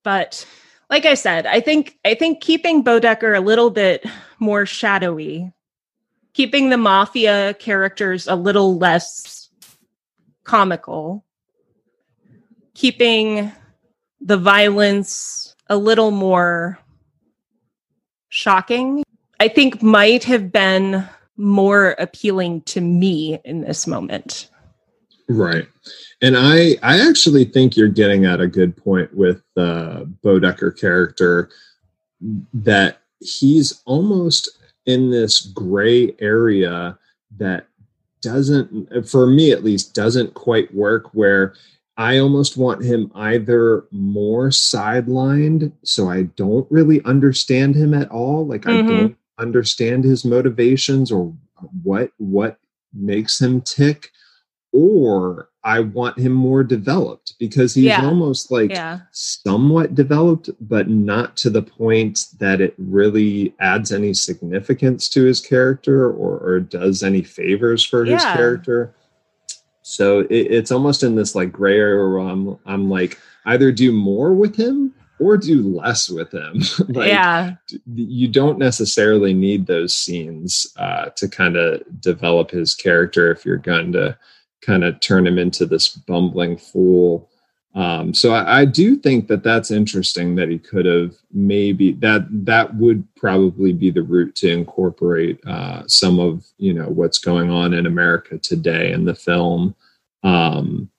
But 0.02 0.46
like 0.90 1.06
I 1.06 1.14
said, 1.14 1.46
I 1.46 1.60
think 1.60 1.98
I 2.04 2.14
think 2.14 2.40
keeping 2.40 2.84
Bodecker 2.84 3.36
a 3.36 3.40
little 3.40 3.70
bit 3.70 4.04
more 4.38 4.66
shadowy, 4.66 5.52
keeping 6.34 6.68
the 6.68 6.76
mafia 6.76 7.54
characters 7.54 8.26
a 8.26 8.34
little 8.34 8.78
less 8.78 9.48
comical, 10.44 11.24
keeping 12.74 13.52
the 14.20 14.36
violence 14.36 15.54
a 15.68 15.76
little 15.76 16.10
more 16.10 16.78
shocking, 18.28 19.02
I 19.40 19.48
think 19.48 19.82
might 19.82 20.24
have 20.24 20.52
been 20.52 21.06
more 21.36 21.90
appealing 21.98 22.62
to 22.62 22.80
me 22.80 23.38
in 23.44 23.62
this 23.62 23.86
moment. 23.86 24.48
Right. 25.28 25.66
And 26.20 26.36
I 26.36 26.76
I 26.82 27.00
actually 27.08 27.44
think 27.44 27.76
you're 27.76 27.88
getting 27.88 28.26
at 28.26 28.40
a 28.40 28.46
good 28.46 28.76
point 28.76 29.12
with 29.14 29.42
the 29.54 30.10
Bodecker 30.24 30.78
character 30.78 31.50
that 32.54 32.98
he's 33.20 33.82
almost 33.84 34.50
in 34.86 35.10
this 35.10 35.40
gray 35.40 36.14
area 36.18 36.98
that 37.38 37.66
doesn't 38.20 39.08
for 39.08 39.26
me 39.26 39.50
at 39.50 39.64
least 39.64 39.94
doesn't 39.94 40.34
quite 40.34 40.72
work 40.74 41.12
where 41.12 41.54
I 41.96 42.18
almost 42.18 42.56
want 42.56 42.82
him 42.82 43.12
either 43.14 43.84
more 43.90 44.48
sidelined 44.48 45.72
so 45.84 46.08
I 46.08 46.22
don't 46.22 46.70
really 46.70 47.02
understand 47.04 47.74
him 47.74 47.92
at 47.94 48.10
all 48.10 48.46
like 48.46 48.62
mm-hmm. 48.62 48.88
I 48.88 48.90
don't 48.90 49.16
understand 49.38 50.04
his 50.04 50.24
motivations 50.24 51.12
or 51.12 51.34
what 51.82 52.12
what 52.18 52.58
makes 52.94 53.40
him 53.40 53.60
tick 53.60 54.10
or 54.72 55.50
I 55.64 55.80
want 55.80 56.18
him 56.18 56.32
more 56.32 56.64
developed 56.64 57.34
because 57.38 57.74
he's 57.74 57.84
yeah. 57.84 58.04
almost 58.04 58.50
like 58.50 58.70
yeah. 58.70 59.00
somewhat 59.12 59.94
developed, 59.94 60.50
but 60.60 60.88
not 60.88 61.36
to 61.38 61.50
the 61.50 61.62
point 61.62 62.26
that 62.40 62.60
it 62.60 62.74
really 62.78 63.54
adds 63.60 63.92
any 63.92 64.12
significance 64.12 65.08
to 65.10 65.24
his 65.24 65.40
character 65.40 66.06
or, 66.06 66.38
or 66.38 66.60
does 66.60 67.02
any 67.02 67.22
favors 67.22 67.84
for 67.84 68.04
yeah. 68.04 68.14
his 68.14 68.24
character. 68.24 68.94
So 69.82 70.20
it, 70.20 70.30
it's 70.30 70.72
almost 70.72 71.02
in 71.02 71.16
this 71.16 71.34
like 71.34 71.52
gray 71.52 71.76
area 71.76 72.08
where 72.08 72.18
I'm 72.18 72.58
I'm 72.64 72.88
like 72.88 73.18
either 73.44 73.72
do 73.72 73.92
more 73.92 74.32
with 74.32 74.56
him 74.56 74.94
or 75.18 75.36
do 75.36 75.62
less 75.62 76.08
with 76.08 76.32
him. 76.32 76.62
like, 76.88 77.08
yeah. 77.08 77.54
You 77.94 78.28
don't 78.28 78.58
necessarily 78.58 79.32
need 79.32 79.66
those 79.66 79.94
scenes 79.94 80.66
uh, 80.76 81.10
to 81.16 81.28
kind 81.28 81.56
of 81.56 81.82
develop 82.00 82.50
his 82.50 82.74
character 82.74 83.30
if 83.30 83.44
you're 83.44 83.56
going 83.56 83.92
to 83.92 84.18
kind 84.62 84.84
of 84.84 84.98
turn 85.00 85.26
him 85.26 85.38
into 85.38 85.66
this 85.66 85.88
bumbling 85.88 86.56
fool. 86.56 87.28
Um, 87.74 88.12
so 88.12 88.32
I, 88.34 88.60
I, 88.60 88.64
do 88.66 88.96
think 88.96 89.28
that 89.28 89.42
that's 89.42 89.70
interesting 89.70 90.34
that 90.34 90.50
he 90.50 90.58
could 90.58 90.84
have 90.84 91.14
maybe 91.32 91.92
that 91.94 92.26
that 92.44 92.74
would 92.76 93.02
probably 93.14 93.72
be 93.72 93.90
the 93.90 94.02
route 94.02 94.34
to 94.36 94.50
incorporate 94.50 95.40
uh, 95.46 95.84
some 95.86 96.20
of 96.20 96.44
you 96.58 96.74
know 96.74 96.88
what's 96.88 97.18
going 97.18 97.48
on 97.50 97.72
in 97.72 97.86
America 97.86 98.36
today 98.36 98.92
in 98.92 99.06
the 99.06 99.14
film. 99.14 99.74
Um, 100.22 100.90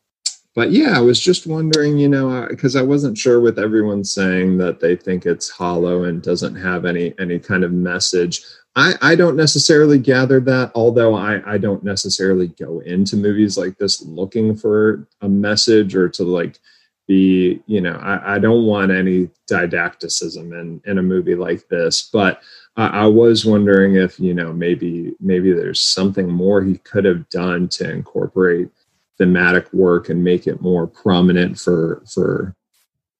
but 0.55 0.71
yeah, 0.71 0.97
I 0.97 1.01
was 1.01 1.19
just 1.19 1.47
wondering, 1.47 1.97
you 1.97 2.07
know, 2.07 2.45
because 2.49 2.75
I 2.75 2.83
wasn't 2.83 3.17
sure 3.17 3.39
with 3.39 3.57
everyone 3.57 4.03
saying 4.03 4.57
that 4.59 4.79
they 4.79 4.95
think 4.95 5.25
it's 5.25 5.49
hollow 5.49 6.03
and 6.03 6.21
doesn't 6.21 6.55
have 6.55 6.85
any 6.85 7.13
any 7.19 7.39
kind 7.39 7.63
of 7.63 7.71
message. 7.71 8.43
I, 8.75 8.95
I 9.01 9.15
don't 9.15 9.35
necessarily 9.35 9.99
gather 9.99 10.39
that, 10.41 10.71
although 10.73 11.13
I, 11.15 11.53
I 11.53 11.57
don't 11.59 11.83
necessarily 11.83 12.47
go 12.47 12.79
into 12.79 13.15
movies 13.15 13.57
like 13.57 13.77
this 13.77 14.01
looking 14.01 14.55
for 14.55 15.07
a 15.21 15.29
message 15.29 15.95
or 15.95 16.09
to 16.09 16.23
like 16.23 16.59
be, 17.07 17.61
you 17.67 17.81
know, 17.81 17.95
I, 18.01 18.35
I 18.35 18.39
don't 18.39 18.65
want 18.65 18.91
any 18.91 19.29
didacticism 19.47 20.59
in, 20.59 20.81
in 20.85 20.97
a 20.97 21.03
movie 21.03 21.35
like 21.35 21.67
this. 21.67 22.09
But 22.11 22.41
I, 22.75 22.87
I 22.87 23.05
was 23.05 23.45
wondering 23.45 23.95
if, 23.95 24.19
you 24.19 24.33
know, 24.33 24.53
maybe 24.53 25.13
maybe 25.19 25.53
there's 25.53 25.81
something 25.81 26.29
more 26.29 26.63
he 26.63 26.77
could 26.79 27.05
have 27.05 27.29
done 27.29 27.69
to 27.69 27.89
incorporate 27.89 28.69
thematic 29.17 29.71
work 29.73 30.09
and 30.09 30.23
make 30.23 30.47
it 30.47 30.61
more 30.61 30.87
prominent 30.87 31.59
for 31.59 32.03
for 32.11 32.55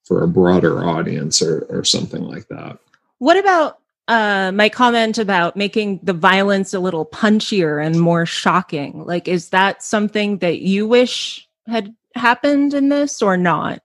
for 0.04 0.24
a 0.24 0.28
broader 0.28 0.84
audience 0.84 1.42
or 1.42 1.66
or 1.70 1.84
something 1.84 2.24
like 2.24 2.48
that. 2.48 2.78
What 3.20 3.38
about 3.38 3.80
uh, 4.08 4.52
my 4.54 4.70
comment 4.70 5.18
about 5.18 5.56
making 5.56 6.00
the 6.04 6.14
violence 6.14 6.74
a 6.74 6.80
little 6.80 7.06
punchier 7.06 7.84
and 7.84 8.00
more 8.00 8.26
shocking? 8.26 9.06
Like, 9.06 9.28
is 9.28 9.50
that 9.50 9.82
something 9.82 10.40
that 10.40 10.60
you 10.60 10.88
wish 10.88 11.48
had 11.68 11.96
happened 12.16 12.74
in 12.74 12.90
this 12.90 13.22
or 13.22 13.38
not? 13.38 13.82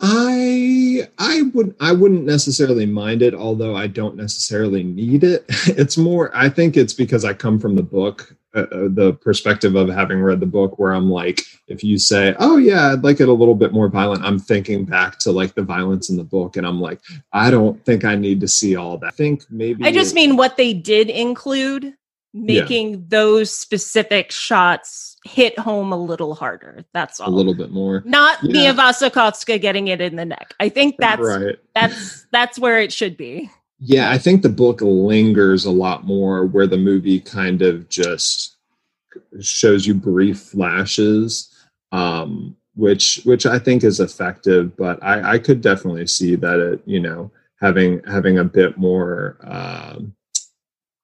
I 0.00 1.08
I 1.18 1.42
would 1.54 1.74
I 1.80 1.92
wouldn't 1.92 2.24
necessarily 2.24 2.86
mind 2.86 3.22
it, 3.22 3.34
although 3.34 3.74
I 3.74 3.86
don't 3.86 4.16
necessarily 4.16 4.82
need 4.82 5.24
it. 5.24 5.44
It's 5.68 5.96
more 5.96 6.30
I 6.34 6.48
think 6.48 6.76
it's 6.76 6.92
because 6.92 7.24
I 7.24 7.32
come 7.32 7.58
from 7.58 7.76
the 7.76 7.82
book, 7.82 8.34
uh, 8.56 8.60
uh, 8.60 8.88
the 8.88 9.12
perspective 9.20 9.76
of 9.76 9.88
having 9.88 10.20
read 10.20 10.40
the 10.40 10.46
book, 10.46 10.78
where 10.78 10.92
I'm 10.92 11.10
like, 11.10 11.42
if 11.68 11.84
you 11.84 11.98
say, 11.98 12.34
"Oh 12.38 12.56
yeah, 12.56 12.92
I'd 12.92 13.04
like 13.04 13.20
it 13.20 13.28
a 13.28 13.32
little 13.32 13.54
bit 13.54 13.72
more 13.72 13.88
violent," 13.88 14.24
I'm 14.24 14.38
thinking 14.38 14.84
back 14.84 15.18
to 15.20 15.30
like 15.30 15.54
the 15.54 15.62
violence 15.62 16.08
in 16.08 16.16
the 16.16 16.24
book, 16.24 16.56
and 16.56 16.66
I'm 16.66 16.80
like, 16.80 17.00
I 17.32 17.50
don't 17.50 17.84
think 17.84 18.04
I 18.04 18.16
need 18.16 18.40
to 18.40 18.48
see 18.48 18.74
all 18.74 18.96
that. 18.98 19.08
I 19.08 19.10
think 19.10 19.44
maybe 19.50 19.84
I 19.84 19.92
just 19.92 20.14
mean 20.14 20.36
what 20.36 20.56
they 20.56 20.72
did 20.72 21.10
include, 21.10 21.94
making 22.32 22.90
yeah. 22.90 23.00
those 23.08 23.52
specific 23.52 24.32
shots 24.32 25.16
hit 25.24 25.58
home 25.58 25.92
a 25.92 25.96
little 25.96 26.34
harder. 26.34 26.84
That's 26.94 27.20
all. 27.20 27.28
A 27.28 27.30
little 27.30 27.54
bit 27.54 27.70
more. 27.70 28.02
Not 28.06 28.42
yeah. 28.42 28.52
Mia 28.52 28.74
Wasikowska 28.74 29.60
getting 29.60 29.88
it 29.88 30.00
in 30.00 30.16
the 30.16 30.24
neck. 30.24 30.54
I 30.60 30.68
think 30.68 30.96
that's 30.98 31.20
right. 31.20 31.56
that's 31.74 32.26
that's 32.32 32.58
where 32.58 32.80
it 32.80 32.92
should 32.92 33.16
be. 33.16 33.50
Yeah, 33.78 34.10
I 34.10 34.18
think 34.18 34.42
the 34.42 34.48
book 34.48 34.80
lingers 34.80 35.64
a 35.64 35.70
lot 35.70 36.04
more 36.04 36.46
where 36.46 36.66
the 36.66 36.78
movie 36.78 37.20
kind 37.20 37.62
of 37.62 37.88
just 37.88 38.56
shows 39.40 39.86
you 39.86 39.94
brief 39.94 40.40
flashes. 40.40 41.52
Um, 41.92 42.56
which 42.74 43.22
which 43.24 43.46
I 43.46 43.58
think 43.58 43.82
is 43.84 44.00
effective, 44.00 44.76
but 44.76 45.02
I, 45.02 45.34
I 45.34 45.38
could 45.38 45.62
definitely 45.62 46.06
see 46.06 46.36
that 46.36 46.60
it, 46.60 46.82
you 46.84 47.00
know, 47.00 47.30
having 47.58 48.02
having 48.04 48.38
a 48.38 48.44
bit 48.44 48.76
more 48.76 49.38
um, 49.40 50.14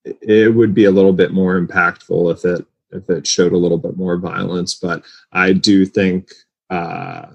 it 0.05 0.55
would 0.55 0.75
be 0.75 0.85
a 0.85 0.91
little 0.91 1.13
bit 1.13 1.33
more 1.33 1.61
impactful 1.61 2.33
if 2.33 2.45
it 2.45 2.67
if 2.91 3.09
it 3.09 3.27
showed 3.27 3.53
a 3.53 3.59
little 3.59 3.79
bit 3.79 3.97
more 3.97 4.19
violence. 4.19 4.75
But 4.75 5.03
I 5.33 5.55
do 5.55 5.87
think, 5.87 6.31
uh, 6.69 7.27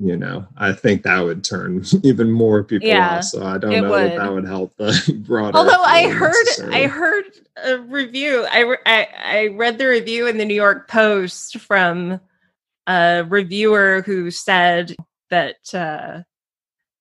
you 0.00 0.16
know, 0.16 0.46
I 0.56 0.72
think 0.72 1.02
that 1.02 1.20
would 1.20 1.44
turn 1.44 1.84
even 2.02 2.30
more 2.30 2.64
people 2.64 2.88
yeah, 2.88 3.18
off. 3.18 3.24
So 3.24 3.44
I 3.44 3.58
don't 3.58 3.70
know 3.70 3.90
would. 3.90 4.12
if 4.12 4.18
that 4.18 4.32
would 4.32 4.46
help 4.46 4.76
the 4.76 5.22
broader. 5.26 5.56
Although 5.56 5.82
I 5.82 6.08
heard, 6.08 6.46
I 6.70 6.86
heard 6.86 7.24
a 7.62 7.78
review. 7.78 8.46
I, 8.50 8.76
I 8.86 9.08
I 9.24 9.46
read 9.48 9.78
the 9.78 9.86
review 9.86 10.26
in 10.26 10.38
the 10.38 10.44
New 10.44 10.54
York 10.54 10.88
Post 10.88 11.58
from 11.58 12.20
a 12.86 13.24
reviewer 13.28 14.02
who 14.04 14.30
said 14.30 14.96
that 15.30 15.74
uh, 15.74 16.22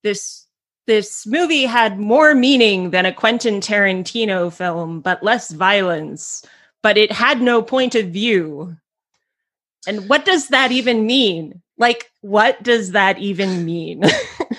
this 0.04 0.46
this 0.88 1.26
movie 1.26 1.64
had 1.64 2.00
more 2.00 2.36
meaning 2.36 2.90
than 2.90 3.06
a 3.06 3.14
Quentin 3.14 3.62
Tarantino 3.62 4.52
film, 4.52 5.00
but 5.00 5.24
less 5.24 5.52
violence 5.52 6.46
but 6.82 6.98
it 6.98 7.12
had 7.12 7.42
no 7.42 7.62
point 7.62 7.96
of 7.96 8.08
view. 8.08 8.76
And 9.88 10.10
what 10.10 10.26
does 10.26 10.50
that 10.50 10.72
even 10.72 11.06
mean? 11.06 11.61
Like, 11.78 12.12
what 12.22 12.62
does 12.64 12.92
that 12.92 13.20
even 13.20 13.66
mean? 13.66 14.04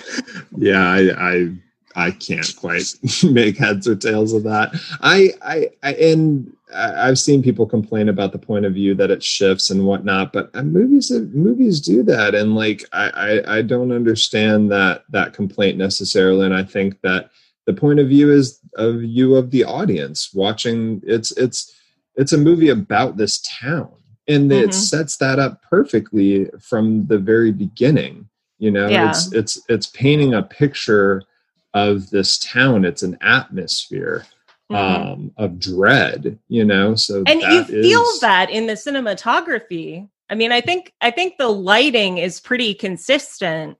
yeah, 0.57 0.87
I, 0.87 1.11
I 1.17 1.51
I 1.95 2.11
can't 2.11 2.55
quite 2.55 2.83
make 3.23 3.57
heads 3.57 3.87
or 3.87 3.95
tails 3.95 4.33
of 4.33 4.43
that. 4.43 4.71
I, 5.01 5.29
I, 5.41 5.69
I, 5.83 5.93
and 5.93 6.51
I've 6.73 7.19
seen 7.19 7.43
people 7.43 7.65
complain 7.67 8.09
about 8.09 8.31
the 8.31 8.39
point 8.39 8.65
of 8.65 8.73
view 8.73 8.95
that 8.95 9.11
it 9.11 9.23
shifts 9.23 9.69
and 9.69 9.85
whatnot, 9.85 10.33
but 10.33 10.49
uh, 10.55 10.63
movies, 10.63 11.11
movies 11.11 11.79
do 11.79 12.01
that, 12.03 12.33
and 12.33 12.55
like 12.55 12.83
I, 12.93 13.09
I, 13.09 13.57
I 13.57 13.61
don't 13.61 13.91
understand 13.91 14.71
that 14.71 15.03
that 15.09 15.33
complaint 15.33 15.77
necessarily. 15.77 16.45
And 16.45 16.55
I 16.55 16.63
think 16.63 16.99
that 17.01 17.29
the 17.67 17.73
point 17.73 17.99
of 17.99 18.07
view 18.07 18.31
is 18.31 18.59
of 18.75 19.01
view 19.01 19.35
of 19.35 19.51
the 19.51 19.63
audience 19.63 20.33
watching. 20.33 21.01
It's, 21.05 21.31
it's 21.33 21.79
it's 22.15 22.33
a 22.33 22.37
movie 22.37 22.69
about 22.69 23.17
this 23.17 23.41
town 23.41 23.91
and 24.27 24.49
mm-hmm. 24.49 24.69
it 24.69 24.73
sets 24.73 25.17
that 25.17 25.39
up 25.39 25.61
perfectly 25.63 26.49
from 26.59 27.05
the 27.07 27.17
very 27.17 27.51
beginning 27.51 28.27
you 28.59 28.71
know 28.71 28.87
yeah. 28.87 29.09
it's 29.09 29.31
it's 29.33 29.61
it's 29.69 29.87
painting 29.87 30.33
a 30.33 30.43
picture 30.43 31.23
of 31.73 32.09
this 32.09 32.37
town 32.39 32.85
it's 32.85 33.03
an 33.03 33.17
atmosphere 33.21 34.25
mm-hmm. 34.71 35.11
um 35.11 35.31
of 35.37 35.59
dread 35.59 36.39
you 36.47 36.63
know 36.63 36.95
so 36.95 37.23
and 37.27 37.41
you 37.41 37.63
feel 37.63 38.01
is... 38.01 38.19
that 38.19 38.49
in 38.49 38.67
the 38.67 38.73
cinematography 38.73 40.07
i 40.29 40.35
mean 40.35 40.51
i 40.51 40.61
think 40.61 40.93
i 41.01 41.11
think 41.11 41.37
the 41.37 41.49
lighting 41.49 42.17
is 42.17 42.39
pretty 42.39 42.73
consistent 42.73 43.77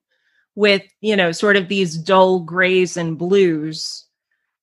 with 0.56 0.84
you 1.02 1.16
know 1.16 1.32
sort 1.32 1.56
of 1.56 1.68
these 1.68 1.98
dull 1.98 2.40
grays 2.40 2.98
and 2.98 3.18
blues 3.18 4.06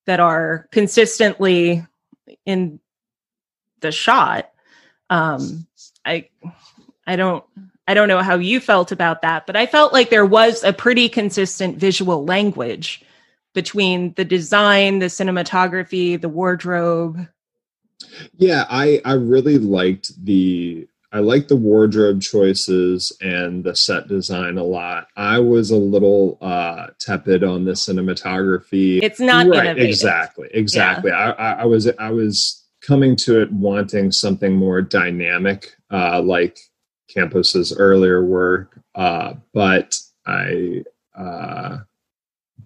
that 0.07 0.21
are 0.21 0.69
consistently 0.73 1.87
in 2.47 2.81
the 3.81 3.93
shot. 3.93 4.51
Um, 5.09 5.67
I 6.05 6.29
I 7.07 7.17
don't 7.17 7.45
I 7.87 7.95
don't 7.95 8.09
know 8.09 8.23
how 8.23 8.37
you 8.37 8.61
felt 8.61 8.93
about 8.93 9.23
that, 9.23 9.47
but 9.47 9.57
I 9.57 9.67
felt 9.67 9.93
like 9.93 10.11
there 10.11 10.27
was 10.27 10.63
a 10.63 10.73
pretty 10.73 11.09
consistent 11.09 11.77
visual 11.77 12.25
language 12.25 13.03
between 13.53 14.15
the 14.15 14.25
design, 14.25 15.01
the 15.01 15.07
cinematography, 15.07 16.21
the 16.21 16.29
wardrobe. 16.29 17.27
Yeah, 18.37 18.65
I 18.71 19.01
I 19.05 19.15
really 19.15 19.59
liked 19.59 20.13
the 20.25 20.87
I 21.13 21.19
liked 21.19 21.49
the 21.49 21.57
wardrobe 21.57 22.23
choices 22.23 23.13
and 23.21 23.65
the 23.65 23.75
set 23.75 24.07
design 24.07 24.57
a 24.59 24.65
lot. 24.65 25.09
I 25.17 25.41
was 25.41 25.71
a 25.71 25.77
little 25.77 26.39
uh 26.41 26.89
tepid 27.01 27.43
on 27.43 27.65
the 27.65 27.73
cinematography. 27.73 29.03
It's 29.03 29.21
not 29.21 29.47
right, 29.47 29.65
innovative. 29.65 29.89
exactly, 29.89 30.49
exactly. 30.53 31.11
Yeah. 31.11 31.33
I, 31.37 31.53
I, 31.53 31.53
I 31.63 31.65
was 31.65 31.91
I 31.99 32.11
was 32.11 32.60
coming 32.81 33.15
to 33.15 33.41
it 33.41 33.53
wanting 33.53 34.11
something 34.11 34.55
more 34.55 34.81
dynamic, 34.81 35.75
uh, 35.91 36.21
like 36.23 36.59
Campos's 37.09 37.77
earlier 37.77 38.25
work. 38.25 38.81
Uh, 38.95 39.35
but 39.53 39.99
I, 40.27 40.83
uh, 41.17 41.79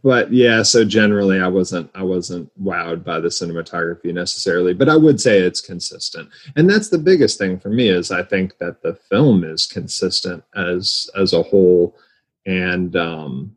but 0.02 0.32
yeah, 0.32 0.62
so 0.62 0.84
generally 0.84 1.40
I 1.40 1.48
wasn't, 1.48 1.90
I 1.94 2.02
wasn't 2.02 2.50
wowed 2.62 3.04
by 3.04 3.20
the 3.20 3.28
cinematography 3.28 4.12
necessarily, 4.12 4.74
but 4.74 4.88
I 4.88 4.96
would 4.96 5.20
say 5.20 5.38
it's 5.38 5.62
consistent. 5.62 6.28
And 6.56 6.68
that's 6.68 6.90
the 6.90 6.98
biggest 6.98 7.38
thing 7.38 7.58
for 7.58 7.70
me 7.70 7.88
is 7.88 8.10
I 8.10 8.22
think 8.22 8.58
that 8.58 8.82
the 8.82 8.94
film 8.94 9.44
is 9.44 9.66
consistent 9.66 10.44
as, 10.54 11.10
as 11.16 11.32
a 11.32 11.42
whole. 11.42 11.96
And, 12.44 12.94
um, 12.96 13.56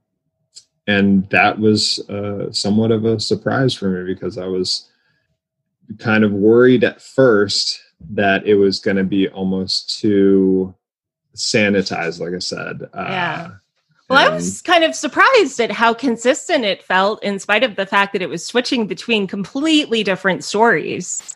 and 0.88 1.30
that 1.32 1.60
was 1.60 2.00
uh, 2.10 2.50
somewhat 2.54 2.92
of 2.92 3.04
a 3.04 3.20
surprise 3.20 3.74
for 3.74 3.90
me 3.90 4.14
because 4.14 4.38
I 4.38 4.46
was 4.46 4.90
kind 6.00 6.24
of 6.24 6.32
worried 6.32 6.84
at 6.84 7.02
first 7.02 7.82
that 8.12 8.46
it 8.46 8.56
was 8.56 8.80
going 8.80 8.98
to 8.98 9.04
be 9.04 9.28
almost 9.30 10.00
too 10.00 10.74
sanitized, 11.36 12.20
like 12.20 12.34
I 12.34 12.40
said. 12.40 12.90
Uh, 12.94 13.06
yeah. 13.10 13.52
Well, 14.10 14.20
I 14.20 14.34
was 14.34 14.62
kind 14.62 14.86
of 14.86 14.96
surprised 14.96 15.60
at 15.60 15.72
how 15.72 15.94
consistent 15.94 16.64
it 16.64 16.82
felt, 16.82 17.22
in 17.24 17.40
spite 17.40 17.64
of 17.64 17.76
the 17.76 17.86
fact 17.86 18.14
that 18.14 18.22
it 18.22 18.30
was 18.30 18.46
switching 18.46 18.88
between 18.88 19.28
completely 19.28 20.04
different 20.04 20.46
stories. 20.46 21.36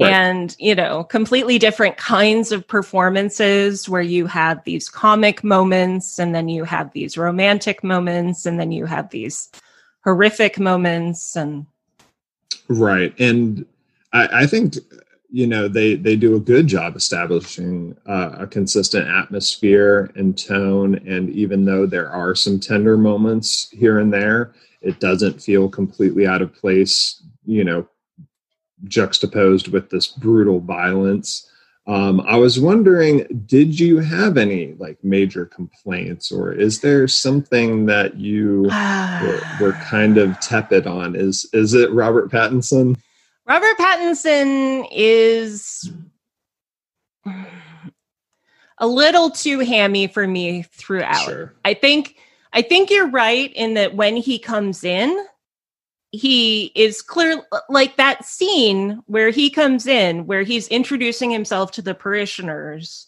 Right. 0.00 0.12
And, 0.12 0.54
you 0.58 0.74
know, 0.74 1.04
completely 1.04 1.58
different 1.58 1.96
kinds 1.96 2.52
of 2.52 2.66
performances 2.66 3.88
where 3.88 4.02
you 4.02 4.26
have 4.26 4.62
these 4.64 4.88
comic 4.88 5.42
moments 5.42 6.18
and 6.18 6.34
then 6.34 6.48
you 6.48 6.64
have 6.64 6.92
these 6.92 7.18
romantic 7.18 7.82
moments 7.82 8.46
and 8.46 8.60
then 8.60 8.70
you 8.70 8.86
have 8.86 9.10
these 9.10 9.50
horrific 10.04 10.58
moments 10.58 11.36
and 11.36 11.66
right 12.68 13.12
and 13.18 13.66
i, 14.12 14.42
I 14.42 14.46
think 14.46 14.74
you 15.30 15.46
know 15.46 15.68
they 15.68 15.94
they 15.94 16.16
do 16.16 16.36
a 16.36 16.40
good 16.40 16.66
job 16.66 16.96
establishing 16.96 17.96
uh, 18.06 18.36
a 18.38 18.46
consistent 18.46 19.06
atmosphere 19.08 20.10
and 20.16 20.38
tone 20.38 20.96
and 21.06 21.28
even 21.30 21.64
though 21.64 21.86
there 21.86 22.10
are 22.10 22.34
some 22.34 22.58
tender 22.58 22.96
moments 22.96 23.68
here 23.70 23.98
and 23.98 24.12
there 24.12 24.52
it 24.80 25.00
doesn't 25.00 25.42
feel 25.42 25.68
completely 25.68 26.26
out 26.26 26.42
of 26.42 26.54
place 26.54 27.22
you 27.44 27.62
know 27.62 27.86
juxtaposed 28.84 29.68
with 29.68 29.90
this 29.90 30.06
brutal 30.06 30.60
violence 30.60 31.48
um, 31.88 32.20
I 32.20 32.36
was 32.36 32.60
wondering, 32.60 33.44
did 33.46 33.80
you 33.80 33.98
have 34.00 34.36
any 34.36 34.74
like 34.74 35.02
major 35.02 35.46
complaints, 35.46 36.30
or 36.30 36.52
is 36.52 36.82
there 36.82 37.08
something 37.08 37.86
that 37.86 38.16
you 38.16 38.64
were, 38.64 39.40
were, 39.58 39.72
kind 39.84 40.18
of 40.18 40.38
tepid 40.38 40.86
on? 40.86 41.16
Is 41.16 41.48
is 41.54 41.72
it 41.72 41.90
Robert 41.92 42.30
Pattinson? 42.30 42.94
Robert 43.48 43.78
Pattinson 43.78 44.86
is 44.92 45.90
a 48.78 48.86
little 48.86 49.30
too 49.30 49.60
hammy 49.60 50.06
for 50.06 50.26
me 50.26 50.62
throughout. 50.62 51.24
Sure. 51.24 51.54
I 51.64 51.74
think 51.74 52.16
I 52.52 52.62
think 52.62 52.90
you're 52.90 53.08
right 53.10 53.52
in 53.54 53.74
that 53.74 53.94
when 53.94 54.16
he 54.16 54.38
comes 54.38 54.84
in, 54.84 55.26
he 56.12 56.72
is 56.74 57.02
clear 57.02 57.42
like 57.68 57.96
that 57.96 58.24
scene 58.24 59.02
where 59.06 59.30
he 59.30 59.50
comes 59.50 59.86
in 59.86 60.26
where 60.26 60.42
he's 60.42 60.68
introducing 60.68 61.30
himself 61.30 61.72
to 61.72 61.82
the 61.82 61.94
parishioners 61.94 63.06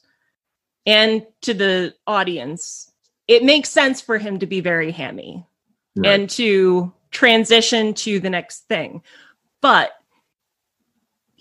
and 0.86 1.26
to 1.42 1.54
the 1.54 1.94
audience 2.06 2.92
it 3.26 3.44
makes 3.44 3.70
sense 3.70 4.00
for 4.00 4.18
him 4.18 4.38
to 4.38 4.46
be 4.46 4.60
very 4.60 4.90
hammy 4.90 5.46
right. 5.96 6.10
and 6.10 6.30
to 6.30 6.92
transition 7.10 7.94
to 7.94 8.20
the 8.20 8.30
next 8.30 8.68
thing 8.68 9.02
but 9.62 9.92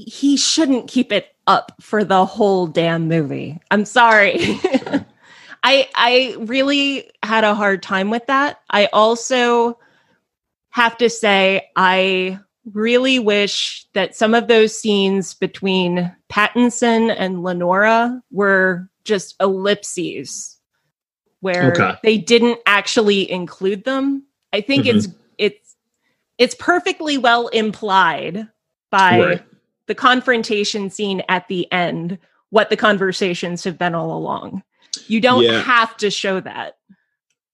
he 0.07 0.37
shouldn't 0.37 0.87
keep 0.87 1.11
it 1.11 1.35
up 1.47 1.73
for 1.81 2.03
the 2.03 2.25
whole 2.25 2.67
damn 2.67 3.07
movie 3.07 3.59
i'm 3.71 3.85
sorry 3.85 4.37
i 5.63 5.87
i 5.95 6.35
really 6.39 7.09
had 7.23 7.43
a 7.43 7.55
hard 7.55 7.83
time 7.83 8.09
with 8.09 8.25
that 8.27 8.61
i 8.69 8.85
also 8.87 9.77
have 10.69 10.97
to 10.97 11.09
say, 11.09 11.69
I 11.75 12.39
really 12.73 13.19
wish 13.19 13.85
that 13.93 14.15
some 14.15 14.33
of 14.33 14.47
those 14.47 14.77
scenes 14.77 15.33
between 15.33 16.13
Pattinson 16.29 17.13
and 17.17 17.43
Lenora 17.43 18.21
were 18.31 18.89
just 19.03 19.35
ellipses 19.39 20.57
where 21.41 21.71
okay. 21.71 21.95
they 22.03 22.17
didn't 22.17 22.59
actually 22.65 23.29
include 23.29 23.83
them. 23.83 24.25
I 24.53 24.61
think 24.61 24.85
mm-hmm. 24.85 24.97
it's 24.97 25.07
it's 25.37 25.75
it's 26.37 26.55
perfectly 26.55 27.17
well 27.17 27.47
implied 27.47 28.47
by 28.91 29.19
right. 29.19 29.43
The 29.89 29.95
confrontation 29.95 30.89
scene 30.89 31.23
at 31.27 31.47
the 31.47 31.69
end 31.73 32.19
what 32.51 32.69
the 32.69 32.77
conversations 32.77 33.63
have 33.63 33.77
been 33.77 33.95
all 33.95 34.15
along. 34.15 34.63
You 35.07 35.19
don't 35.19 35.43
yeah. 35.43 35.61
have 35.61 35.97
to 35.97 36.11
show 36.11 36.39
that. 36.41 36.77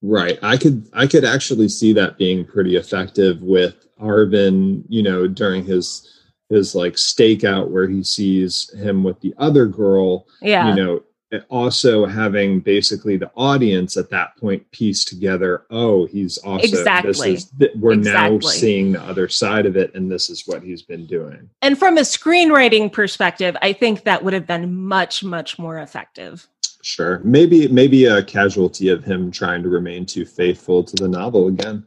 Right. 0.02 0.38
I 0.44 0.58
could 0.58 0.88
I 0.94 1.08
could 1.08 1.24
actually 1.24 1.70
see 1.70 1.94
that 1.94 2.18
being 2.18 2.46
pretty 2.46 2.76
effective 2.76 3.42
with 3.42 3.88
Arvin, 4.00 4.84
you 4.90 5.02
know, 5.02 5.28
during 5.28 5.64
his 5.64 6.12
his 6.50 6.76
like 6.76 6.94
stakeout 6.94 7.70
where 7.70 7.88
he 7.88 8.04
sees 8.04 8.70
him 8.74 9.04
with 9.04 9.20
the 9.22 9.34
other 9.38 9.66
girl. 9.66 10.28
Yeah. 10.42 10.70
You 10.70 10.76
know, 10.76 11.04
also 11.50 12.06
having 12.06 12.60
basically 12.60 13.18
the 13.18 13.32
audience 13.36 13.98
at 13.98 14.10
that 14.10 14.36
point 14.38 14.70
piece 14.72 15.06
together, 15.06 15.66
oh, 15.70 16.06
he's 16.06 16.38
also 16.40 16.66
exactly 16.66 17.34
is, 17.34 17.52
we're 17.76 17.94
exactly. 17.94 18.38
now 18.38 18.40
seeing 18.40 18.92
the 18.94 19.02
other 19.02 19.28
side 19.28 19.66
of 19.66 19.76
it, 19.78 19.94
and 19.96 20.12
this 20.12 20.30
is 20.30 20.44
what 20.46 20.64
he's 20.64 20.82
been 20.82 21.06
doing. 21.06 21.50
And 21.62 21.78
from 21.78 21.98
a 21.98 22.02
screenwriting 22.02 22.92
perspective, 22.92 23.56
I 23.62 23.74
think 23.74 24.04
that 24.04 24.24
would 24.24 24.34
have 24.34 24.48
been 24.48 24.76
much, 24.76 25.24
much 25.24 25.58
more 25.60 25.80
effective. 25.80 26.48
Sure. 26.86 27.20
Maybe 27.24 27.68
maybe 27.68 28.06
a 28.06 28.22
casualty 28.22 28.90
of 28.90 29.04
him 29.04 29.32
trying 29.32 29.64
to 29.64 29.70
remain 29.70 30.06
too 30.06 30.24
faithful 30.24 30.84
to 30.84 30.96
the 30.96 31.08
novel 31.08 31.48
again. 31.48 31.84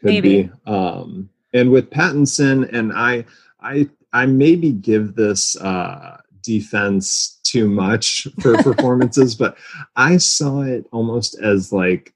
Could 0.00 0.10
maybe. 0.10 0.42
be. 0.42 0.50
Um 0.66 1.30
and 1.54 1.70
with 1.70 1.88
Pattinson 1.88 2.70
and 2.70 2.92
I 2.92 3.24
I 3.62 3.88
I 4.12 4.26
maybe 4.26 4.70
give 4.72 5.14
this 5.14 5.56
uh 5.56 6.18
defense 6.42 7.40
too 7.54 7.68
much 7.68 8.26
for 8.40 8.56
performances, 8.62 9.36
but 9.36 9.56
I 9.94 10.16
saw 10.16 10.62
it 10.62 10.86
almost 10.90 11.38
as 11.40 11.72
like 11.72 12.12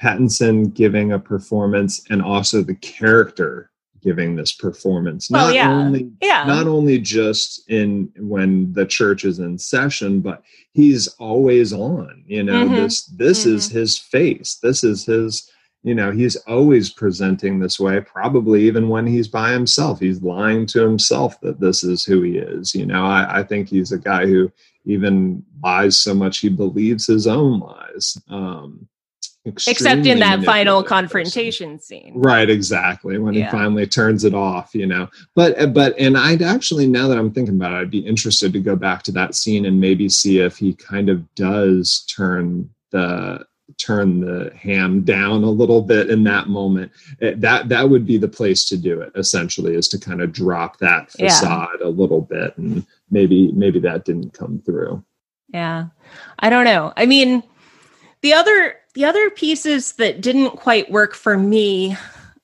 Pattinson 0.00 0.72
giving 0.72 1.12
a 1.12 1.18
performance 1.18 2.02
and 2.08 2.22
also 2.22 2.62
the 2.62 2.76
character 2.76 3.70
giving 4.02 4.34
this 4.34 4.52
performance 4.52 5.30
well, 5.30 5.48
not 5.48 5.54
yeah. 5.54 5.70
only 5.70 6.10
yeah. 6.22 6.44
not 6.46 6.66
only 6.66 6.98
just 6.98 7.68
in 7.68 8.10
when 8.16 8.72
the 8.72 8.86
church 8.86 9.26
is 9.26 9.40
in 9.40 9.58
session 9.58 10.22
but 10.22 10.42
he's 10.72 11.06
always 11.18 11.74
on 11.74 12.24
you 12.26 12.42
know 12.42 12.64
mm-hmm. 12.64 12.76
this 12.76 13.04
this 13.08 13.40
mm-hmm. 13.40 13.56
is 13.56 13.68
his 13.68 13.98
face 13.98 14.58
this 14.62 14.82
is 14.84 15.04
his 15.04 15.50
you 15.82 15.94
know 15.94 16.10
he's 16.10 16.36
always 16.36 16.90
presenting 16.90 17.58
this 17.58 17.78
way 17.78 18.00
probably 18.00 18.62
even 18.62 18.88
when 18.88 19.06
he's 19.06 19.28
by 19.28 19.52
himself 19.52 20.00
he's 20.00 20.22
lying 20.22 20.66
to 20.66 20.80
himself 20.80 21.38
that 21.40 21.60
this 21.60 21.82
is 21.82 22.04
who 22.04 22.22
he 22.22 22.38
is 22.38 22.74
you 22.74 22.86
know 22.86 23.04
i, 23.04 23.40
I 23.40 23.42
think 23.42 23.68
he's 23.68 23.92
a 23.92 23.98
guy 23.98 24.26
who 24.26 24.50
even 24.84 25.44
lies 25.62 25.98
so 25.98 26.14
much 26.14 26.38
he 26.38 26.48
believes 26.48 27.06
his 27.06 27.26
own 27.26 27.60
lies 27.60 28.18
um 28.28 28.88
except 29.46 30.06
in 30.06 30.18
that 30.18 30.44
final 30.44 30.82
confrontation 30.82 31.76
person. 31.76 31.82
scene 31.82 32.12
right 32.14 32.50
exactly 32.50 33.16
when 33.18 33.32
yeah. 33.32 33.46
he 33.46 33.50
finally 33.50 33.86
turns 33.86 34.24
it 34.24 34.34
off 34.34 34.74
you 34.74 34.86
know 34.86 35.08
but 35.34 35.72
but 35.72 35.98
and 35.98 36.16
i'd 36.16 36.42
actually 36.42 36.86
now 36.86 37.08
that 37.08 37.18
i'm 37.18 37.32
thinking 37.32 37.54
about 37.54 37.72
it 37.72 37.76
i'd 37.76 37.90
be 37.90 38.00
interested 38.00 38.52
to 38.52 38.60
go 38.60 38.76
back 38.76 39.02
to 39.02 39.12
that 39.12 39.34
scene 39.34 39.64
and 39.64 39.80
maybe 39.80 40.08
see 40.08 40.40
if 40.40 40.58
he 40.58 40.74
kind 40.74 41.08
of 41.08 41.34
does 41.34 42.04
turn 42.06 42.68
the 42.90 43.44
turn 43.78 44.20
the 44.20 44.52
ham 44.56 45.02
down 45.02 45.42
a 45.42 45.50
little 45.50 45.80
bit 45.80 46.10
in 46.10 46.22
that 46.24 46.48
moment 46.48 46.90
it, 47.20 47.40
that 47.40 47.68
that 47.68 47.88
would 47.88 48.06
be 48.06 48.18
the 48.18 48.28
place 48.28 48.66
to 48.66 48.76
do 48.76 49.00
it 49.00 49.10
essentially 49.14 49.74
is 49.74 49.88
to 49.88 49.98
kind 49.98 50.20
of 50.20 50.32
drop 50.32 50.78
that 50.78 51.10
facade 51.10 51.78
yeah. 51.80 51.86
a 51.86 51.88
little 51.88 52.20
bit 52.20 52.56
and 52.58 52.84
maybe 53.10 53.52
maybe 53.52 53.78
that 53.78 54.04
didn't 54.04 54.32
come 54.32 54.60
through 54.64 55.02
yeah 55.48 55.86
i 56.38 56.48
don't 56.48 56.64
know 56.64 56.92
i 56.96 57.06
mean 57.06 57.42
the 58.22 58.34
other 58.34 58.76
the 58.94 59.04
other 59.04 59.30
pieces 59.30 59.92
that 59.92 60.20
didn't 60.20 60.50
quite 60.50 60.90
work 60.90 61.14
for 61.14 61.38
me, 61.38 61.96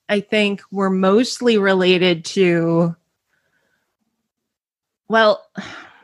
I 0.08 0.20
think, 0.20 0.62
were 0.70 0.90
mostly 0.90 1.58
related 1.58 2.24
to 2.26 2.94
well, 5.08 5.44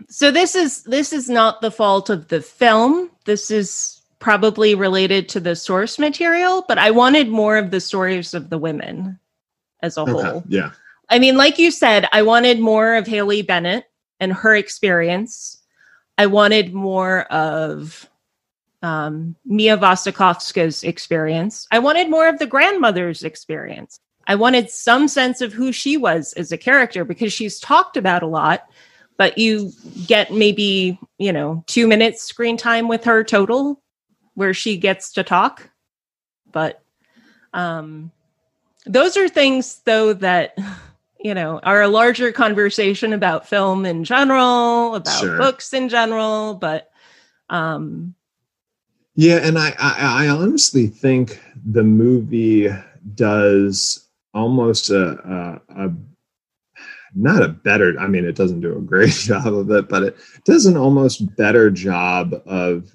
so 0.08 0.30
this 0.30 0.54
is 0.54 0.84
this 0.84 1.12
is 1.12 1.28
not 1.28 1.60
the 1.60 1.70
fault 1.70 2.10
of 2.10 2.28
the 2.28 2.40
film. 2.40 3.10
This 3.24 3.50
is 3.50 4.00
probably 4.18 4.74
related 4.74 5.28
to 5.30 5.40
the 5.40 5.56
source 5.56 5.98
material, 5.98 6.64
but 6.68 6.78
I 6.78 6.92
wanted 6.92 7.28
more 7.28 7.56
of 7.56 7.70
the 7.70 7.80
stories 7.80 8.34
of 8.34 8.50
the 8.50 8.58
women 8.58 9.18
as 9.82 9.96
a 9.96 10.02
okay. 10.02 10.12
whole. 10.12 10.44
Yeah. 10.46 10.70
I 11.08 11.18
mean, 11.18 11.36
like 11.36 11.58
you 11.58 11.72
said, 11.72 12.08
I 12.12 12.22
wanted 12.22 12.60
more 12.60 12.94
of 12.94 13.06
Haley 13.06 13.42
Bennett 13.42 13.84
and 14.22 14.32
her 14.32 14.54
experience. 14.54 15.60
I 16.16 16.26
wanted 16.26 16.72
more 16.72 17.22
of 17.22 18.08
um, 18.80 19.34
Mia 19.44 19.76
Wasikowska's 19.76 20.84
experience. 20.84 21.66
I 21.72 21.80
wanted 21.80 22.08
more 22.08 22.28
of 22.28 22.38
the 22.38 22.46
grandmother's 22.46 23.24
experience. 23.24 23.98
I 24.28 24.36
wanted 24.36 24.70
some 24.70 25.08
sense 25.08 25.40
of 25.40 25.52
who 25.52 25.72
she 25.72 25.96
was 25.96 26.34
as 26.34 26.52
a 26.52 26.56
character 26.56 27.04
because 27.04 27.32
she's 27.32 27.58
talked 27.58 27.96
about 27.96 28.22
a 28.22 28.28
lot, 28.28 28.68
but 29.18 29.38
you 29.38 29.72
get 30.06 30.32
maybe, 30.32 31.00
you 31.18 31.32
know, 31.32 31.64
two 31.66 31.88
minutes 31.88 32.22
screen 32.22 32.56
time 32.56 32.86
with 32.86 33.02
her 33.02 33.24
total 33.24 33.82
where 34.34 34.54
she 34.54 34.76
gets 34.76 35.12
to 35.14 35.24
talk. 35.24 35.68
But 36.52 36.80
um, 37.52 38.12
those 38.86 39.16
are 39.16 39.28
things, 39.28 39.80
though, 39.84 40.12
that, 40.12 40.56
you 41.22 41.34
know, 41.34 41.60
our 41.62 41.86
larger 41.86 42.32
conversation 42.32 43.12
about 43.12 43.48
film 43.48 43.86
in 43.86 44.04
general, 44.04 44.96
about 44.96 45.20
sure. 45.20 45.38
books 45.38 45.72
in 45.72 45.88
general. 45.88 46.54
But 46.54 46.90
um, 47.48 48.14
yeah, 49.14 49.36
and 49.36 49.58
I, 49.58 49.74
I, 49.78 50.24
I 50.24 50.28
honestly 50.28 50.86
think 50.86 51.40
the 51.64 51.84
movie 51.84 52.68
does 53.14 54.08
almost 54.34 54.90
a, 54.90 55.60
a, 55.68 55.86
a 55.86 55.92
not 57.14 57.42
a 57.42 57.48
better 57.48 57.94
i 58.00 58.06
mean 58.06 58.24
it 58.24 58.36
doesn't 58.36 58.62
do 58.62 58.76
a 58.76 58.80
great 58.80 59.10
job 59.12 59.52
of 59.52 59.70
it 59.70 59.88
but 59.88 60.02
it 60.02 60.16
does 60.46 60.64
an 60.64 60.78
almost 60.78 61.36
better 61.36 61.70
job 61.70 62.34
of 62.46 62.90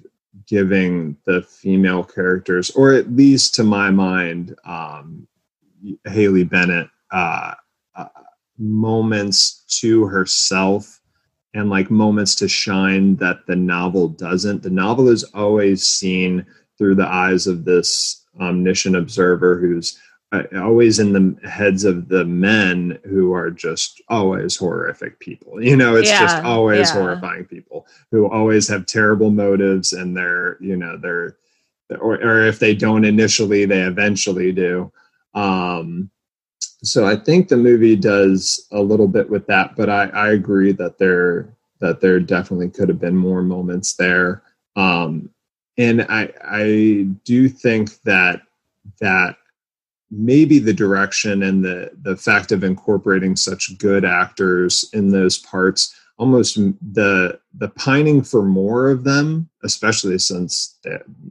giving 0.46 1.16
the 1.24 1.42
female 1.42 2.02
characters 2.02 2.70
or 2.70 2.92
at 2.92 3.12
least 3.12 3.54
to 3.54 3.62
my 3.62 3.90
mind 3.90 4.56
um, 4.64 5.28
haley 6.04 6.42
bennett 6.42 6.88
uh, 7.12 7.16
uh, 7.16 7.54
moments 8.58 9.64
to 9.80 10.06
herself 10.06 11.00
and 11.54 11.70
like 11.70 11.90
moments 11.90 12.34
to 12.36 12.48
shine 12.48 13.16
that 13.16 13.46
the 13.46 13.56
novel 13.56 14.08
doesn't. 14.08 14.62
The 14.62 14.70
novel 14.70 15.08
is 15.08 15.24
always 15.34 15.84
seen 15.84 16.44
through 16.76 16.94
the 16.96 17.06
eyes 17.06 17.46
of 17.46 17.64
this 17.64 18.24
omniscient 18.40 18.96
observer 18.96 19.58
who's 19.58 19.98
uh, 20.30 20.42
always 20.56 20.98
in 20.98 21.12
the 21.12 21.48
heads 21.48 21.84
of 21.84 22.08
the 22.08 22.24
men 22.24 22.98
who 23.04 23.32
are 23.32 23.50
just 23.50 24.02
always 24.08 24.56
horrific 24.56 25.18
people. 25.20 25.62
You 25.62 25.76
know, 25.76 25.96
it's 25.96 26.08
yeah, 26.08 26.20
just 26.20 26.44
always 26.44 26.90
yeah. 26.90 26.94
horrifying 26.94 27.46
people 27.46 27.86
who 28.10 28.28
always 28.28 28.68
have 28.68 28.86
terrible 28.86 29.30
motives 29.30 29.94
and 29.94 30.16
they're, 30.16 30.58
you 30.60 30.76
know, 30.76 30.98
they're, 30.98 31.38
or, 31.98 32.22
or 32.22 32.46
if 32.46 32.58
they 32.58 32.74
don't 32.74 33.06
initially, 33.06 33.64
they 33.64 33.80
eventually 33.80 34.52
do. 34.52 34.92
Um, 35.34 36.10
so 36.60 37.06
I 37.06 37.16
think 37.16 37.48
the 37.48 37.56
movie 37.56 37.96
does 37.96 38.66
a 38.70 38.80
little 38.80 39.08
bit 39.08 39.28
with 39.28 39.46
that, 39.46 39.76
but 39.76 39.90
I, 39.90 40.04
I 40.08 40.30
agree 40.30 40.72
that 40.72 40.98
there 40.98 41.48
that 41.80 42.00
there 42.00 42.18
definitely 42.18 42.70
could 42.70 42.88
have 42.88 43.00
been 43.00 43.16
more 43.16 43.42
moments 43.42 43.94
there. 43.94 44.42
Um, 44.76 45.30
and 45.76 46.02
I 46.02 46.32
I 46.44 47.08
do 47.24 47.48
think 47.48 48.00
that 48.02 48.42
that 49.00 49.36
maybe 50.10 50.58
the 50.58 50.72
direction 50.72 51.42
and 51.42 51.64
the 51.64 51.90
the 52.02 52.16
fact 52.16 52.52
of 52.52 52.64
incorporating 52.64 53.36
such 53.36 53.76
good 53.78 54.04
actors 54.04 54.88
in 54.92 55.10
those 55.10 55.38
parts 55.38 55.94
almost 56.18 56.56
the 56.92 57.38
the 57.54 57.68
pining 57.70 58.22
for 58.22 58.42
more 58.42 58.90
of 58.90 59.04
them 59.04 59.48
especially 59.62 60.18
since 60.18 60.78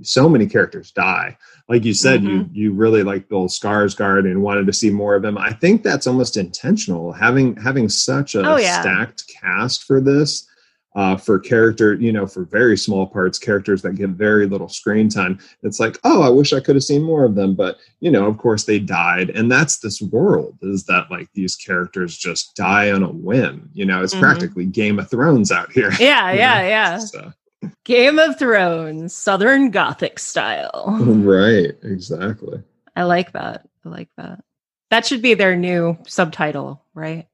so 0.01 0.27
many 0.27 0.47
characters 0.47 0.91
die 0.91 1.38
like 1.69 1.83
you 1.83 1.93
said 1.93 2.21
mm-hmm. 2.21 2.29
you 2.29 2.49
you 2.51 2.73
really 2.73 3.03
like 3.03 3.27
bill 3.29 3.47
skarsgård 3.47 4.29
and 4.29 4.41
wanted 4.41 4.65
to 4.65 4.73
see 4.73 4.89
more 4.89 5.15
of 5.15 5.23
him 5.23 5.38
i 5.38 5.51
think 5.51 5.83
that's 5.83 6.07
almost 6.07 6.38
intentional 6.38 7.11
having 7.11 7.55
having 7.57 7.89
such 7.89 8.35
a 8.35 8.49
oh, 8.49 8.57
yeah. 8.57 8.81
stacked 8.81 9.23
cast 9.27 9.83
for 9.83 9.99
this 9.99 10.47
uh, 10.97 11.15
for 11.15 11.39
character, 11.39 11.93
you 11.93 12.11
know, 12.11 12.25
for 12.25 12.43
very 12.43 12.75
small 12.75 13.05
parts, 13.05 13.37
characters 13.37 13.83
that 13.83 13.93
get 13.93 14.09
very 14.09 14.47
little 14.47 14.67
screen 14.67 15.07
time. 15.07 15.39
It's 15.61 15.79
like, 15.79 15.99
oh, 16.03 16.23
I 16.23 16.29
wish 16.29 16.53
I 16.53 16.59
could 16.59 16.75
have 16.75 16.83
seen 16.83 17.03
more 17.03 17.23
of 17.23 17.35
them, 17.35 17.53
but 17.53 17.77
you 17.99 18.09
know, 18.09 18.25
of 18.25 18.39
course 18.39 18.63
they 18.63 18.79
died, 18.79 19.29
and 19.29 19.49
that's 19.49 19.77
this 19.77 20.01
world 20.01 20.57
is 20.63 20.85
that 20.85 21.05
like 21.11 21.29
these 21.33 21.55
characters 21.55 22.17
just 22.17 22.55
die 22.55 22.91
on 22.91 23.03
a 23.03 23.11
whim. 23.11 23.69
You 23.73 23.85
know, 23.85 24.01
it's 24.01 24.13
mm-hmm. 24.13 24.23
practically 24.23 24.65
Game 24.65 24.97
of 24.97 25.07
Thrones 25.07 25.51
out 25.51 25.71
here. 25.71 25.91
Yeah, 25.99 26.31
yeah, 26.33 26.61
know? 26.61 26.67
yeah. 26.67 26.97
So. 26.97 27.33
Game 27.85 28.17
of 28.17 28.39
Thrones, 28.39 29.15
Southern 29.15 29.69
Gothic 29.69 30.19
style. 30.19 30.97
Right, 31.27 31.71
exactly. 31.83 32.63
I 32.95 33.03
like 33.03 33.33
that. 33.33 33.67
I 33.85 33.89
like 33.89 34.09
that. 34.17 34.43
That 34.89 35.05
should 35.05 35.21
be 35.21 35.35
their 35.35 35.55
new 35.55 35.97
subtitle, 36.07 36.83
right? 36.95 37.27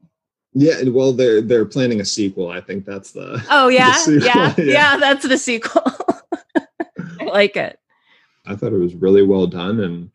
Yeah, 0.54 0.84
well, 0.90 1.14
they're 1.14 1.42
they're 1.42 1.66
planning 1.66 2.00
a 2.00 2.06
sequel. 2.06 2.50
I 2.50 2.62
think 2.62 2.86
that's 2.86 3.12
the. 3.12 3.44
Oh 3.50 3.70
yeah, 3.70 3.94
the 4.06 4.22
yeah, 4.24 4.54
yeah, 4.58 4.64
yeah, 4.64 4.98
That's 4.98 5.28
the 5.28 5.38
sequel. 5.38 5.84
I 7.20 7.24
like 7.26 7.56
it. 7.56 7.80
I 8.46 8.56
thought 8.56 8.74
it 8.74 8.80
was 8.80 8.94
really 8.94 9.24
well 9.24 9.48
done, 9.48 9.80
and 9.80 10.12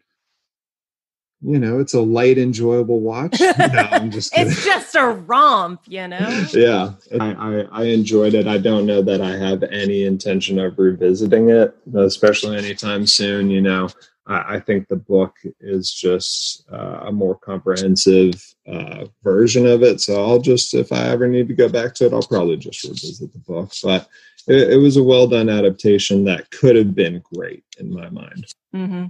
you 1.40 1.58
know, 1.58 1.78
it's 1.78 1.94
a 1.94 2.00
light, 2.00 2.38
enjoyable 2.38 3.00
watch. 3.00 3.40
No, 3.58 3.88
I'm 3.90 4.10
just. 4.10 4.36
it's 4.36 4.64
just 4.64 4.94
a 4.94 5.08
romp, 5.08 5.80
you 5.86 6.06
know. 6.06 6.46
yeah, 6.52 6.92
I, 7.18 7.32
I 7.32 7.60
I 7.72 7.82
enjoyed 7.84 8.34
it. 8.34 8.46
I 8.46 8.58
don't 8.58 8.86
know 8.86 9.02
that 9.02 9.20
I 9.20 9.36
have 9.36 9.62
any 9.64 10.04
intention 10.04 10.58
of 10.58 10.78
revisiting 10.78 11.50
it, 11.50 11.76
especially 11.94 12.56
anytime 12.56 13.06
soon. 13.06 13.50
You 13.50 13.60
know, 13.60 13.88
I, 14.28 14.60
think 14.60 14.88
the 14.88 14.96
book 14.96 15.36
is 15.58 15.90
just 15.90 16.64
uh, 16.70 17.04
a 17.06 17.12
more 17.12 17.36
comprehensive 17.36 18.34
uh, 18.66 19.06
version 19.22 19.66
of 19.66 19.82
it. 19.82 20.00
So 20.02 20.22
I'll 20.22 20.38
just, 20.38 20.74
if 20.74 20.92
I 20.92 21.08
ever 21.08 21.26
need 21.26 21.48
to 21.48 21.54
go 21.54 21.68
back 21.68 21.94
to 21.94 22.06
it, 22.06 22.12
I'll 22.12 22.22
probably 22.22 22.58
just 22.58 22.84
revisit 22.84 23.32
the 23.32 23.38
book. 23.38 23.72
But 23.82 24.06
it, 24.46 24.72
it 24.72 24.76
was 24.76 24.98
a 24.98 25.02
well 25.02 25.26
done 25.26 25.48
adaptation 25.48 26.24
that 26.24 26.50
could 26.50 26.76
have 26.76 26.94
been 26.94 27.22
great 27.32 27.64
in 27.78 27.92
my 27.92 28.10
mind. 28.10 28.46
Mm-hmm. 28.74 29.06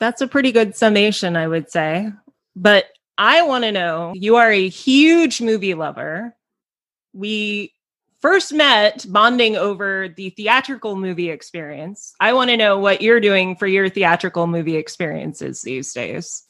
That's 0.00 0.22
a 0.22 0.28
pretty 0.28 0.52
good 0.52 0.74
summation, 0.74 1.36
I 1.36 1.46
would 1.46 1.70
say. 1.70 2.10
But 2.56 2.86
I 3.18 3.42
want 3.42 3.64
to 3.64 3.72
know 3.72 4.12
you 4.14 4.36
are 4.36 4.50
a 4.50 4.68
huge 4.68 5.42
movie 5.42 5.74
lover. 5.74 6.34
We 7.12 7.74
first 8.20 8.52
met 8.52 9.06
bonding 9.08 9.56
over 9.56 10.08
the 10.08 10.30
theatrical 10.30 10.96
movie 10.96 11.30
experience. 11.30 12.14
I 12.20 12.32
want 12.32 12.50
to 12.50 12.56
know 12.56 12.78
what 12.78 13.02
you're 13.02 13.20
doing 13.20 13.56
for 13.56 13.66
your 13.66 13.88
theatrical 13.88 14.46
movie 14.46 14.76
experiences 14.76 15.62
these 15.62 15.92
days. 15.92 16.44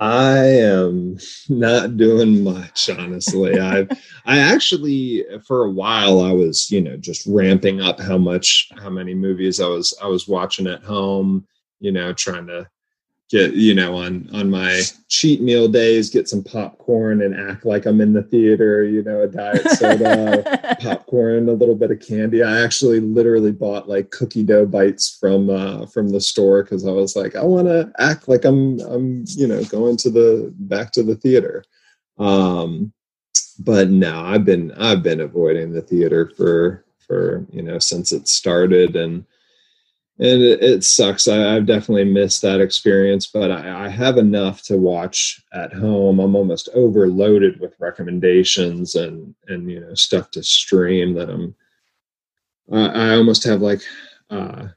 I 0.00 0.38
am 0.46 1.18
not 1.50 1.98
doing 1.98 2.42
much, 2.42 2.88
honestly. 2.88 3.60
I 3.60 3.86
I 4.24 4.38
actually 4.38 5.24
for 5.46 5.64
a 5.64 5.70
while 5.70 6.20
I 6.20 6.32
was, 6.32 6.70
you 6.70 6.80
know, 6.80 6.96
just 6.96 7.26
ramping 7.26 7.82
up 7.82 8.00
how 8.00 8.16
much 8.16 8.70
how 8.78 8.88
many 8.88 9.14
movies 9.14 9.60
I 9.60 9.66
was 9.66 9.94
I 10.02 10.06
was 10.06 10.26
watching 10.26 10.66
at 10.66 10.82
home, 10.82 11.46
you 11.80 11.92
know, 11.92 12.14
trying 12.14 12.46
to 12.46 12.66
get 13.30 13.54
you 13.54 13.74
know 13.74 13.94
on 13.94 14.28
on 14.32 14.50
my 14.50 14.82
cheat 15.08 15.40
meal 15.40 15.68
days 15.68 16.10
get 16.10 16.28
some 16.28 16.42
popcorn 16.42 17.22
and 17.22 17.50
act 17.50 17.64
like 17.64 17.86
i'm 17.86 18.00
in 18.00 18.12
the 18.12 18.24
theater 18.24 18.82
you 18.82 19.04
know 19.04 19.22
a 19.22 19.28
diet 19.28 19.70
soda 19.70 20.76
popcorn 20.80 21.48
a 21.48 21.52
little 21.52 21.76
bit 21.76 21.92
of 21.92 22.00
candy. 22.00 22.42
I 22.42 22.62
actually 22.62 22.98
literally 22.98 23.52
bought 23.52 23.88
like 23.88 24.10
cookie 24.10 24.42
dough 24.42 24.66
bites 24.66 25.16
from 25.20 25.48
uh 25.48 25.86
from 25.86 26.08
the 26.08 26.20
store 26.20 26.64
because 26.64 26.86
i 26.86 26.90
was 26.90 27.14
like 27.14 27.36
i 27.36 27.42
want 27.42 27.68
to 27.68 27.92
act 27.98 28.28
like 28.28 28.44
i'm 28.44 28.80
i'm 28.80 29.24
you 29.28 29.46
know 29.46 29.62
going 29.64 29.96
to 29.98 30.10
the 30.10 30.52
back 30.58 30.90
to 30.92 31.02
the 31.02 31.14
theater. 31.14 31.64
Um 32.18 32.92
but 33.60 33.90
no 33.90 34.20
i've 34.24 34.44
been 34.44 34.72
i've 34.72 35.02
been 35.02 35.20
avoiding 35.20 35.72
the 35.72 35.82
theater 35.82 36.32
for 36.36 36.84
for 36.98 37.46
you 37.50 37.62
know 37.62 37.78
since 37.78 38.10
it 38.10 38.26
started 38.26 38.96
and 38.96 39.24
and 40.20 40.42
it, 40.42 40.62
it 40.62 40.84
sucks. 40.84 41.26
I, 41.26 41.54
have 41.54 41.64
definitely 41.64 42.04
missed 42.04 42.42
that 42.42 42.60
experience, 42.60 43.26
but 43.26 43.50
I, 43.50 43.86
I, 43.86 43.88
have 43.88 44.18
enough 44.18 44.60
to 44.64 44.76
watch 44.76 45.42
at 45.54 45.72
home. 45.72 46.20
I'm 46.20 46.36
almost 46.36 46.68
overloaded 46.74 47.58
with 47.58 47.74
recommendations 47.78 48.96
and 48.96 49.34
and 49.48 49.70
you 49.70 49.80
know 49.80 49.94
stuff 49.94 50.30
to 50.32 50.42
stream 50.42 51.14
that 51.14 51.30
I'm. 51.30 51.54
I 52.72 53.14
almost 53.14 53.42
have 53.44 53.62
like 53.62 53.80
uh, 54.28 54.68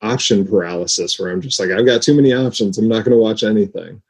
option 0.00 0.46
paralysis, 0.46 1.18
where 1.18 1.30
I'm 1.30 1.40
just 1.40 1.58
like, 1.58 1.70
I've 1.70 1.84
got 1.84 2.00
too 2.00 2.14
many 2.14 2.32
options. 2.32 2.78
I'm 2.78 2.88
not 2.88 3.04
going 3.04 3.10
to 3.12 3.22
watch 3.22 3.42
anything. 3.42 4.00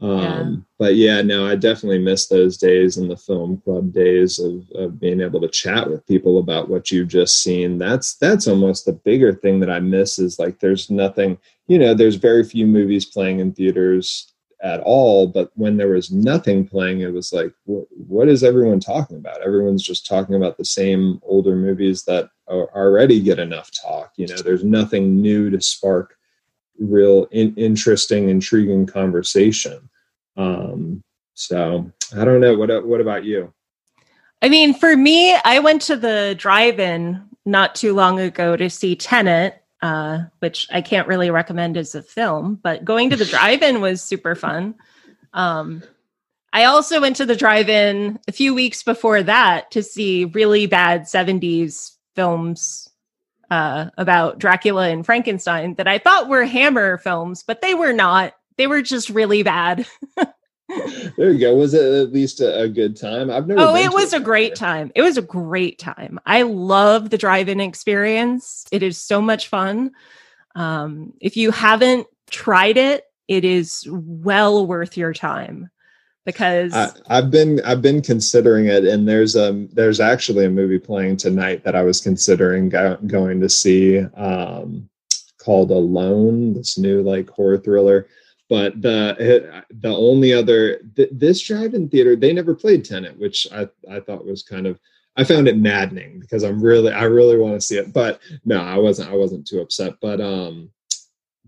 Um, 0.00 0.18
yeah. 0.18 0.56
But 0.78 0.94
yeah, 0.96 1.22
no, 1.22 1.46
I 1.46 1.56
definitely 1.56 1.98
miss 1.98 2.26
those 2.26 2.56
days 2.56 2.96
in 2.96 3.08
the 3.08 3.16
film 3.16 3.58
club 3.58 3.92
days 3.92 4.38
of, 4.38 4.64
of 4.74 4.98
being 4.98 5.20
able 5.20 5.40
to 5.42 5.48
chat 5.48 5.90
with 5.90 6.06
people 6.06 6.38
about 6.38 6.68
what 6.70 6.90
you've 6.90 7.08
just 7.08 7.42
seen. 7.42 7.76
That's 7.76 8.14
that's 8.14 8.48
almost 8.48 8.86
the 8.86 8.94
bigger 8.94 9.34
thing 9.34 9.60
that 9.60 9.70
I 9.70 9.80
miss 9.80 10.18
is 10.18 10.38
like 10.38 10.58
there's 10.60 10.90
nothing, 10.90 11.36
you 11.66 11.78
know, 11.78 11.92
there's 11.92 12.16
very 12.16 12.44
few 12.44 12.66
movies 12.66 13.04
playing 13.04 13.40
in 13.40 13.52
theaters 13.52 14.32
at 14.62 14.80
all. 14.80 15.26
But 15.26 15.50
when 15.54 15.76
there 15.76 15.88
was 15.88 16.10
nothing 16.10 16.66
playing, 16.66 17.00
it 17.00 17.12
was 17.12 17.32
like, 17.32 17.52
what, 17.64 17.86
what 17.90 18.28
is 18.28 18.42
everyone 18.42 18.80
talking 18.80 19.18
about? 19.18 19.42
Everyone's 19.42 19.82
just 19.82 20.06
talking 20.06 20.34
about 20.34 20.56
the 20.56 20.64
same 20.64 21.20
older 21.22 21.56
movies 21.56 22.04
that 22.04 22.30
already 22.48 23.20
get 23.20 23.38
enough 23.38 23.70
talk. 23.70 24.12
You 24.16 24.28
know, 24.28 24.36
there's 24.36 24.64
nothing 24.64 25.20
new 25.20 25.50
to 25.50 25.60
spark 25.60 26.16
real 26.78 27.26
in, 27.30 27.54
interesting, 27.56 28.30
intriguing 28.30 28.86
conversation. 28.86 29.89
Um, 30.40 31.02
so 31.34 31.90
I 32.16 32.24
don't 32.24 32.40
know. 32.40 32.56
What 32.56 32.86
what 32.86 33.00
about 33.00 33.24
you? 33.24 33.52
I 34.42 34.48
mean, 34.48 34.72
for 34.72 34.96
me, 34.96 35.34
I 35.34 35.58
went 35.58 35.82
to 35.82 35.96
the 35.96 36.34
drive-in 36.38 37.22
not 37.44 37.74
too 37.74 37.94
long 37.94 38.18
ago 38.18 38.56
to 38.56 38.70
see 38.70 38.96
Tenet, 38.96 39.62
uh, 39.82 40.20
which 40.38 40.66
I 40.72 40.80
can't 40.80 41.08
really 41.08 41.30
recommend 41.30 41.76
as 41.76 41.94
a 41.94 42.02
film, 42.02 42.58
but 42.62 42.84
going 42.84 43.10
to 43.10 43.16
the 43.16 43.24
drive-in 43.36 43.82
was 43.82 44.02
super 44.02 44.34
fun. 44.34 44.76
Um, 45.34 45.82
I 46.52 46.64
also 46.64 47.00
went 47.00 47.16
to 47.16 47.26
the 47.26 47.36
drive-in 47.36 48.18
a 48.26 48.32
few 48.32 48.54
weeks 48.54 48.82
before 48.82 49.22
that 49.22 49.70
to 49.72 49.82
see 49.82 50.24
really 50.24 50.66
bad 50.66 51.02
70s 51.02 51.92
films 52.16 52.88
uh, 53.50 53.90
about 53.98 54.38
Dracula 54.38 54.88
and 54.88 55.04
Frankenstein 55.04 55.74
that 55.74 55.86
I 55.86 55.98
thought 55.98 56.28
were 56.28 56.44
Hammer 56.44 56.98
films, 56.98 57.42
but 57.42 57.60
they 57.60 57.74
were 57.74 57.92
not. 57.92 58.34
They 58.60 58.66
were 58.66 58.82
just 58.82 59.08
really 59.08 59.42
bad. 59.42 59.86
there 61.16 61.30
you 61.32 61.38
go. 61.38 61.56
Was 61.56 61.72
it 61.72 61.82
at 61.82 62.12
least 62.12 62.42
a, 62.42 62.60
a 62.60 62.68
good 62.68 62.94
time? 62.94 63.30
I've 63.30 63.46
never. 63.46 63.58
Oh, 63.58 63.74
it 63.74 63.90
was 63.90 64.12
a 64.12 64.20
great 64.20 64.54
time. 64.54 64.92
It 64.94 65.00
was 65.00 65.16
a 65.16 65.22
great 65.22 65.78
time. 65.78 66.20
I 66.26 66.42
love 66.42 67.08
the 67.08 67.16
drive-in 67.16 67.58
experience. 67.58 68.66
It 68.70 68.82
is 68.82 68.98
so 68.98 69.22
much 69.22 69.48
fun. 69.48 69.92
Um, 70.54 71.14
if 71.22 71.38
you 71.38 71.52
haven't 71.52 72.06
tried 72.28 72.76
it, 72.76 73.04
it 73.28 73.46
is 73.46 73.88
well 73.88 74.66
worth 74.66 74.98
your 74.98 75.14
time 75.14 75.70
because 76.26 76.74
I, 76.74 76.90
have 77.08 77.30
been 77.30 77.62
I've 77.64 77.80
been 77.80 78.02
considering 78.02 78.66
it, 78.66 78.84
and 78.84 79.08
there's 79.08 79.36
um 79.36 79.70
there's 79.72 80.00
actually 80.00 80.44
a 80.44 80.50
movie 80.50 80.78
playing 80.78 81.16
tonight 81.16 81.64
that 81.64 81.74
I 81.74 81.80
was 81.80 82.02
considering 82.02 82.68
go, 82.68 82.98
going 83.06 83.40
to 83.40 83.48
see 83.48 84.00
um, 84.00 84.90
called 85.42 85.70
Alone, 85.70 86.52
this 86.52 86.76
new 86.76 87.00
like 87.02 87.30
horror 87.30 87.56
thriller. 87.56 88.06
But 88.50 88.82
the 88.82 89.64
the 89.70 89.96
only 89.96 90.32
other 90.32 90.80
th- 90.96 91.10
this 91.12 91.40
drive-in 91.40 91.88
theater 91.88 92.16
they 92.16 92.32
never 92.32 92.54
played 92.54 92.84
Tenet, 92.84 93.16
which 93.16 93.46
I 93.52 93.68
I 93.88 94.00
thought 94.00 94.26
was 94.26 94.42
kind 94.42 94.66
of 94.66 94.78
I 95.16 95.22
found 95.22 95.46
it 95.46 95.56
maddening 95.56 96.18
because 96.18 96.42
I'm 96.42 96.60
really 96.60 96.92
I 96.92 97.04
really 97.04 97.38
want 97.38 97.54
to 97.54 97.60
see 97.60 97.78
it. 97.78 97.92
But 97.92 98.20
no, 98.44 98.60
I 98.60 98.76
wasn't 98.76 99.08
I 99.08 99.14
wasn't 99.14 99.46
too 99.46 99.60
upset. 99.60 99.94
But 100.00 100.20
um 100.20 100.70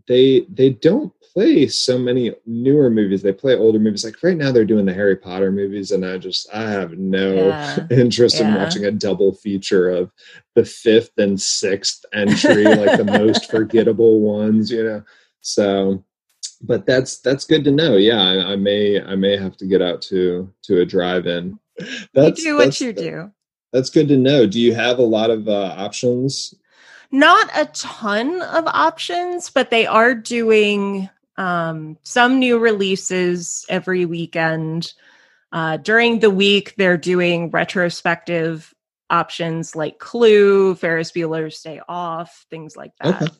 they 0.06 0.46
they 0.48 0.70
don't 0.70 1.12
play 1.32 1.66
so 1.66 1.98
many 1.98 2.34
newer 2.46 2.88
movies. 2.88 3.20
They 3.20 3.32
play 3.32 3.56
older 3.56 3.80
movies. 3.80 4.04
Like 4.04 4.22
right 4.22 4.36
now 4.36 4.52
they're 4.52 4.64
doing 4.64 4.86
the 4.86 4.94
Harry 4.94 5.16
Potter 5.16 5.50
movies 5.50 5.90
and 5.90 6.06
I 6.06 6.18
just 6.18 6.48
I 6.54 6.70
have 6.70 6.92
no 6.98 7.34
yeah. 7.34 7.84
interest 7.90 8.38
yeah. 8.38 8.46
in 8.48 8.54
watching 8.54 8.84
a 8.84 8.92
double 8.92 9.34
feature 9.34 9.90
of 9.90 10.12
the 10.54 10.64
fifth 10.64 11.18
and 11.18 11.40
sixth 11.40 12.04
entry, 12.12 12.62
like 12.62 12.96
the 12.96 13.04
most 13.04 13.50
forgettable 13.50 14.20
ones, 14.20 14.70
you 14.70 14.84
know. 14.84 15.02
So 15.40 16.04
but 16.62 16.86
that's 16.86 17.18
that's 17.18 17.44
good 17.44 17.64
to 17.64 17.72
know. 17.72 17.96
Yeah, 17.96 18.20
I, 18.20 18.52
I, 18.52 18.56
may 18.56 19.02
I 19.02 19.16
may 19.16 19.36
have 19.36 19.56
to 19.58 19.66
get 19.66 19.82
out 19.82 20.00
to 20.02 20.52
to 20.62 20.80
a 20.80 20.86
drive-in. 20.86 21.58
That's, 22.14 22.38
you 22.38 22.52
do 22.52 22.56
what 22.56 22.80
you 22.80 22.92
do. 22.92 23.32
That's 23.72 23.88
good 23.88 24.08
to 24.08 24.18
know. 24.18 24.46
Do 24.46 24.60
you 24.60 24.74
have 24.74 24.98
a 24.98 25.04
lot 25.04 25.30
of 25.30 25.48
uh, 25.48 25.74
options? 25.76 26.54
Not 27.10 27.50
a 27.54 27.66
ton 27.66 28.42
of 28.42 28.66
options, 28.66 29.48
but 29.48 29.70
they 29.70 29.86
are 29.86 30.14
doing 30.14 31.08
um, 31.38 31.96
some 32.02 32.38
new 32.38 32.58
releases 32.58 33.64
every 33.68 34.04
weekend. 34.04 34.92
Uh, 35.50 35.78
during 35.78 36.20
the 36.20 36.30
week, 36.30 36.74
they're 36.76 36.98
doing 36.98 37.50
retrospective 37.50 38.74
options 39.10 39.74
like 39.76 39.98
Clue, 39.98 40.74
Ferris 40.74 41.12
Bueller's 41.12 41.60
Day 41.60 41.80
Off, 41.88 42.46
things 42.50 42.76
like 42.76 42.92
that. 43.00 43.22
Okay. 43.22 43.32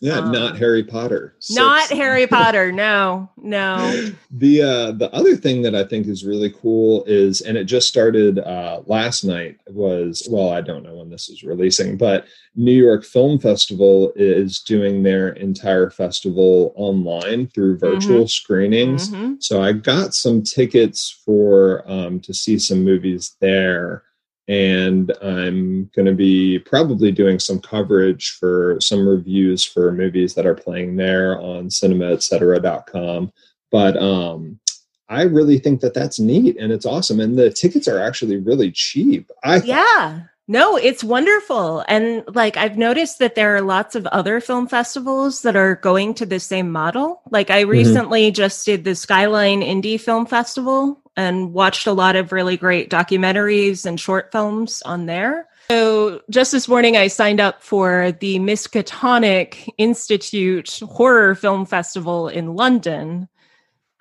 Yeah, 0.00 0.18
um, 0.18 0.32
not 0.32 0.58
Harry 0.58 0.82
Potter. 0.82 1.36
Six. 1.38 1.56
Not 1.56 1.88
Harry 1.90 2.26
Potter. 2.26 2.72
No, 2.72 3.30
no. 3.36 4.10
the 4.30 4.62
uh, 4.62 4.92
the 4.92 5.12
other 5.14 5.36
thing 5.36 5.62
that 5.62 5.74
I 5.74 5.84
think 5.84 6.08
is 6.08 6.24
really 6.24 6.50
cool 6.50 7.04
is, 7.04 7.40
and 7.42 7.56
it 7.56 7.64
just 7.64 7.88
started 7.88 8.40
uh, 8.40 8.82
last 8.86 9.24
night. 9.24 9.58
Was 9.68 10.26
well, 10.28 10.50
I 10.50 10.60
don't 10.60 10.82
know 10.82 10.96
when 10.96 11.10
this 11.10 11.28
is 11.28 11.44
releasing, 11.44 11.96
but 11.96 12.26
New 12.56 12.72
York 12.72 13.04
Film 13.04 13.38
Festival 13.38 14.12
is 14.16 14.60
doing 14.60 15.02
their 15.02 15.30
entire 15.30 15.90
festival 15.90 16.72
online 16.76 17.46
through 17.48 17.78
virtual 17.78 18.20
mm-hmm. 18.20 18.26
screenings. 18.26 19.10
Mm-hmm. 19.10 19.34
So 19.38 19.62
I 19.62 19.72
got 19.72 20.12
some 20.14 20.42
tickets 20.42 21.22
for 21.24 21.88
um, 21.90 22.20
to 22.20 22.34
see 22.34 22.58
some 22.58 22.84
movies 22.84 23.36
there 23.40 24.02
and 24.46 25.10
I'm 25.22 25.90
going 25.94 26.06
to 26.06 26.14
be 26.14 26.58
probably 26.58 27.10
doing 27.10 27.38
some 27.38 27.60
coverage 27.60 28.32
for 28.32 28.78
some 28.80 29.08
reviews 29.08 29.64
for 29.64 29.90
movies 29.92 30.34
that 30.34 30.46
are 30.46 30.54
playing 30.54 30.96
there 30.96 31.40
on 31.40 31.68
cinemaetcetera.com. 31.68 33.32
But 33.70 33.96
um, 33.96 34.60
I 35.08 35.22
really 35.22 35.58
think 35.58 35.80
that 35.80 35.94
that's 35.94 36.20
neat 36.20 36.56
and 36.58 36.72
it's 36.72 36.86
awesome. 36.86 37.20
And 37.20 37.38
the 37.38 37.50
tickets 37.50 37.88
are 37.88 38.00
actually 38.00 38.36
really 38.36 38.70
cheap. 38.70 39.30
I 39.42 39.60
th- 39.60 39.68
yeah. 39.68 40.20
No, 40.46 40.76
it's 40.76 41.02
wonderful. 41.02 41.82
And 41.88 42.22
like 42.34 42.58
I've 42.58 42.76
noticed 42.76 43.18
that 43.20 43.34
there 43.34 43.56
are 43.56 43.62
lots 43.62 43.94
of 43.94 44.06
other 44.08 44.40
film 44.40 44.68
festivals 44.68 45.40
that 45.40 45.56
are 45.56 45.76
going 45.76 46.12
to 46.14 46.26
the 46.26 46.38
same 46.38 46.70
model. 46.70 47.22
Like 47.30 47.48
I 47.48 47.62
mm-hmm. 47.62 47.70
recently 47.70 48.26
mm-hmm. 48.26 48.34
just 48.34 48.66
did 48.66 48.84
the 48.84 48.94
Skyline 48.94 49.62
Indie 49.62 49.98
Film 49.98 50.26
Festival 50.26 51.00
and 51.16 51.52
watched 51.52 51.86
a 51.86 51.92
lot 51.92 52.16
of 52.16 52.32
really 52.32 52.56
great 52.56 52.90
documentaries 52.90 53.86
and 53.86 54.00
short 54.00 54.32
films 54.32 54.82
on 54.82 55.06
there. 55.06 55.48
So 55.68 56.20
just 56.28 56.52
this 56.52 56.68
morning, 56.68 56.96
I 56.96 57.06
signed 57.06 57.40
up 57.40 57.62
for 57.62 58.12
the 58.12 58.38
Miskatonic 58.38 59.68
Institute 59.78 60.80
Horror 60.80 61.34
Film 61.34 61.64
Festival 61.64 62.28
in 62.28 62.54
London. 62.54 63.28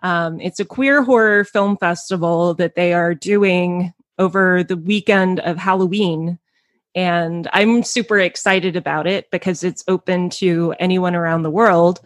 Um, 0.01 0.41
it's 0.41 0.59
a 0.59 0.65
queer 0.65 1.03
horror 1.03 1.45
film 1.45 1.77
festival 1.77 2.53
that 2.55 2.75
they 2.75 2.93
are 2.93 3.15
doing 3.15 3.93
over 4.19 4.63
the 4.63 4.75
weekend 4.75 5.39
of 5.39 5.57
Halloween. 5.57 6.37
And 6.95 7.47
I'm 7.53 7.83
super 7.83 8.19
excited 8.19 8.75
about 8.75 9.07
it 9.07 9.31
because 9.31 9.63
it's 9.63 9.83
open 9.87 10.29
to 10.31 10.75
anyone 10.79 11.15
around 11.15 11.43
the 11.43 11.49
world. 11.49 12.01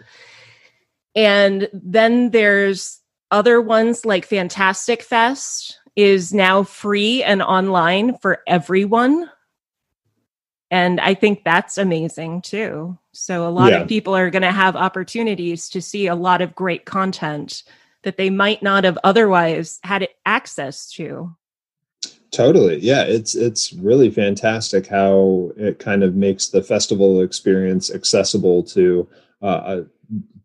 And 1.16 1.68
then 1.74 2.30
there's 2.30 2.97
other 3.32 3.62
ones 3.62 4.06
like 4.06 4.26
Fantastic 4.26 5.02
Fest 5.02 5.80
is 5.96 6.34
now 6.34 6.64
free 6.64 7.24
and 7.24 7.42
online 7.42 8.18
for 8.20 8.40
everyone. 8.48 9.30
And 10.70 11.00
I 11.00 11.14
think 11.14 11.44
that's 11.44 11.78
amazing 11.78 12.42
too. 12.42 12.98
So 13.14 13.48
a 13.48 13.50
lot 13.50 13.72
yeah. 13.72 13.80
of 13.80 13.88
people 13.88 14.16
are 14.16 14.30
going 14.30 14.44
to 14.44 14.52
have 14.52 14.76
opportunities 14.76 15.70
to 15.70 15.82
see 15.82 16.08
a 16.08 16.16
lot 16.16 16.42
of 16.42 16.56
great 16.56 16.86
content 16.86 17.64
that 18.04 18.18
they 18.18 18.30
might 18.30 18.62
not 18.62 18.84
have 18.84 18.98
otherwise 19.04 19.80
had 19.84 20.08
access 20.26 20.92
to. 20.92 21.36
Totally. 22.32 22.78
Yeah, 22.80 23.04
it's 23.04 23.36
it's 23.36 23.74
really 23.74 24.10
fantastic 24.10 24.86
how 24.86 25.52
it 25.56 25.80
kind 25.80 26.04
of 26.04 26.16
makes 26.16 26.50
the 26.50 26.62
festival 26.62 27.22
experience 27.22 27.90
accessible 27.90 28.64
to 28.64 29.08
uh, 29.42 29.62
a 29.66 29.86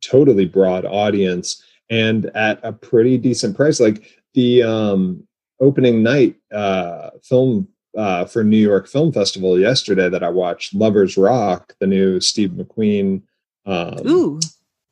totally 0.00 0.46
broad 0.46 0.84
audience 0.84 1.62
and 1.92 2.30
at 2.34 2.58
a 2.62 2.72
pretty 2.72 3.18
decent 3.18 3.54
price. 3.54 3.78
Like 3.78 4.02
the 4.32 4.62
um, 4.62 5.28
opening 5.60 6.02
night 6.02 6.36
uh, 6.50 7.10
film 7.22 7.68
uh, 7.96 8.24
for 8.24 8.42
New 8.42 8.56
York 8.56 8.88
Film 8.88 9.12
Festival 9.12 9.60
yesterday 9.60 10.08
that 10.08 10.22
I 10.22 10.30
watched, 10.30 10.74
Lovers 10.74 11.18
Rock, 11.18 11.74
the 11.80 11.86
new 11.86 12.18
Steve 12.18 12.52
McQueen. 12.52 13.22
Um, 13.66 14.08
Ooh. 14.08 14.40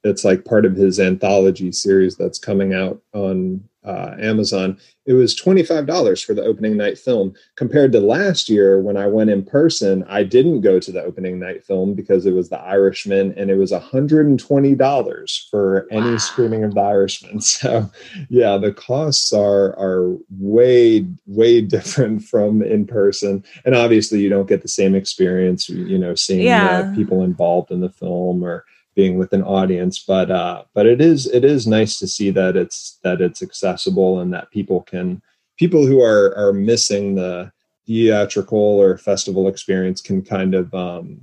It's 0.05 0.25
like 0.25 0.45
part 0.45 0.65
of 0.65 0.77
his 0.77 0.99
anthology 0.99 1.73
series 1.73 2.17
that's 2.17 2.39
coming 2.39 2.75
out 2.75 3.01
on 3.13 3.63
uh, 3.83 4.15
Amazon, 4.19 4.79
it 5.07 5.15
was 5.15 5.35
$25 5.35 6.25
for 6.25 6.35
the 6.35 6.43
opening 6.43 6.77
night 6.77 6.99
film. 6.99 7.33
Compared 7.57 7.93
to 7.93 8.01
last 8.01 8.49
year, 8.49 8.79
when 8.79 8.99
I 8.99 9.07
went 9.07 9.31
in 9.31 9.43
person, 9.43 10.05
I 10.07 10.23
didn't 10.23 10.61
go 10.61 10.79
to 10.79 10.93
the 10.93 11.03
opening 11.03 11.39
night 11.39 11.65
film 11.65 11.95
because 11.95 12.27
it 12.27 12.33
was 12.33 12.51
The 12.51 12.61
Irishman 12.61 13.33
and 13.39 13.51
it 13.51 13.57
was 13.57 13.73
$120 13.73 15.49
for 15.51 15.87
any 15.91 16.11
wow. 16.11 16.17
screening 16.19 16.65
of 16.65 16.75
The 16.75 16.81
Irishman. 16.81 17.41
So, 17.51 17.91
yeah, 18.29 18.57
the 18.59 18.73
costs 18.73 19.33
are, 19.33 19.77
are 19.79 20.17
way, 20.31 21.07
way 21.27 21.61
different 21.61 22.23
from 22.23 22.63
in 22.63 22.87
person. 22.87 23.45
And 23.65 23.75
obviously, 23.75 24.21
you 24.21 24.29
don't 24.29 24.49
get 24.49 24.63
the 24.63 24.69
same 24.69 24.95
experience, 24.95 25.69
you 25.69 25.99
know, 25.99 26.15
seeing 26.15 26.43
yeah. 26.43 26.95
people 26.95 27.23
involved 27.23 27.71
in 27.71 27.81
the 27.81 27.91
film 27.91 28.45
or 28.45 28.65
being 28.95 29.17
with 29.17 29.33
an 29.33 29.43
audience 29.43 29.99
but 29.99 30.31
uh 30.31 30.63
but 30.75 30.87
it 30.87 31.01
is 31.01 31.27
it 31.29 31.45
is 31.45 31.67
nice 31.67 31.99
to 31.99 32.07
see 32.07 32.31
that 32.31 32.57
it's 32.57 32.99
that 33.03 33.21
it's 33.21 33.43
accessible 33.43 34.21
and 34.21 34.33
that 34.33 34.51
people 34.51 34.83
can 34.83 35.23
people 35.59 35.87
who 35.87 36.03
are 36.03 36.37
are 36.37 36.53
missing 36.53 37.15
the 37.15 37.51
theatrical 37.87 38.59
or 38.59 38.99
festival 38.99 39.49
experience 39.49 40.01
can 40.01 40.23
kind 40.23 40.55
of 40.55 40.73
um 40.75 41.21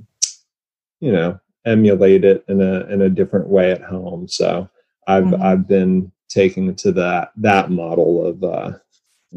you 0.99 1.11
know 1.11 1.39
emulate 1.65 2.23
it 2.23 2.43
in 2.47 2.61
a 2.61 2.85
in 2.87 3.01
a 3.01 3.09
different 3.09 3.47
way 3.47 3.71
at 3.71 3.81
home 3.81 4.27
so 4.27 4.69
i've 5.07 5.23
mm-hmm. 5.23 5.41
i've 5.41 5.67
been 5.67 6.11
taking 6.29 6.73
to 6.75 6.91
that 6.91 7.31
that 7.35 7.69
model 7.69 8.25
of 8.25 8.43
uh 8.43 8.71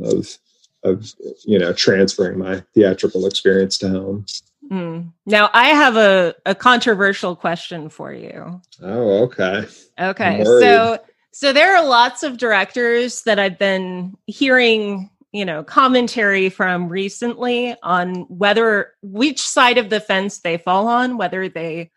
of 0.03 0.39
of 0.83 1.13
you 1.45 1.59
know 1.59 1.73
transferring 1.73 2.39
my 2.39 2.63
theatrical 2.75 3.27
experience 3.27 3.77
to 3.77 3.89
home 3.89 4.25
Mm. 4.71 5.13
Now, 5.27 5.51
I 5.53 5.69
have 5.69 5.97
a, 5.97 6.35
a 6.47 6.55
controversial 6.55 7.35
question 7.35 7.89
for 7.89 8.13
you. 8.13 8.61
Oh, 8.83 9.25
okay. 9.25 9.67
Okay. 9.99 10.45
So, 10.45 10.99
so 11.33 11.53
there 11.53 11.77
are 11.77 11.85
lots 11.85 12.23
of 12.23 12.39
directors 12.39 13.23
that 13.23 13.39
I've 13.39 13.59
been 13.59 14.17
hearing, 14.27 15.11
you 15.33 15.45
know, 15.45 15.65
commentary 15.65 16.51
from 16.51 16.89
recently 16.89 17.75
on 17.83 18.23
whether 18.29 18.93
which 19.03 19.41
side 19.41 19.79
of 19.79 19.91
the 19.91 20.01
fence 20.01 20.39
they 20.39 20.57
fall 20.57 20.87
on, 20.87 21.17
whether 21.17 21.49
they 21.49 21.91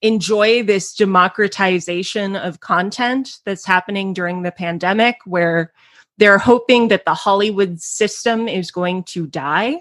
enjoy 0.00 0.62
this 0.62 0.94
democratization 0.94 2.36
of 2.36 2.60
content 2.60 3.38
that's 3.44 3.64
happening 3.64 4.12
during 4.12 4.42
the 4.42 4.52
pandemic, 4.52 5.16
where 5.24 5.72
they're 6.18 6.38
hoping 6.38 6.88
that 6.88 7.04
the 7.04 7.14
Hollywood 7.14 7.80
system 7.80 8.46
is 8.46 8.70
going 8.70 9.04
to 9.04 9.26
die. 9.26 9.80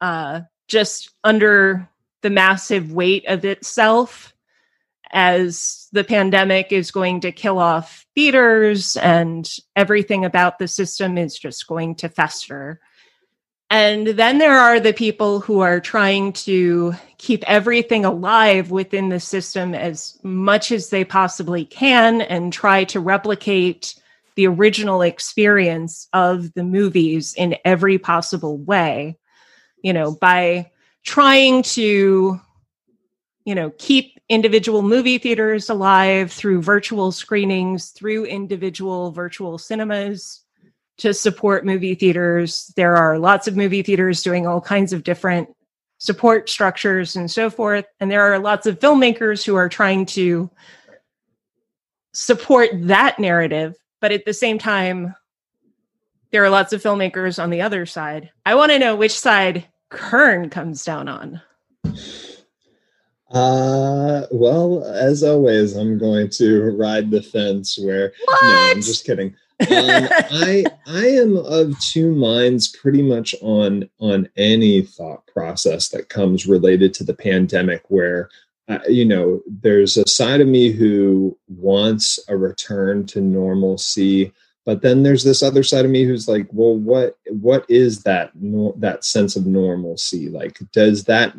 Uh, 0.00 0.42
just 0.70 1.10
under 1.24 1.88
the 2.22 2.30
massive 2.30 2.92
weight 2.92 3.26
of 3.26 3.44
itself 3.44 4.32
as 5.12 5.88
the 5.92 6.04
pandemic 6.04 6.70
is 6.70 6.92
going 6.92 7.20
to 7.20 7.32
kill 7.32 7.58
off 7.58 8.06
theaters 8.14 8.96
and 8.96 9.56
everything 9.74 10.24
about 10.24 10.58
the 10.58 10.68
system 10.68 11.18
is 11.18 11.36
just 11.36 11.66
going 11.66 11.96
to 11.96 12.08
fester. 12.08 12.80
And 13.68 14.06
then 14.06 14.38
there 14.38 14.58
are 14.58 14.78
the 14.78 14.92
people 14.92 15.40
who 15.40 15.60
are 15.60 15.80
trying 15.80 16.32
to 16.34 16.94
keep 17.18 17.42
everything 17.48 18.04
alive 18.04 18.70
within 18.70 19.08
the 19.08 19.20
system 19.20 19.74
as 19.74 20.18
much 20.22 20.70
as 20.70 20.90
they 20.90 21.04
possibly 21.04 21.64
can 21.64 22.20
and 22.20 22.52
try 22.52 22.84
to 22.84 23.00
replicate 23.00 23.94
the 24.36 24.46
original 24.46 25.02
experience 25.02 26.08
of 26.12 26.54
the 26.54 26.64
movies 26.64 27.34
in 27.34 27.56
every 27.64 27.98
possible 27.98 28.56
way 28.58 29.16
you 29.82 29.92
know, 29.92 30.12
by 30.12 30.70
trying 31.04 31.62
to, 31.62 32.40
you 33.44 33.54
know, 33.54 33.70
keep 33.78 34.18
individual 34.28 34.82
movie 34.82 35.18
theaters 35.18 35.70
alive, 35.70 36.30
through 36.32 36.62
virtual 36.62 37.10
screenings, 37.10 37.90
through 37.90 38.24
individual 38.24 39.10
virtual 39.10 39.58
cinemas 39.58 40.44
to 40.98 41.14
support 41.14 41.64
movie 41.64 41.94
theaters. 41.94 42.72
There 42.76 42.96
are 42.96 43.18
lots 43.18 43.48
of 43.48 43.56
movie 43.56 43.82
theaters 43.82 44.22
doing 44.22 44.46
all 44.46 44.60
kinds 44.60 44.92
of 44.92 45.02
different 45.02 45.48
support 45.98 46.48
structures 46.48 47.16
and 47.16 47.30
so 47.30 47.50
forth. 47.50 47.86
And 48.00 48.10
there 48.10 48.32
are 48.32 48.38
lots 48.38 48.66
of 48.66 48.78
filmmakers 48.78 49.44
who 49.44 49.54
are 49.54 49.68
trying 49.68 50.06
to 50.06 50.50
support 52.12 52.70
that 52.74 53.18
narrative. 53.18 53.76
But 54.00 54.12
at 54.12 54.24
the 54.24 54.32
same 54.32 54.58
time, 54.58 55.14
there 56.30 56.44
are 56.44 56.50
lots 56.50 56.72
of 56.72 56.82
filmmakers 56.82 57.42
on 57.42 57.50
the 57.50 57.62
other 57.62 57.86
side. 57.86 58.30
I 58.46 58.54
want 58.54 58.72
to 58.72 58.78
know 58.78 58.96
which 58.96 59.18
side 59.18 59.66
Kern 59.88 60.50
comes 60.50 60.84
down 60.84 61.08
on. 61.08 61.40
Uh, 63.30 64.26
well, 64.32 64.84
as 64.84 65.22
always, 65.22 65.76
I'm 65.76 65.98
going 65.98 66.30
to 66.30 66.76
ride 66.76 67.10
the 67.10 67.22
fence 67.22 67.78
where 67.78 68.12
what? 68.24 68.42
no, 68.42 68.70
I'm 68.70 68.82
just 68.82 69.04
kidding. 69.04 69.34
um, 69.60 69.68
I 69.70 70.64
I 70.86 71.06
am 71.06 71.36
of 71.36 71.78
two 71.80 72.14
minds 72.14 72.68
pretty 72.68 73.02
much 73.02 73.34
on 73.42 73.88
on 73.98 74.26
any 74.36 74.80
thought 74.80 75.26
process 75.26 75.90
that 75.90 76.08
comes 76.08 76.46
related 76.46 76.94
to 76.94 77.04
the 77.04 77.12
pandemic 77.12 77.82
where 77.88 78.30
uh, 78.68 78.78
you 78.88 79.04
know 79.04 79.42
there's 79.46 79.98
a 79.98 80.08
side 80.08 80.40
of 80.40 80.48
me 80.48 80.72
who 80.72 81.36
wants 81.48 82.18
a 82.28 82.36
return 82.38 83.04
to 83.08 83.20
normalcy 83.20 84.32
but 84.66 84.82
then 84.82 85.02
there's 85.02 85.24
this 85.24 85.42
other 85.42 85.62
side 85.62 85.84
of 85.84 85.90
me 85.90 86.04
who's 86.04 86.28
like 86.28 86.46
well 86.52 86.76
what 86.76 87.16
what 87.30 87.64
is 87.68 88.02
that 88.02 88.30
that 88.76 89.04
sense 89.04 89.36
of 89.36 89.46
normalcy? 89.46 90.28
Like 90.28 90.58
does 90.72 91.04
that 91.04 91.34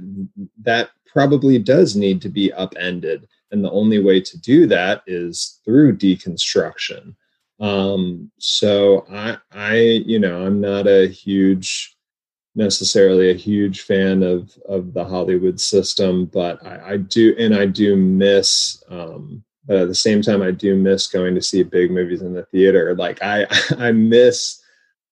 that 0.63 0.91
probably 1.05 1.59
does 1.59 1.95
need 1.95 2.21
to 2.21 2.29
be 2.29 2.53
upended. 2.53 3.27
And 3.51 3.63
the 3.63 3.71
only 3.71 3.99
way 3.99 4.21
to 4.21 4.39
do 4.39 4.65
that 4.67 5.03
is 5.07 5.59
through 5.65 5.97
deconstruction. 5.97 7.15
Um 7.59 8.31
so 8.39 9.05
i 9.11 9.37
i 9.51 9.75
you 9.75 10.17
know 10.17 10.45
i'm 10.45 10.59
not 10.59 10.87
a 10.87 11.07
huge 11.07 11.95
necessarily 12.55 13.29
a 13.29 13.35
huge 13.35 13.81
fan 13.81 14.23
of 14.23 14.57
of 14.67 14.93
the 14.93 15.05
hollywood 15.05 15.59
system 15.59 16.25
but 16.25 16.65
i, 16.65 16.93
I 16.93 16.97
do 16.97 17.35
and 17.37 17.55
i 17.55 17.65
do 17.65 17.95
miss 17.95 18.83
um 18.89 19.43
but 19.65 19.77
at 19.77 19.87
the 19.87 19.95
same 19.95 20.21
time 20.21 20.41
i 20.41 20.51
do 20.51 20.75
miss 20.75 21.07
going 21.07 21.35
to 21.35 21.41
see 21.41 21.63
big 21.63 21.91
movies 21.91 22.21
in 22.21 22.33
the 22.33 22.45
theater 22.45 22.95
like 22.95 23.21
i 23.21 23.45
i 23.77 23.91
miss 23.91 24.61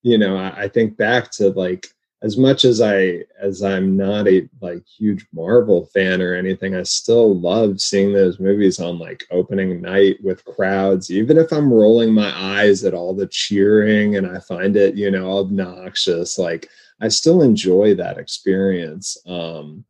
you 0.01 0.17
know 0.17 0.37
i, 0.37 0.63
I 0.63 0.67
think 0.67 0.97
back 0.97 1.31
to 1.31 1.49
like 1.49 1.87
as 2.21 2.37
much 2.37 2.65
as 2.65 2.81
i 2.81 3.23
as 3.39 3.63
i'm 3.63 3.95
not 3.95 4.27
a 4.27 4.47
like 4.61 4.83
huge 4.85 5.25
marvel 5.33 5.85
fan 5.93 6.21
or 6.21 6.33
anything 6.33 6.75
i 6.75 6.83
still 6.83 7.39
love 7.39 7.79
seeing 7.79 8.13
those 8.13 8.39
movies 8.39 8.79
on 8.79 8.99
like 8.99 9.23
opening 9.31 9.81
night 9.81 10.17
with 10.23 10.43
crowds 10.45 11.11
even 11.11 11.37
if 11.37 11.51
i'm 11.51 11.71
rolling 11.71 12.13
my 12.13 12.31
eyes 12.35 12.83
at 12.83 12.93
all 12.93 13.13
the 13.13 13.27
cheering 13.27 14.17
and 14.17 14.27
i 14.27 14.39
find 14.39 14.75
it 14.75 14.95
you 14.95 15.09
know 15.09 15.39
obnoxious 15.39 16.37
like 16.37 16.67
i 17.01 17.07
still 17.07 17.41
enjoy 17.41 17.95
that 17.95 18.17
experience 18.17 19.17
um 19.25 19.85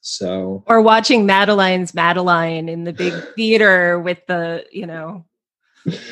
so 0.00 0.62
or 0.66 0.80
watching 0.80 1.26
Madeline's 1.26 1.94
Madeline 1.94 2.68
in 2.68 2.84
the 2.84 2.92
big 2.92 3.12
theater 3.36 3.98
with 3.98 4.24
the, 4.26 4.64
you 4.70 4.86
know, 4.86 5.24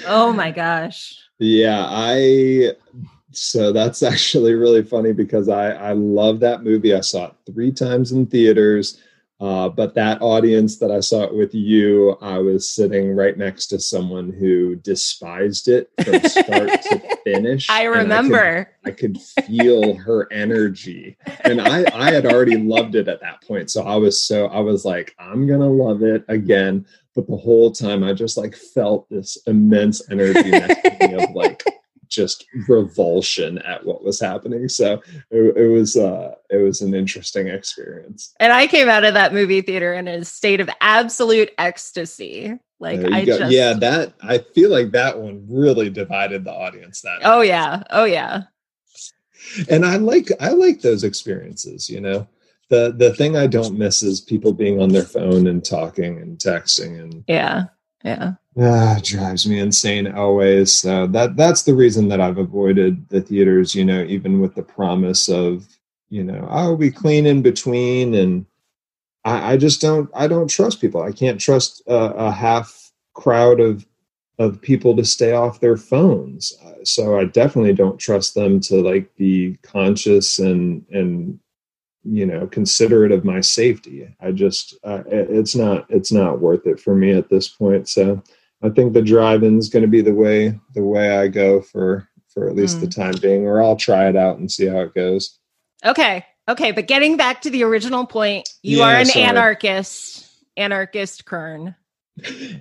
oh 0.06 0.32
my 0.32 0.50
gosh. 0.50 1.18
Yeah, 1.38 1.86
I 1.88 2.72
so 3.32 3.72
that's 3.72 4.02
actually 4.02 4.54
really 4.54 4.82
funny 4.82 5.12
because 5.12 5.48
I 5.48 5.70
I 5.70 5.92
love 5.92 6.40
that 6.40 6.62
movie. 6.62 6.94
I 6.94 7.00
saw 7.00 7.26
it 7.26 7.34
three 7.52 7.72
times 7.72 8.12
in 8.12 8.26
theaters. 8.26 9.00
Uh, 9.38 9.68
but 9.68 9.94
that 9.94 10.22
audience 10.22 10.78
that 10.78 10.90
I 10.90 11.00
saw 11.00 11.24
it 11.24 11.34
with 11.34 11.54
you, 11.54 12.16
I 12.22 12.38
was 12.38 12.70
sitting 12.70 13.14
right 13.14 13.36
next 13.36 13.66
to 13.66 13.78
someone 13.78 14.32
who 14.32 14.76
despised 14.76 15.68
it 15.68 15.90
from 16.02 16.22
start 16.22 16.82
to 16.82 17.16
finish. 17.24 17.68
I 17.68 17.84
remember. 17.84 18.72
I 18.82 18.92
could, 18.92 19.18
I 19.18 19.42
could 19.42 19.46
feel 19.46 19.94
her 19.96 20.26
energy, 20.32 21.18
and 21.44 21.60
I 21.60 21.84
I 21.92 22.12
had 22.12 22.24
already 22.24 22.56
loved 22.56 22.94
it 22.94 23.08
at 23.08 23.20
that 23.20 23.42
point. 23.42 23.70
So 23.70 23.82
I 23.82 23.96
was 23.96 24.22
so 24.22 24.46
I 24.46 24.60
was 24.60 24.86
like, 24.86 25.14
I'm 25.18 25.46
gonna 25.46 25.68
love 25.68 26.02
it 26.02 26.24
again. 26.28 26.86
But 27.14 27.26
the 27.26 27.36
whole 27.36 27.70
time, 27.72 28.04
I 28.04 28.12
just 28.12 28.36
like 28.36 28.54
felt 28.54 29.08
this 29.08 29.38
immense 29.46 30.02
energy 30.10 30.52
of 30.52 31.30
like 31.34 31.45
just 32.16 32.46
revulsion 32.68 33.58
at 33.58 33.84
what 33.86 34.02
was 34.02 34.18
happening. 34.18 34.68
So 34.68 35.00
it, 35.30 35.56
it, 35.56 35.68
was 35.68 35.96
uh 35.96 36.34
it 36.50 36.56
was 36.56 36.80
an 36.80 36.94
interesting 36.94 37.46
experience. 37.46 38.34
And 38.40 38.52
I 38.52 38.66
came 38.66 38.88
out 38.88 39.04
of 39.04 39.14
that 39.14 39.32
movie 39.32 39.60
theater 39.60 39.94
in 39.94 40.08
a 40.08 40.24
state 40.24 40.60
of 40.60 40.68
absolute 40.80 41.50
ecstasy. 41.58 42.58
Like 42.80 43.00
I 43.12 43.24
go. 43.24 43.38
just 43.38 43.52
Yeah, 43.52 43.74
that 43.74 44.14
I 44.22 44.38
feel 44.38 44.70
like 44.70 44.90
that 44.92 45.18
one 45.18 45.46
really 45.48 45.90
divided 45.90 46.44
the 46.44 46.52
audience 46.52 47.02
that 47.02 47.20
Oh 47.22 47.38
night. 47.38 47.48
yeah. 47.48 47.82
Oh 47.90 48.04
yeah. 48.04 48.42
And 49.70 49.86
I 49.86 49.96
like 49.96 50.32
I 50.40 50.50
like 50.50 50.80
those 50.80 51.04
experiences, 51.04 51.88
you 51.88 52.00
know. 52.00 52.26
The 52.68 52.92
the 52.96 53.14
thing 53.14 53.36
I 53.36 53.46
don't 53.46 53.78
miss 53.78 54.02
is 54.02 54.20
people 54.20 54.52
being 54.52 54.82
on 54.82 54.88
their 54.88 55.04
phone 55.04 55.46
and 55.46 55.64
talking 55.64 56.18
and 56.18 56.36
texting 56.38 57.00
and 57.00 57.22
Yeah. 57.28 57.66
Yeah. 58.04 58.32
Ah, 58.58 58.98
drives 59.02 59.46
me 59.46 59.58
insane 59.58 60.06
always. 60.12 60.72
So 60.72 61.06
that 61.08 61.36
that's 61.36 61.62
the 61.64 61.74
reason 61.74 62.08
that 62.08 62.20
I've 62.20 62.38
avoided 62.38 63.08
the 63.10 63.20
theaters. 63.20 63.74
You 63.74 63.84
know, 63.84 64.02
even 64.04 64.40
with 64.40 64.54
the 64.54 64.62
promise 64.62 65.28
of 65.28 65.68
you 66.10 66.24
know, 66.24 66.46
oh, 66.50 66.74
we 66.74 66.90
clean 66.90 67.26
in 67.26 67.42
between, 67.42 68.14
and 68.14 68.46
I, 69.24 69.54
I 69.54 69.56
just 69.58 69.80
don't. 69.80 70.10
I 70.14 70.28
don't 70.28 70.48
trust 70.48 70.80
people. 70.80 71.02
I 71.02 71.12
can't 71.12 71.40
trust 71.40 71.82
a, 71.88 71.94
a 71.96 72.32
half 72.32 72.92
crowd 73.14 73.60
of 73.60 73.86
of 74.38 74.60
people 74.62 74.96
to 74.96 75.04
stay 75.04 75.32
off 75.32 75.60
their 75.60 75.76
phones. 75.78 76.54
Uh, 76.64 76.84
so 76.84 77.18
I 77.18 77.24
definitely 77.26 77.74
don't 77.74 77.98
trust 77.98 78.34
them 78.34 78.60
to 78.62 78.82
like 78.82 79.14
be 79.16 79.58
conscious 79.62 80.38
and 80.38 80.84
and 80.92 81.40
you 82.04 82.26
know 82.26 82.46
considerate 82.48 83.12
of 83.12 83.24
my 83.24 83.40
safety. 83.40 84.08
I 84.20 84.32
just 84.32 84.76
uh, 84.84 85.02
it's 85.08 85.56
not 85.56 85.86
it's 85.90 86.12
not 86.12 86.40
worth 86.40 86.66
it 86.66 86.80
for 86.80 86.94
me 86.94 87.12
at 87.12 87.30
this 87.30 87.48
point. 87.48 87.88
So 87.88 88.22
I 88.62 88.70
think 88.70 88.92
the 88.92 89.02
drive-in 89.02 89.58
is 89.58 89.68
going 89.68 89.82
to 89.82 89.88
be 89.88 90.00
the 90.00 90.14
way 90.14 90.58
the 90.74 90.82
way 90.82 91.16
I 91.18 91.28
go 91.28 91.60
for 91.60 92.08
for 92.28 92.48
at 92.48 92.56
least 92.56 92.78
mm. 92.78 92.80
the 92.80 92.88
time 92.88 93.14
being, 93.20 93.46
or 93.46 93.62
I'll 93.62 93.76
try 93.76 94.08
it 94.08 94.16
out 94.16 94.38
and 94.38 94.50
see 94.50 94.66
how 94.66 94.80
it 94.80 94.94
goes. 94.94 95.38
Okay, 95.84 96.24
okay, 96.48 96.72
but 96.72 96.86
getting 96.86 97.16
back 97.16 97.42
to 97.42 97.50
the 97.50 97.62
original 97.64 98.06
point, 98.06 98.48
you 98.62 98.78
yeah, 98.78 98.84
are 98.84 98.94
an 98.94 99.06
sorry. 99.06 99.24
anarchist, 99.24 100.28
anarchist 100.56 101.24
Kern. 101.24 101.74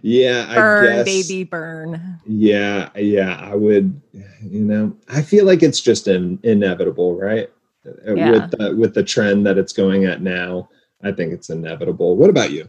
Yeah, 0.01 0.53
burn, 0.53 0.85
I 0.85 0.95
guess, 0.97 1.05
baby, 1.05 1.43
burn. 1.45 2.19
Yeah, 2.25 2.89
yeah, 2.95 3.39
I 3.41 3.55
would. 3.55 4.01
You 4.41 4.63
know, 4.65 4.97
I 5.07 5.21
feel 5.21 5.45
like 5.45 5.63
it's 5.63 5.79
just 5.79 6.07
an 6.07 6.39
inevitable, 6.43 7.17
right? 7.17 7.49
Uh, 7.85 8.15
yeah. 8.15 8.31
With 8.31 8.51
the, 8.51 8.75
with 8.75 8.93
the 8.95 9.03
trend 9.03 9.45
that 9.45 9.57
it's 9.57 9.71
going 9.71 10.05
at 10.05 10.21
now, 10.21 10.69
I 11.03 11.11
think 11.11 11.31
it's 11.31 11.49
inevitable. 11.49 12.17
What 12.17 12.29
about 12.29 12.51
you? 12.51 12.67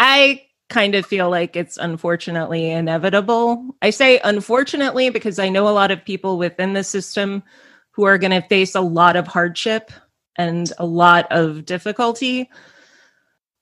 I 0.00 0.42
kind 0.70 0.94
of 0.94 1.04
feel 1.04 1.28
like 1.28 1.56
it's 1.56 1.76
unfortunately 1.76 2.70
inevitable. 2.70 3.74
I 3.82 3.90
say 3.90 4.20
unfortunately 4.24 5.10
because 5.10 5.38
I 5.38 5.48
know 5.48 5.68
a 5.68 5.70
lot 5.70 5.90
of 5.90 6.04
people 6.04 6.38
within 6.38 6.72
the 6.72 6.84
system 6.84 7.42
who 7.90 8.04
are 8.04 8.18
going 8.18 8.30
to 8.30 8.48
face 8.48 8.74
a 8.74 8.80
lot 8.80 9.16
of 9.16 9.26
hardship 9.26 9.90
and 10.36 10.72
a 10.78 10.86
lot 10.86 11.26
of 11.30 11.66
difficulty 11.66 12.48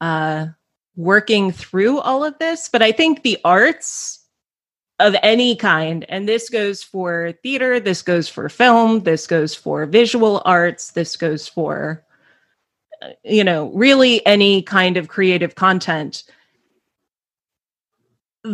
uh, 0.00 0.46
working 0.94 1.50
through 1.50 1.98
all 1.98 2.24
of 2.24 2.38
this. 2.38 2.68
But 2.68 2.82
I 2.82 2.92
think 2.92 3.22
the 3.22 3.38
arts 3.44 4.24
of 5.00 5.16
any 5.22 5.56
kind, 5.56 6.04
and 6.08 6.28
this 6.28 6.50
goes 6.50 6.82
for 6.82 7.32
theater, 7.42 7.80
this 7.80 8.02
goes 8.02 8.28
for 8.28 8.48
film, 8.48 9.00
this 9.00 9.26
goes 9.26 9.54
for 9.54 9.86
visual 9.86 10.42
arts, 10.44 10.90
this 10.90 11.16
goes 11.16 11.46
for, 11.46 12.04
uh, 13.00 13.10
you 13.24 13.44
know, 13.44 13.72
really 13.74 14.24
any 14.26 14.60
kind 14.62 14.96
of 14.96 15.08
creative 15.08 15.54
content 15.54 16.24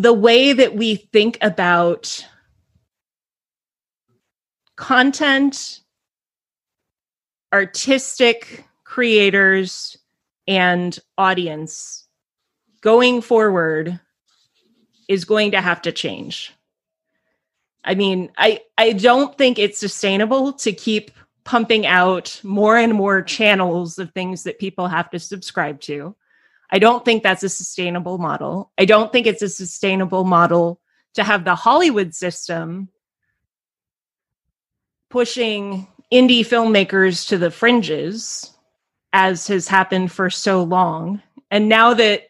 the 0.00 0.12
way 0.12 0.52
that 0.52 0.74
we 0.74 0.96
think 0.96 1.38
about 1.40 2.24
content, 4.76 5.80
artistic 7.52 8.64
creators, 8.84 9.96
and 10.46 10.98
audience 11.16 12.06
going 12.80 13.22
forward 13.22 13.98
is 15.08 15.24
going 15.24 15.52
to 15.52 15.60
have 15.60 15.80
to 15.82 15.92
change. 15.92 16.52
I 17.84 17.94
mean, 17.94 18.30
I, 18.36 18.60
I 18.76 18.92
don't 18.92 19.36
think 19.36 19.58
it's 19.58 19.78
sustainable 19.78 20.52
to 20.54 20.72
keep 20.72 21.10
pumping 21.44 21.86
out 21.86 22.40
more 22.42 22.76
and 22.76 22.94
more 22.94 23.22
channels 23.22 23.98
of 23.98 24.10
things 24.12 24.42
that 24.42 24.58
people 24.58 24.88
have 24.88 25.10
to 25.10 25.18
subscribe 25.18 25.80
to. 25.82 26.16
I 26.70 26.78
don't 26.78 27.04
think 27.04 27.22
that's 27.22 27.42
a 27.42 27.48
sustainable 27.48 28.18
model. 28.18 28.72
I 28.78 28.84
don't 28.84 29.12
think 29.12 29.26
it's 29.26 29.42
a 29.42 29.48
sustainable 29.48 30.24
model 30.24 30.80
to 31.14 31.22
have 31.22 31.44
the 31.44 31.54
Hollywood 31.54 32.14
system 32.14 32.88
pushing 35.10 35.86
indie 36.12 36.40
filmmakers 36.40 37.28
to 37.28 37.38
the 37.38 37.50
fringes 37.50 38.52
as 39.12 39.46
has 39.46 39.68
happened 39.68 40.10
for 40.10 40.28
so 40.30 40.62
long. 40.62 41.22
And 41.50 41.68
now 41.68 41.94
that 41.94 42.24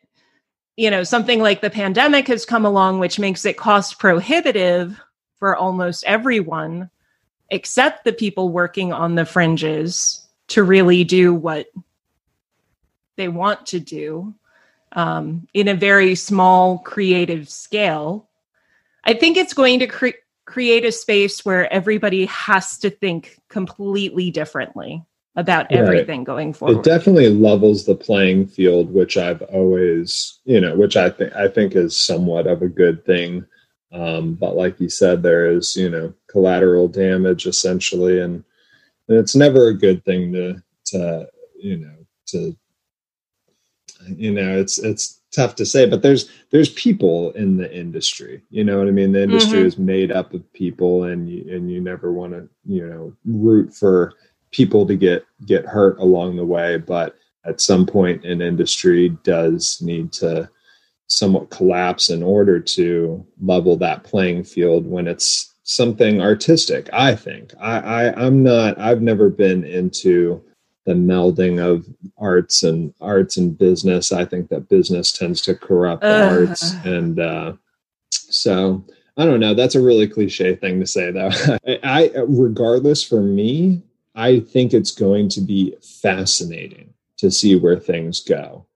you 0.77 0.91
know, 0.91 1.05
something 1.05 1.41
like 1.41 1.61
the 1.61 1.71
pandemic 1.71 2.27
has 2.29 2.45
come 2.45 2.65
along, 2.65 2.99
which 2.99 3.19
makes 3.19 3.45
it 3.45 3.57
cost 3.57 3.99
prohibitive 3.99 5.01
for 5.39 5.57
almost 5.57 6.05
everyone 6.05 6.91
except 7.51 8.05
the 8.05 8.13
people 8.13 8.49
working 8.49 8.93
on 8.93 9.15
the 9.15 9.25
fringes 9.25 10.27
to 10.49 10.63
really 10.65 11.05
do 11.05 11.33
what 11.35 11.67
they 13.17 13.29
want 13.29 13.67
to 13.67 13.81
do 13.81 14.35
um, 14.93 15.47
in 15.55 15.69
a 15.69 15.75
very 15.75 16.15
small 16.15 16.79
creative 16.79 17.49
scale. 17.49 18.29
I 19.05 19.15
think 19.15 19.37
it's 19.37 19.55
going 19.55 19.81
to 19.81 19.87
cre- 19.87 20.21
create 20.45 20.85
a 20.85 20.93
space 20.93 21.45
where 21.45 21.73
everybody 21.73 22.27
has 22.27 22.79
to 22.79 22.91
think 22.91 23.41
completely 23.49 24.31
differently 24.31 25.05
about 25.37 25.67
right. 25.71 25.81
everything 25.81 26.23
going 26.23 26.53
forward. 26.53 26.79
It 26.79 26.85
definitely 26.85 27.29
levels 27.29 27.85
the 27.85 27.95
playing 27.97 28.47
field, 28.47 28.93
which 28.93 29.17
I've 29.17 29.43
always, 29.43 30.39
you 30.45 30.61
know, 30.61 30.77
which 30.77 30.97
I 30.97 31.11
think 31.11 31.33
I 31.35 31.49
think 31.49 31.75
is 31.75 31.99
somewhat 31.99 32.47
of 32.47 32.63
a 32.63 32.69
good 32.69 33.05
thing. 33.05 33.45
Um, 33.93 34.35
but 34.35 34.57
like 34.57 34.81
you 34.81 34.89
said, 34.89 35.23
there 35.23 35.51
is, 35.51 35.77
you 35.77 35.89
know, 35.89 36.13
collateral 36.29 36.89
damage 36.89 37.47
essentially, 37.47 38.21
and, 38.21 38.45
and 39.09 39.19
it's 39.19 39.37
never 39.37 39.69
a 39.69 39.79
good 39.79 40.05
thing 40.05 40.33
to, 40.33 40.63
to, 40.87 41.29
you 41.57 41.77
know, 41.77 41.95
to, 42.27 42.57
you 44.09 44.33
know, 44.33 44.59
it's 44.59 44.79
it's 44.79 45.21
tough 45.35 45.55
to 45.57 45.67
say, 45.67 45.89
but 45.89 46.03
there's 46.03 46.31
there's 46.51 46.71
people 46.71 47.33
in 47.33 47.57
the 47.57 47.73
industry. 47.75 48.43
You 48.51 48.65
know 48.65 48.79
what 48.79 48.89
I 48.89 48.93
mean? 48.93 49.13
The 49.13 49.23
industry 49.23 49.59
mm-hmm. 49.59 49.67
is 49.67 49.79
made 49.79 50.13
up 50.13 50.33
of 50.35 50.53
people, 50.53 51.05
and 51.05 51.29
you, 51.29 51.45
and 51.55 51.71
you 51.71 51.81
never 51.81 52.13
want 52.13 52.33
to, 52.33 52.49
you 52.65 52.87
know, 52.87 53.13
root 53.25 53.75
for 53.75 54.15
people 54.51 54.87
to 54.87 54.97
get 54.97 55.25
get 55.47 55.67
hurt 55.67 55.99
along 55.99 56.37
the 56.37 56.45
way, 56.45 56.79
but 56.79 57.17
at 57.45 57.61
some 57.61 57.87
point 57.87 58.25
an 58.25 58.41
industry 58.41 59.11
does 59.23 59.81
need 59.83 60.13
to 60.13 60.49
somewhat 61.07 61.51
collapse 61.51 62.11
in 62.11 62.23
order 62.23 62.59
to 62.59 63.25
level 63.41 63.77
that 63.77 64.05
playing 64.05 64.43
field 64.43 64.87
when 64.87 65.07
it's 65.07 65.55
something 65.65 66.21
artistic 66.21 66.89
i 66.93 67.15
think 67.15 67.53
I, 67.61 67.79
I 67.79 68.25
i'm 68.27 68.43
not 68.43 68.79
i've 68.79 69.03
never 69.03 69.29
been 69.29 69.65
into 69.65 70.43
the 70.85 70.93
melding 70.93 71.59
of 71.59 71.87
arts 72.19 72.63
and 72.63 72.93
arts 73.01 73.37
and 73.37 73.57
business. 73.57 74.13
I 74.13 74.25
think 74.25 74.49
that 74.49 74.69
business 74.69 75.13
tends 75.13 75.41
to 75.43 75.55
corrupt 75.55 76.05
uh. 76.05 76.29
arts 76.31 76.73
and 76.85 77.19
uh 77.19 77.55
so 78.11 78.85
i 79.17 79.25
don't 79.25 79.41
know. 79.41 79.55
That's 79.55 79.75
a 79.75 79.83
really 79.83 80.09
cliche 80.09 80.55
thing 80.57 80.81
to 80.81 80.87
say 80.87 81.11
though. 81.11 81.31
I, 81.85 82.11
regardless 82.27 83.03
for 83.03 83.23
me 83.23 83.83
i 84.17 84.39
think 84.39 84.73
it's 84.73 84.93
going 84.93 85.29
to 85.29 85.41
be 85.41 85.75
fascinating 85.83 86.95
to 87.17 87.31
see 87.31 87.57
where 87.57 87.79
things 87.79 88.21
go. 88.21 88.67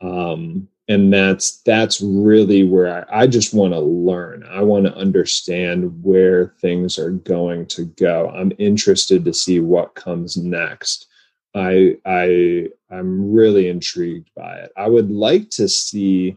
Um 0.00 0.68
and 0.88 1.12
that's 1.12 1.62
that's 1.62 2.00
really 2.00 2.62
where 2.62 3.08
I, 3.10 3.22
I 3.22 3.26
just 3.26 3.52
want 3.52 3.72
to 3.72 3.80
learn. 3.80 4.44
I 4.48 4.62
want 4.62 4.86
to 4.86 4.94
understand 4.94 6.00
where 6.04 6.54
things 6.60 6.96
are 6.96 7.10
going 7.10 7.66
to 7.66 7.86
go. 7.86 8.28
I'm 8.28 8.52
interested 8.58 9.24
to 9.24 9.34
see 9.34 9.58
what 9.58 9.96
comes 9.96 10.36
next 10.36 11.08
i 11.56 11.96
i 12.04 12.68
i'm 12.90 13.32
really 13.32 13.68
intrigued 13.68 14.30
by 14.36 14.56
it. 14.56 14.72
I 14.76 14.88
would 14.88 15.10
like 15.10 15.50
to 15.50 15.68
see 15.68 16.36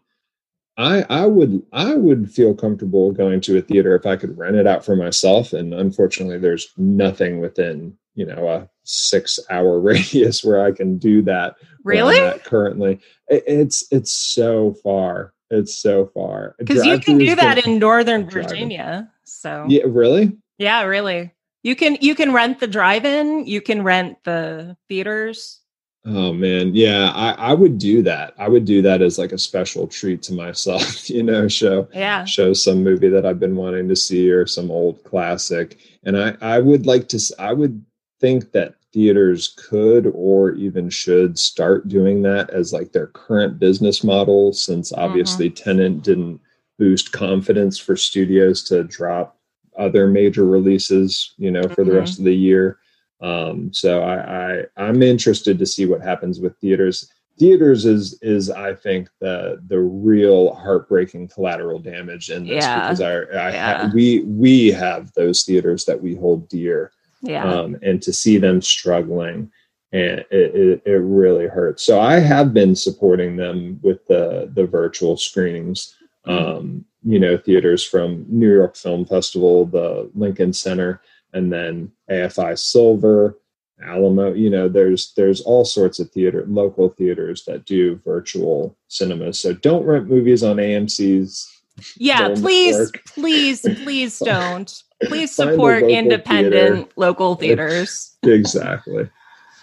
i 0.78 1.06
i 1.10 1.26
would 1.26 1.62
i 1.74 1.94
would 1.94 2.32
feel 2.32 2.56
comfortable 2.56 3.12
going 3.12 3.42
to 3.42 3.58
a 3.58 3.62
theater 3.62 3.96
if 3.96 4.06
i 4.06 4.16
could 4.16 4.38
rent 4.38 4.56
it 4.56 4.66
out 4.66 4.84
for 4.84 4.96
myself 4.96 5.54
and 5.54 5.74
unfortunately 5.74 6.38
there's 6.40 6.70
nothing 6.78 7.40
within 7.40 7.98
you 8.16 8.26
know 8.26 8.48
a 8.48 8.70
six 8.84 9.40
hour 9.50 9.80
radius 9.80 10.44
where 10.44 10.66
i 10.66 10.72
can 10.72 10.98
do 10.98 11.22
that 11.22 11.56
really? 11.84 12.40
currently. 12.40 13.00
It's 13.28 13.86
it's 13.92 14.12
so 14.12 14.74
far 14.84 15.34
it's 15.52 15.82
so 15.82 16.06
far. 16.14 16.56
Because 16.60 16.86
you 16.86 17.00
can 17.00 17.18
do 17.18 17.36
that 17.36 17.66
in 17.66 17.80
northern 17.80 18.30
virginia 18.30 19.12
so. 19.24 19.66
Yeah 19.68 19.84
really? 19.88 20.38
Yeah 20.58 20.84
really 20.84 21.32
you 21.64 21.76
can 21.76 21.98
you 22.02 22.16
can 22.16 22.34
rent 22.34 22.60
the 22.60 22.68
drive-in 22.68 23.46
you 23.46 23.62
can 23.62 23.84
rent 23.84 24.18
the 24.24 24.76
theaters 24.88 25.62
oh 26.06 26.32
man 26.32 26.74
yeah 26.74 27.12
i 27.14 27.32
i 27.34 27.54
would 27.54 27.78
do 27.78 28.02
that 28.02 28.34
i 28.38 28.48
would 28.48 28.66
do 28.66 28.82
that 28.82 29.02
as 29.02 29.18
like 29.18 29.32
a 29.32 29.38
special 29.38 29.88
treat 29.88 30.22
to 30.22 30.34
myself 30.34 31.10
you 31.10 31.24
know 31.24 31.48
show 31.48 31.88
yeah 31.94 32.24
show 32.26 32.54
some 32.54 32.84
movie 32.84 33.10
that 33.10 33.26
i've 33.26 33.40
been 33.40 33.56
wanting 33.56 33.88
to 33.88 33.96
see 33.96 34.30
or 34.30 34.46
some 34.46 34.72
old 34.72 35.04
classic 35.04 35.78
and 36.04 36.18
i 36.18 36.36
i 36.42 36.60
would 36.60 36.86
like 36.86 37.08
to 37.08 37.20
i 37.40 37.52
would 37.52 37.84
think 38.20 38.52
that 38.52 38.76
theaters 38.92 39.56
could 39.70 40.08
or 40.14 40.52
even 40.52 40.90
should 40.90 41.38
start 41.38 41.88
doing 41.88 42.24
that 42.24 42.50
as 42.50 42.74
like 42.74 42.92
their 42.92 43.08
current 43.08 43.60
business 43.60 44.04
model 44.04 44.52
since 44.52 44.92
mm-hmm. 44.92 45.04
obviously 45.04 45.50
mm-hmm. 45.50 45.64
Tenet 45.64 46.02
didn't 46.02 46.42
boost 46.78 47.12
confidence 47.12 47.78
for 47.78 47.96
studios 47.96 48.64
to 48.64 48.84
drop 48.84 49.39
other 49.80 50.08
major 50.08 50.46
releases 50.46 51.34
you 51.38 51.50
know 51.50 51.64
for 51.64 51.82
mm-hmm. 51.82 51.90
the 51.90 51.96
rest 51.96 52.20
of 52.20 52.26
the 52.26 52.36
year 52.36 52.78
um, 53.22 53.74
so 53.74 54.02
I, 54.02 54.16
I 54.18 54.66
i'm 54.78 55.02
interested 55.02 55.58
to 55.58 55.66
see 55.66 55.86
what 55.86 56.02
happens 56.02 56.40
with 56.40 56.58
theaters 56.58 57.10
theaters 57.40 57.86
is 57.86 58.20
is 58.22 58.50
i 58.50 58.74
think 58.76 59.10
the 59.20 59.62
the 59.68 59.80
real 59.80 60.54
heartbreaking 60.54 61.30
collateral 61.30 61.80
damage 61.80 62.30
in 62.30 62.46
this 62.46 62.64
yeah. 62.64 62.82
because 62.82 63.02
I, 63.02 63.14
I 63.14 63.52
yeah. 63.52 63.78
ha- 63.78 63.92
we 63.94 64.22
we 64.24 64.68
have 64.68 65.14
those 65.14 65.44
theaters 65.44 65.86
that 65.86 66.02
we 66.02 66.16
hold 66.16 66.48
dear 66.50 66.92
yeah 67.22 67.50
um, 67.50 67.78
and 67.82 68.02
to 68.02 68.14
see 68.14 68.38
them 68.38 68.62
struggling 68.62 69.52
and 69.92 70.20
it, 70.30 70.56
it, 70.56 70.82
it, 70.86 71.02
really 71.02 71.48
hurts 71.48 71.84
so 71.84 72.00
i 72.00 72.20
have 72.20 72.54
been 72.54 72.76
supporting 72.76 73.36
them 73.36 73.80
with 73.82 74.06
the 74.08 74.52
the 74.54 74.66
virtual 74.66 75.18
screenings. 75.18 75.96
Um, 76.26 76.86
you 77.04 77.20
know 77.20 77.38
theaters 77.38 77.84
from 77.84 78.26
new 78.28 78.52
york 78.54 78.76
film 78.76 79.06
festival 79.06 79.66
the 79.66 80.10
lincoln 80.14 80.54
center 80.54 81.02
and 81.34 81.52
then 81.52 81.92
afi 82.12 82.58
silver 82.58 83.38
alamo 83.86 84.34
you 84.34 84.50
know 84.50 84.68
there's 84.68 85.14
there's 85.14 85.40
all 85.42 85.64
sorts 85.64 86.00
of 86.00 86.12
theater 86.12 86.44
local 86.48 86.90
theaters 86.90 87.46
that 87.46 87.66
do 87.66 87.96
virtual 88.04 88.76
cinemas 88.90 89.40
so 89.40 89.54
don't 89.54 89.86
rent 89.86 90.10
movies 90.10 90.44
on 90.44 90.60
amc's 90.60 91.50
yeah 91.96 92.30
please 92.36 92.92
please 93.08 93.62
please 93.84 94.20
don't. 94.20 94.84
Please 95.04 95.34
support 95.34 95.84
independent 95.84 96.54
theater. 96.54 96.92
local 96.96 97.36
theaters. 97.36 98.18
Exactly. 98.24 99.10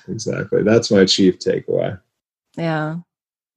Exactly. 0.08 0.62
That's 0.62 0.90
my 0.90 1.04
chief 1.04 1.38
takeaway. 1.38 2.00
Yeah. 2.56 2.96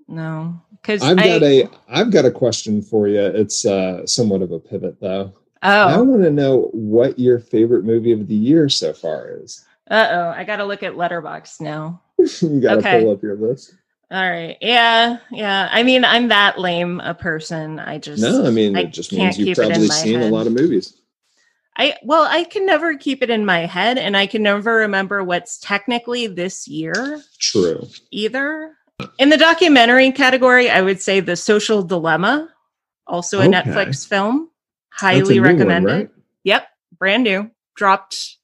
No 0.08 0.62
because 0.82 1.02
i've 1.04 1.18
got 1.18 1.44
a 1.44 1.70
i've 1.90 2.12
got 2.12 2.26
a 2.26 2.32
question 2.32 2.82
for 2.82 3.08
you 3.08 3.20
it's 3.22 3.66
uh 3.66 4.06
somewhat 4.06 4.42
of 4.42 4.52
a 4.52 4.60
pivot 4.60 5.00
though 5.00 5.34
oh 5.64 5.88
i 5.88 5.98
want 6.02 6.22
to 6.22 6.32
know 6.32 6.70
what 6.74 7.18
your 7.20 7.40
favorite 7.40 7.84
movie 7.84 8.12
of 8.12 8.28
the 8.28 8.36
year 8.36 8.70
so 8.70 8.94
far 8.94 9.30
is 9.42 9.66
uh-oh 9.90 10.30
i 10.30 10.44
gotta 10.44 10.66
look 10.66 10.84
at 10.84 10.94
Letterboxd 10.94 11.62
now 11.62 12.02
you 12.18 12.62
gotta 12.62 12.80
okay. 12.80 13.02
pull 13.02 13.12
up 13.12 13.24
your 13.24 13.36
list 13.36 13.76
all 14.12 14.28
right. 14.28 14.58
Yeah. 14.60 15.18
Yeah. 15.32 15.70
I 15.72 15.84
mean, 15.84 16.04
I'm 16.04 16.30
that 16.30 16.60
lame 16.60 17.00
a 17.00 17.14
person. 17.14 17.78
I 17.78 18.00
just 18.00 18.22
No, 18.22 18.46
I 18.46 18.50
mean, 18.50 18.76
I 18.76 18.82
it 18.82 18.92
just 18.92 19.14
means 19.14 19.38
you've 19.38 19.56
probably 19.56 19.88
seen 19.88 20.20
head. 20.20 20.32
a 20.32 20.36
lot 20.36 20.48
of 20.48 20.54
movies. 20.54 21.00
I 21.78 21.96
well, 22.04 22.24
I 22.24 22.44
can 22.44 22.66
never 22.66 22.98
keep 22.98 23.22
it 23.22 23.30
in 23.30 23.46
my 23.46 23.66
head 23.66 23.98
and 23.98 24.18
I 24.18 24.26
can 24.26 24.42
never 24.42 24.76
remember 24.76 25.24
what's 25.24 25.60
technically 25.60 26.26
this 26.26 26.68
year. 26.68 27.22
True. 27.40 27.88
Either. 28.12 28.76
In 29.18 29.30
the 29.30 29.38
documentary 29.38 30.12
category, 30.12 30.70
I 30.70 30.82
would 30.82 31.02
say 31.02 31.20
The 31.20 31.36
Social 31.36 31.84
Dilemma, 31.84 32.50
also 33.08 33.40
a 33.40 33.48
okay. 33.48 33.52
Netflix 33.52 34.08
film. 34.08 34.50
Highly 34.92 35.40
recommended. 35.40 35.92
Right? 35.92 36.10
Yep, 36.44 36.68
brand 36.98 37.24
new. 37.24 37.52
Dropped 37.76 38.38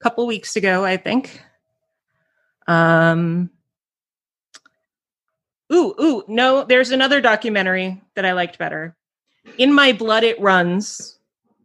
a 0.00 0.04
couple 0.04 0.26
weeks 0.26 0.56
ago, 0.56 0.84
I 0.84 0.96
think. 0.96 1.42
Um 2.66 3.50
Ooh, 5.72 5.94
ooh, 6.00 6.24
no, 6.28 6.62
there's 6.62 6.92
another 6.92 7.20
documentary 7.20 8.00
that 8.14 8.24
I 8.24 8.32
liked 8.32 8.56
better. 8.56 8.96
In 9.58 9.72
My 9.72 9.92
Blood 9.92 10.22
It 10.22 10.40
Runs, 10.40 11.18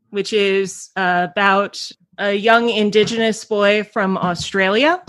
which 0.09 0.34
is 0.34 0.89
uh, 0.95 1.27
about 1.31 1.88
a 2.18 2.34
young 2.34 2.69
indigenous 2.69 3.45
boy 3.45 3.84
from 3.84 4.18
Australia 4.18 5.03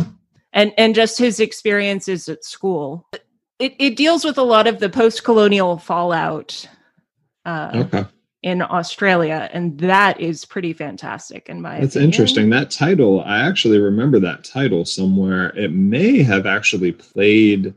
and, 0.53 0.73
and 0.77 0.95
just 0.95 1.19
his 1.19 1.41
experiences 1.41 2.29
at 2.29 2.45
school. 2.45 3.09
It, 3.59 3.75
it 3.79 3.97
deals 3.97 4.25
with 4.25 4.39
a 4.39 4.43
lot 4.43 4.67
of 4.67 4.81
the 4.81 4.89
post 4.89 5.25
colonial 5.25 5.79
fallout 5.79 6.69
uh, 7.45 7.71
okay. 7.75 8.05
in 8.43 8.63
Australia, 8.63 9.49
and 9.53 9.79
that 9.79 10.21
is 10.21 10.45
pretty 10.45 10.73
fantastic 10.73 11.49
in 11.49 11.61
my 11.61 11.81
That's 11.81 11.97
opinion. 11.97 12.13
interesting. 12.13 12.51
That 12.51 12.71
title, 12.71 13.23
I 13.23 13.47
actually 13.47 13.79
remember 13.79 14.19
that 14.21 14.45
title 14.45 14.85
somewhere. 14.85 15.57
It 15.57 15.73
may 15.73 16.23
have 16.23 16.47
actually 16.47 16.93
played 16.93 17.75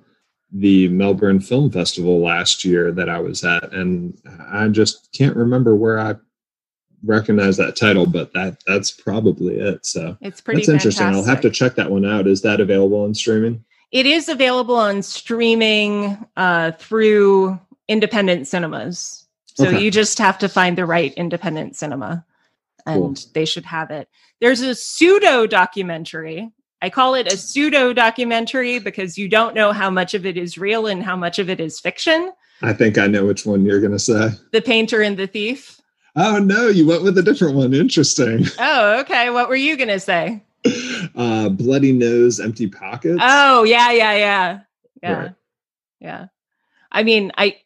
the 0.52 0.88
Melbourne 0.88 1.40
Film 1.40 1.70
Festival 1.70 2.20
last 2.22 2.64
year 2.64 2.92
that 2.92 3.10
I 3.10 3.20
was 3.20 3.44
at, 3.44 3.74
and 3.74 4.18
I 4.50 4.68
just 4.70 5.10
can't 5.12 5.36
remember 5.36 5.76
where 5.76 6.00
I 6.00 6.16
recognize 7.06 7.58
that 7.58 7.76
title, 7.76 8.06
but 8.06 8.34
that 8.34 8.58
that's 8.68 8.92
probably 8.92 9.56
it. 9.60 9.86
So 9.86 10.18
it's 10.22 10.42
pretty. 10.42 10.62
That's 10.62 10.70
interesting. 10.70 11.08
I'll 11.08 11.24
have 11.24 11.42
to 11.42 11.50
check 11.50 11.76
that 11.76 11.90
one 11.92 12.06
out. 12.06 12.28
Is 12.28 12.42
that 12.42 12.60
available 12.60 13.04
on 13.04 13.14
streaming? 13.14 13.64
It 13.92 14.06
is 14.06 14.28
available 14.30 14.76
on 14.76 15.02
streaming 15.02 16.18
uh, 16.36 16.72
through 16.74 17.60
independent 17.88 18.48
cinemas. 18.48 19.26
So 19.56 19.68
Okay. 19.68 19.82
you 19.82 19.90
just 19.92 20.18
have 20.18 20.38
to 20.40 20.50
find 20.50 20.78
the 20.78 20.86
right 20.86 21.14
independent 21.14 21.76
cinema 21.78 22.26
and 22.86 23.16
Cool. 23.16 23.16
they 23.34 23.46
should 23.46 23.66
have 23.66 23.90
it. 23.92 24.10
There's 24.42 24.62
a 24.62 24.76
pseudo 24.76 25.48
documentary. 25.48 26.52
I 26.82 26.90
call 26.90 27.16
it 27.16 27.32
a 27.32 27.38
pseudo 27.38 27.94
documentary 27.94 28.80
because 28.80 29.18
you 29.18 29.30
don't 29.30 29.56
know 29.56 29.72
how 29.72 29.90
much 29.90 30.14
of 30.14 30.26
it 30.26 30.36
is 30.38 30.58
real 30.58 30.88
and 30.88 31.02
how 31.02 31.16
much 31.16 31.40
of 31.40 31.50
it 31.50 31.60
is 31.62 31.80
fiction. 31.80 32.32
I 32.62 32.74
think 32.74 32.98
I 32.98 33.08
know 33.08 33.26
which 33.26 33.46
one 33.46 33.66
you're 33.66 33.80
going 33.80 33.92
to 33.94 34.00
say. 34.00 34.30
The 34.52 34.62
Painter 34.62 35.02
and 35.02 35.16
the 35.18 35.28
Thief. 35.28 35.80
Oh 36.16 36.40
no, 36.40 36.68
you 36.68 36.86
went 36.88 37.04
with 37.04 37.18
a 37.18 37.24
different 37.24 37.56
one. 37.56 37.74
Interesting. 37.74 38.46
Oh, 38.60 39.00
okay. 39.02 39.30
What 39.30 39.50
were 39.50 39.56
you 39.56 39.76
going 39.78 39.90
to 39.90 40.00
say? 40.00 40.42
Uh, 41.16 41.50
Bloody 41.50 41.92
Nose, 41.92 42.40
Empty 42.40 42.68
Pockets. 42.68 43.20
Oh, 43.22 43.64
yeah, 43.64 43.92
yeah, 43.92 44.16
yeah. 44.16 44.60
Yeah. 45.04 45.14
Right. 45.22 45.32
Yeah. 46.00 46.26
I 46.92 47.04
mean, 47.04 47.32
I 47.38 47.58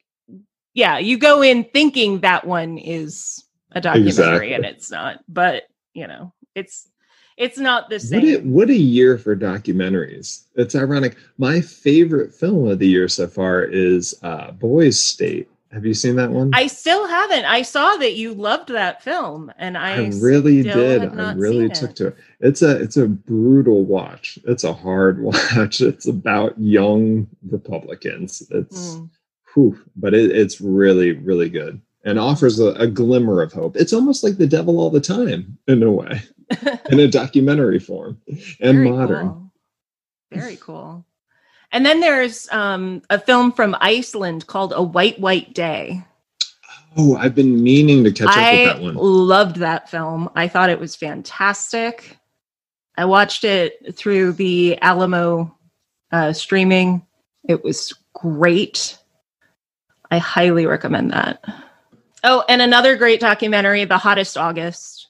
yeah, 0.74 0.98
you 0.98 1.18
go 1.18 1.42
in 1.42 1.64
thinking 1.66 2.20
that 2.22 2.46
one 2.46 2.78
is 2.78 3.44
a 3.74 3.82
documentary 3.82 4.08
Exactly. 4.10 4.54
and 4.54 4.66
it's 4.66 4.90
not, 4.92 5.20
but 5.28 5.64
you 5.94 6.08
know, 6.08 6.34
it's 6.56 6.88
it's 7.38 7.58
not 7.58 7.90
the 7.90 7.96
What 7.96 8.02
same. 8.02 8.26
a, 8.36 8.38
what 8.50 8.70
a 8.70 8.76
year 8.76 9.18
for 9.18 9.36
documentaries. 9.36 10.44
It's 10.56 10.76
ironic. 10.76 11.16
My 11.38 11.62
favorite 11.62 12.34
film 12.34 12.68
of 12.68 12.80
the 12.80 12.88
year 12.88 13.08
so 13.08 13.28
far 13.28 13.64
is 13.64 14.16
uh, 14.24 14.52
Boys 14.52 15.00
State. 15.02 15.50
Have 15.72 15.86
you 15.86 15.94
seen 15.94 16.16
that 16.16 16.32
one? 16.32 16.50
I 16.54 16.66
still 16.68 17.06
haven't. 17.08 17.46
I 17.46 17.62
saw 17.62 17.96
that 17.98 18.16
you 18.16 18.34
loved 18.34 18.70
that 18.70 19.04
film 19.04 19.52
and 19.58 19.78
I, 19.78 20.06
I 20.06 20.12
really 20.20 20.64
did. 20.64 21.04
I 21.20 21.34
really 21.34 21.70
took 21.70 21.92
it. 21.92 21.96
to 21.98 22.08
it. 22.08 22.16
It's 22.40 22.62
a 22.64 22.82
it's 22.82 22.98
a 22.98 23.08
brutal 23.08 23.86
watch. 23.86 24.40
It's 24.46 24.64
a 24.64 24.74
hard 24.74 25.20
watch. 25.24 25.82
It's 25.82 26.08
about 26.08 26.60
young 26.60 27.28
Republicans. 27.50 28.42
It's 28.50 28.96
Mm. 28.96 29.10
whew, 29.54 29.80
but 29.96 30.14
it, 30.16 30.32
it's 30.32 30.60
really 30.60 31.12
really 31.12 31.50
good 31.50 31.80
and 32.04 32.18
offers 32.18 32.60
a, 32.60 32.70
a 32.74 32.88
glimmer 32.88 33.42
of 33.44 33.54
hope. 33.54 33.76
It's 33.78 33.94
almost 33.94 34.24
like 34.24 34.38
the 34.38 34.48
devil 34.48 34.80
all 34.80 34.90
the 34.90 35.02
time 35.02 35.58
in 35.68 35.84
a 35.84 35.92
way, 35.92 36.22
in 36.90 37.00
a 37.00 37.08
documentary 37.08 37.78
form 37.80 38.20
and 38.28 38.78
Very 38.78 38.90
modern. 38.90 39.28
cool. 39.28 39.52
Very 40.32 40.56
cool. 40.56 41.06
And 41.72 41.86
then 41.86 42.00
there's 42.00 42.50
um, 42.52 43.02
a 43.10 43.20
film 43.20 43.52
from 43.52 43.76
Iceland 43.80 44.48
called 44.48 44.74
A 44.76 44.82
White 44.82 45.20
White 45.20 45.54
Day. 45.54 46.04
Oh, 46.98 47.16
I've 47.16 47.36
been 47.36 47.62
meaning 47.62 48.04
to 48.04 48.12
catch 48.12 48.28
up 48.28 48.36
I 48.38 48.52
with 48.52 48.66
that 48.66 48.82
one. 48.82 48.96
loved 48.96 49.58
that 49.58 49.90
film. 49.90 50.30
I 50.36 50.48
thought 50.48 50.72
it 50.72 50.80
was 50.80 50.96
fantastic. 50.96 52.18
I 52.98 53.06
watched 53.06 53.44
it 53.44 53.96
through 53.96 54.34
the 54.34 54.82
Alamo 54.82 55.56
uh, 56.12 56.34
streaming. 56.34 57.06
It 57.48 57.64
was 57.64 57.94
great. 58.14 58.98
I 60.10 60.18
highly 60.18 60.66
recommend 60.66 61.12
that. 61.14 61.44
Oh, 62.24 62.44
and 62.50 62.62
another 62.62 62.98
great 62.98 63.20
documentary, 63.20 63.86
The 63.86 63.98
Hottest 64.00 64.38
August. 64.38 65.08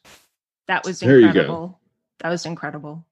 That 0.68 0.86
was 0.86 0.99
There 0.99 1.15
you 1.15 1.22
go. 1.22 1.27
incredible. 1.30 1.80
That 2.19 2.30
was 2.30 2.45
incredible. 2.45 3.06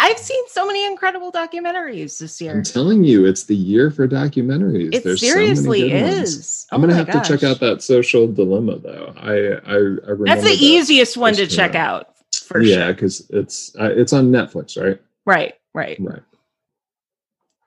I've 0.00 0.18
seen 0.18 0.42
so 0.48 0.66
many 0.66 0.86
incredible 0.86 1.32
documentaries 1.32 2.18
this 2.18 2.40
year. 2.40 2.52
I'm 2.52 2.62
telling 2.62 3.02
you, 3.04 3.26
it's 3.26 3.44
the 3.44 3.56
year 3.56 3.90
for 3.90 4.06
documentaries. 4.06 4.94
It 4.94 5.02
There's 5.04 5.20
so 5.20 5.26
many 5.34 5.54
seriously 5.56 5.92
ones. 5.92 6.18
is. 6.36 6.66
I'm 6.70 6.80
Oh 6.84 6.86
gonna 6.86 6.94
have 6.94 7.10
to 7.10 7.20
check 7.20 7.42
out 7.42 7.60
that 7.60 7.82
social 7.82 8.26
dilemma 8.32 8.78
though. 8.78 9.12
I 9.16 9.32
I, 9.70 9.74
I 9.74 9.74
remember 9.76 10.26
That's 10.26 10.42
the 10.44 10.50
that. 10.50 10.60
easiest 10.60 11.16
one 11.16 11.34
to 11.34 11.46
check 11.46 11.72
came 11.72 11.80
out 11.80 12.16
for 12.44 12.60
yeah, 12.62 12.74
sure. 12.76 12.92
because 12.94 13.28
it's 13.30 13.74
uh, 13.76 13.90
it's 13.96 14.12
on 14.12 14.30
Netflix, 14.30 14.80
right? 14.80 15.00
Right, 15.26 15.54
right. 15.74 15.98
Right. 16.00 16.22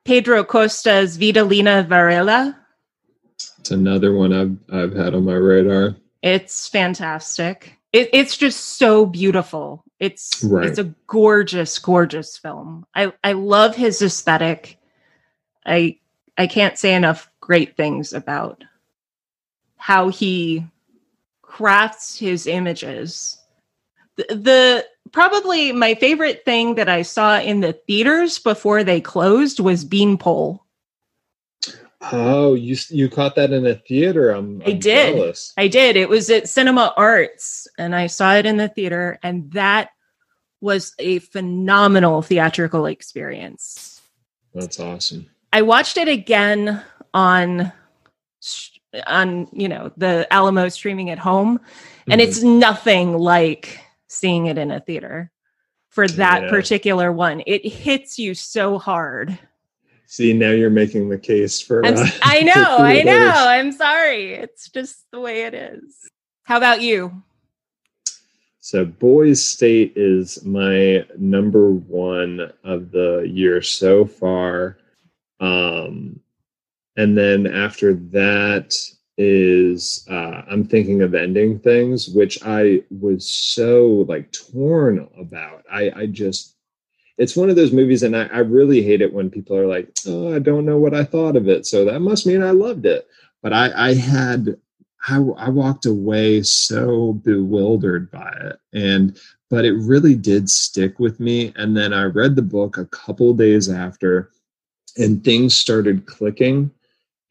Pedro 0.06 0.44
Costa's 0.44 1.18
Vitalina 1.18 1.86
Varela. 1.88 2.58
It's 3.60 3.72
another 3.72 4.14
one 4.14 4.34
I've 4.34 4.58
I've 4.74 4.94
had 4.95 5.14
on 5.16 5.26
my 5.26 5.34
radar. 5.34 5.95
It's 6.24 6.68
fantastic. 6.68 7.78
It, 7.93 8.09
it's 8.13 8.38
just 8.38 8.77
so 8.77 9.05
beautiful. 9.05 9.84
It's 9.99 10.43
Right. 10.43 10.65
it's 10.65 10.80
a 10.80 10.93
gorgeous, 11.07 11.77
gorgeous 11.80 12.38
film. 12.38 12.85
I 12.95 13.13
I 13.23 13.34
love 13.34 13.76
his 13.76 14.01
aesthetic. 14.01 14.77
I 15.65 15.99
I 16.38 16.47
can't 16.47 16.77
say 16.77 16.93
enough 16.95 17.30
great 17.41 17.76
things 17.76 18.13
about 18.13 18.63
how 19.77 20.09
he 20.09 20.65
crafts 21.41 22.18
his 22.18 22.47
images. 22.47 23.38
The, 24.15 24.26
the 24.35 24.85
probably 25.11 25.72
my 25.73 25.95
favorite 25.95 26.45
thing 26.45 26.76
that 26.76 26.88
I 26.88 27.01
saw 27.01 27.39
in 27.39 27.59
the 27.59 27.73
theaters 27.73 28.39
before 28.39 28.84
they 28.84 29.01
closed 29.01 29.59
was 29.59 29.84
Beanpole. 29.84 30.63
Oh, 32.11 32.55
you 32.55 32.76
you 32.89 33.09
caught 33.09 33.35
that 33.35 33.51
in 33.51 33.65
a 33.68 33.76
theater? 33.76 34.31
I'm, 34.31 34.61
I 34.65 34.72
I'm 34.72 34.80
did. 34.80 35.15
jealous. 35.15 35.53
I 35.57 35.68
did. 35.68 35.95
It 35.95 36.09
was 36.09 36.30
at 36.31 36.49
Cinema 36.49 36.93
Arts, 36.97 37.60
and 37.82 37.95
I 37.95 38.08
saw 38.08 38.36
it 38.36 38.45
in 38.45 38.58
the 38.58 38.68
theater, 38.68 39.18
and 39.24 39.52
that 39.53 39.90
was 40.62 40.94
a 40.99 41.18
phenomenal 41.20 42.22
theatrical 42.22 42.86
experience. 42.86 44.02
That's 44.53 44.80
awesome. 44.80 45.28
I 45.52 45.64
watched 45.64 45.98
it 45.98 46.08
again 46.08 46.84
on 47.14 47.72
on 49.08 49.48
you 49.52 49.68
know 49.68 49.91
the 49.98 50.28
Alamo 50.32 50.70
streaming 50.70 51.10
at 51.10 51.20
home, 51.20 51.60
and 52.08 52.22
Mhm. 52.22 52.24
it's 52.24 52.44
nothing 52.44 53.18
like 53.18 53.80
seeing 54.08 54.45
it 54.45 54.58
in 54.58 54.70
a 54.72 54.80
theater. 54.80 55.32
For 55.90 56.08
that 56.08 56.44
Yeah. 56.44 56.49
particular 56.49 57.12
one, 57.12 57.44
it 57.45 57.66
hits 57.66 58.18
you 58.18 58.34
so 58.34 58.78
hard. 58.78 59.38
See, 60.06 60.34
now 60.34 60.52
you're 60.52 60.70
making 60.70 61.10
the 61.10 61.18
case 61.18 61.60
for. 61.60 61.84
Uh, 61.86 62.06
I 62.22 62.44
know, 62.44 62.78
I 62.78 63.02
know. 63.02 63.34
I'm 63.36 63.72
sorry. 63.72 64.34
It's 64.36 64.70
just 64.70 65.06
the 65.12 65.20
way 65.20 65.44
it 65.44 65.53
is. 65.53 65.95
How 66.44 66.58
about 66.58 66.82
you? 66.82 67.24
So, 68.63 68.85
Boys 68.85 69.43
State 69.43 69.93
is 69.95 70.45
my 70.45 71.03
number 71.17 71.71
one 71.71 72.51
of 72.63 72.91
the 72.91 73.27
year 73.27 73.59
so 73.63 74.05
far. 74.05 74.77
Um, 75.39 76.19
and 76.95 77.17
then 77.17 77.47
after 77.47 77.95
that 77.95 78.75
is 79.17 80.05
uh, 80.11 80.43
I'm 80.47 80.63
thinking 80.63 81.01
of 81.01 81.15
ending 81.15 81.57
things, 81.57 82.09
which 82.09 82.38
I 82.45 82.83
was 82.91 83.27
so 83.27 84.05
like 84.07 84.31
torn 84.31 85.09
about. 85.19 85.63
I, 85.71 85.91
I 85.95 86.05
just, 86.05 86.55
it's 87.17 87.35
one 87.35 87.49
of 87.49 87.55
those 87.55 87.73
movies, 87.73 88.03
and 88.03 88.15
I, 88.15 88.25
I 88.27 88.39
really 88.39 88.83
hate 88.83 89.01
it 89.01 89.11
when 89.11 89.31
people 89.31 89.57
are 89.57 89.67
like, 89.67 89.89
"Oh, 90.05 90.35
I 90.35 90.38
don't 90.38 90.65
know 90.65 90.77
what 90.77 90.93
I 90.93 91.03
thought 91.03 91.35
of 91.35 91.47
it," 91.47 91.65
so 91.65 91.83
that 91.85 91.99
must 91.99 92.27
mean 92.27 92.43
I 92.43 92.51
loved 92.51 92.85
it. 92.85 93.07
But 93.41 93.53
I, 93.53 93.89
I 93.89 93.93
had 93.95 94.55
I, 95.07 95.15
I 95.15 95.49
walked 95.49 95.86
away 95.86 96.44
so 96.44 97.14
bewildered 97.14 98.11
by 98.11 98.32
it 98.41 98.60
and 98.73 99.19
but 99.49 99.65
it 99.65 99.73
really 99.73 100.15
did 100.15 100.49
stick 100.49 100.99
with 100.99 101.19
me 101.19 101.53
and 101.56 101.76
then 101.76 101.94
i 101.94 102.03
read 102.03 102.36
the 102.36 102.41
book 102.41 102.78
a 102.78 102.86
couple 102.86 103.34
days 103.34 103.69
after 103.69 104.32
and 104.98 105.23
things 105.23 105.57
started 105.57 106.06
clicking 106.06 106.72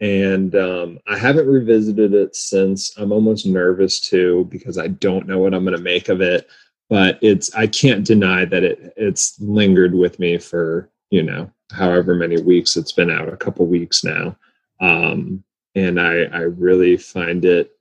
and 0.00 0.54
um, 0.54 0.98
i 1.08 1.16
haven't 1.16 1.46
revisited 1.46 2.14
it 2.14 2.34
since. 2.34 2.96
I'm 2.96 3.12
almost 3.12 3.46
nervous 3.46 4.00
too 4.00 4.48
because 4.50 4.78
i 4.78 4.88
don't 4.88 5.26
know 5.26 5.38
what 5.38 5.54
i'm 5.54 5.64
going 5.64 5.76
to 5.76 5.82
make 5.82 6.08
of 6.08 6.20
it 6.20 6.48
but 6.88 7.18
it's 7.22 7.54
i 7.54 7.66
can't 7.66 8.06
deny 8.06 8.44
that 8.44 8.64
it 8.64 8.92
it's 8.96 9.40
lingered 9.40 9.94
with 9.94 10.18
me 10.18 10.38
for 10.38 10.90
you 11.10 11.22
know 11.22 11.50
however 11.72 12.14
many 12.14 12.40
weeks 12.40 12.76
it's 12.76 12.92
been 12.92 13.10
out 13.10 13.32
a 13.32 13.36
couple 13.36 13.66
weeks 13.66 14.04
now. 14.04 14.36
Um, 14.80 15.44
and 15.74 16.00
I 16.00 16.22
I 16.24 16.40
really 16.40 16.96
find 16.96 17.44
it 17.44 17.72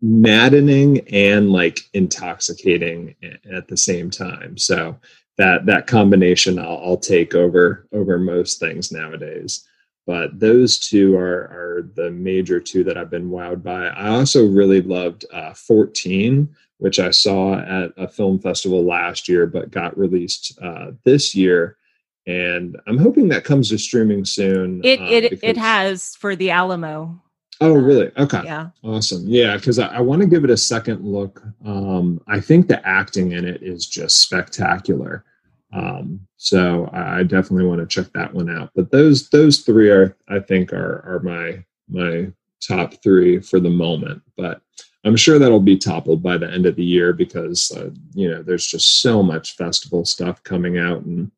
maddening 0.00 1.00
and 1.08 1.50
like 1.50 1.80
intoxicating 1.94 3.14
at 3.50 3.68
the 3.68 3.76
same 3.76 4.10
time. 4.10 4.58
So 4.58 4.98
that 5.38 5.64
that 5.66 5.86
combination 5.86 6.58
I'll, 6.58 6.80
I'll 6.84 6.96
take 6.96 7.34
over 7.34 7.86
over 7.92 8.18
most 8.18 8.60
things 8.60 8.92
nowadays. 8.92 9.66
But 10.06 10.38
those 10.38 10.78
two 10.78 11.16
are 11.16 11.48
are 11.50 11.90
the 11.94 12.10
major 12.10 12.60
two 12.60 12.84
that 12.84 12.98
I've 12.98 13.10
been 13.10 13.30
wowed 13.30 13.62
by. 13.62 13.86
I 13.86 14.08
also 14.08 14.46
really 14.46 14.82
loved 14.82 15.24
uh, 15.32 15.54
14, 15.54 16.54
which 16.76 16.98
I 16.98 17.10
saw 17.10 17.58
at 17.58 17.92
a 17.96 18.06
film 18.06 18.38
festival 18.38 18.84
last 18.84 19.28
year, 19.28 19.46
but 19.46 19.70
got 19.70 19.96
released 19.96 20.58
uh, 20.62 20.90
this 21.04 21.34
year. 21.34 21.78
And 22.26 22.76
I'm 22.86 22.98
hoping 22.98 23.28
that 23.28 23.44
comes 23.44 23.68
to 23.68 23.78
streaming 23.78 24.24
soon. 24.24 24.80
It 24.82 25.00
uh, 25.00 25.04
it 25.04 25.38
it 25.42 25.56
has 25.56 26.16
for 26.16 26.34
the 26.34 26.50
Alamo. 26.50 27.20
Oh, 27.60 27.74
really? 27.74 28.10
Okay. 28.16 28.42
Yeah. 28.44 28.70
Awesome. 28.82 29.22
Yeah, 29.26 29.56
because 29.56 29.78
I, 29.78 29.86
I 29.86 30.00
want 30.00 30.22
to 30.22 30.28
give 30.28 30.44
it 30.44 30.50
a 30.50 30.56
second 30.56 31.04
look. 31.04 31.42
Um, 31.64 32.20
I 32.26 32.40
think 32.40 32.66
the 32.66 32.86
acting 32.86 33.32
in 33.32 33.46
it 33.46 33.62
is 33.62 33.86
just 33.86 34.20
spectacular. 34.20 35.24
Um, 35.72 36.20
so 36.36 36.88
I 36.92 37.20
I 37.20 37.22
definitely 37.22 37.66
want 37.66 37.80
to 37.80 37.86
check 37.86 38.12
that 38.14 38.32
one 38.32 38.50
out. 38.50 38.70
But 38.74 38.90
those 38.90 39.28
those 39.28 39.60
three 39.60 39.90
are 39.90 40.16
I 40.28 40.40
think 40.40 40.72
are 40.72 41.04
are 41.06 41.20
my 41.20 41.64
my 41.88 42.32
top 42.66 43.02
three 43.02 43.40
for 43.40 43.60
the 43.60 43.70
moment. 43.70 44.22
But 44.36 44.62
I'm 45.04 45.16
sure 45.16 45.38
that'll 45.38 45.60
be 45.60 45.76
toppled 45.76 46.22
by 46.22 46.38
the 46.38 46.50
end 46.50 46.66
of 46.66 46.76
the 46.76 46.84
year 46.84 47.12
because 47.12 47.70
uh, 47.76 47.90
you 48.14 48.30
know 48.30 48.42
there's 48.42 48.66
just 48.66 49.02
so 49.02 49.22
much 49.22 49.56
festival 49.56 50.04
stuff 50.04 50.42
coming 50.42 50.78
out 50.78 51.02
and 51.02 51.30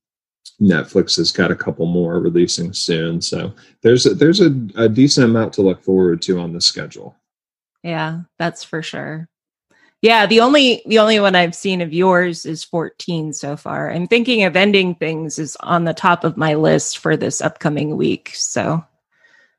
Netflix 0.61 1.17
has 1.17 1.33
got 1.33 1.51
a 1.51 1.57
couple 1.57 1.87
more 1.87 2.19
releasing 2.19 2.73
soon. 2.73 3.21
So 3.21 3.55
there's 3.83 4.07
a, 4.07 4.15
there's 4.15 4.41
a, 4.41 4.47
a 4.77 4.89
decent 4.89 5.27
amount 5.27 5.53
to 5.55 5.63
look 5.63 5.83
forward 5.83 6.23
to 6.23 6.39
on 6.39 6.53
the 6.53 6.61
schedule. 6.61 7.17
Yeah, 7.83 8.21
that's 8.39 8.65
for 8.65 8.83
sure. 8.83 9.29
Yeah, 10.03 10.27
the 10.27 10.41
only 10.41 10.83
the 10.87 10.99
only 10.99 11.19
one 11.21 11.35
I've 11.35 11.55
seen 11.55 11.81
of 11.81 11.93
yours 11.93 12.45
is 12.47 12.63
14 12.65 13.33
so 13.33 13.57
far. 13.57 13.91
I'm 13.91 14.07
thinking 14.07 14.45
of 14.45 14.55
ending 14.55 14.95
things 14.95 15.39
is 15.39 15.57
on 15.61 15.85
the 15.85 15.95
top 15.95 16.23
of 16.23 16.37
my 16.37 16.55
list 16.55 16.99
for 16.99 17.17
this 17.17 17.41
upcoming 17.41 17.97
week. 17.97 18.31
So 18.35 18.85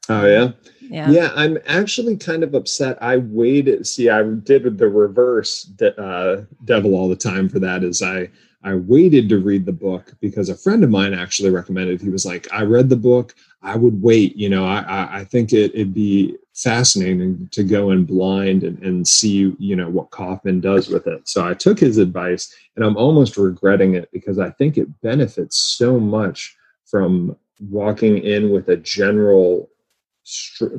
Oh 0.10 0.26
yeah. 0.26 0.52
Yeah. 0.82 1.10
Yeah, 1.10 1.32
I'm 1.36 1.58
actually 1.66 2.16
kind 2.16 2.44
of 2.44 2.54
upset. 2.54 2.98
I 3.02 3.18
waited. 3.18 3.86
See, 3.86 4.10
I 4.10 4.24
did 4.24 4.78
the 4.78 4.88
reverse 4.88 5.64
de- 5.64 6.00
uh, 6.02 6.44
devil 6.64 6.96
all 6.96 7.10
the 7.10 7.16
time 7.16 7.50
for 7.50 7.60
that. 7.60 7.84
Is 7.84 8.02
I 8.02 8.30
I 8.68 8.76
waited 8.76 9.30
to 9.30 9.40
read 9.40 9.66
the 9.66 9.72
book 9.72 10.14
because 10.20 10.50
a 10.50 10.58
friend 10.58 10.84
of 10.84 10.90
mine 10.90 11.14
actually 11.14 11.52
recommended. 11.52 12.02
He 12.02 12.10
was 12.10 12.26
like, 12.26 12.52
I 12.52 12.64
read 12.64 12.90
the 12.90 12.98
book. 12.98 13.34
I 13.62 13.78
would 13.78 14.02
wait. 14.02 14.36
You 14.36 14.50
know, 14.50 14.66
I 14.66 14.80
I, 14.82 15.20
I 15.20 15.24
think 15.24 15.54
it, 15.54 15.74
it'd 15.74 15.94
be 15.94 16.36
fascinating 16.54 17.48
to 17.54 17.64
go 17.64 17.92
in 17.92 18.04
blind 18.04 18.64
and, 18.64 18.78
and 18.84 19.08
see 19.08 19.56
you 19.58 19.76
know 19.78 19.90
what 19.90 20.10
Kaufman 20.10 20.60
does 20.60 20.90
with 20.90 21.08
it. 21.08 21.30
So 21.30 21.48
I 21.48 21.54
took 21.54 21.80
his 21.80 21.98
advice, 21.98 22.54
and 22.76 22.84
I'm 22.84 22.98
almost 22.98 23.38
regretting 23.38 23.96
it 23.96 24.12
because 24.12 24.38
I 24.38 24.50
think 24.50 24.78
it 24.78 25.02
benefits 25.02 25.56
so 25.56 25.98
much 25.98 26.54
from 26.86 27.38
walking 27.70 28.18
in 28.18 28.50
with 28.50 28.68
a 28.68 28.78
general 28.78 29.70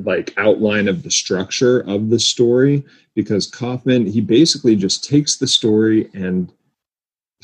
like 0.05 0.31
outline 0.37 0.87
of 0.87 1.01
the 1.01 1.09
structure 1.09 1.79
of 1.89 2.11
the 2.11 2.19
story 2.19 2.85
because 3.15 3.47
Kaufman 3.47 4.05
he 4.05 4.21
basically 4.21 4.75
just 4.75 5.03
takes 5.03 5.37
the 5.37 5.47
story 5.47 6.07
and 6.13 6.53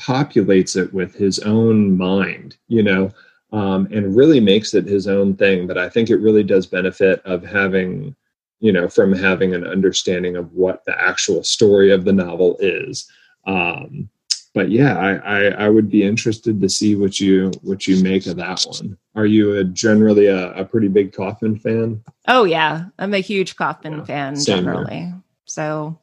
populates 0.00 0.76
it 0.76 0.92
with 0.92 1.14
his 1.14 1.38
own 1.40 1.96
mind, 1.96 2.56
you 2.68 2.82
know, 2.82 3.10
um, 3.52 3.88
and 3.92 4.16
really 4.16 4.40
makes 4.40 4.74
it 4.74 4.86
his 4.86 5.06
own 5.06 5.34
thing. 5.36 5.66
But 5.66 5.78
I 5.78 5.88
think 5.88 6.10
it 6.10 6.16
really 6.16 6.42
does 6.42 6.66
benefit 6.66 7.22
of 7.24 7.44
having, 7.44 8.14
you 8.60 8.72
know, 8.72 8.88
from 8.88 9.12
having 9.12 9.54
an 9.54 9.66
understanding 9.66 10.36
of 10.36 10.52
what 10.52 10.84
the 10.84 11.00
actual 11.00 11.42
story 11.42 11.90
of 11.92 12.04
the 12.04 12.12
novel 12.12 12.56
is. 12.60 13.10
Um, 13.46 14.08
but 14.56 14.70
yeah, 14.70 14.96
I, 14.96 15.12
I, 15.16 15.44
I 15.66 15.68
would 15.68 15.90
be 15.90 16.02
interested 16.02 16.62
to 16.62 16.68
see 16.68 16.96
what 16.96 17.20
you 17.20 17.50
what 17.60 17.86
you 17.86 18.02
make 18.02 18.26
of 18.26 18.36
that 18.36 18.64
one. 18.66 18.96
Are 19.14 19.26
you 19.26 19.58
a, 19.58 19.64
generally 19.64 20.26
a, 20.28 20.52
a 20.52 20.64
pretty 20.64 20.88
big 20.88 21.12
Kaufman 21.12 21.58
fan? 21.58 22.02
Oh 22.26 22.44
yeah, 22.44 22.86
I'm 22.98 23.12
a 23.12 23.18
huge 23.18 23.56
Kaufman 23.56 23.98
yeah, 23.98 24.04
fan 24.04 24.42
generally. 24.42 24.96
Here. 24.96 25.22
So 25.44 25.98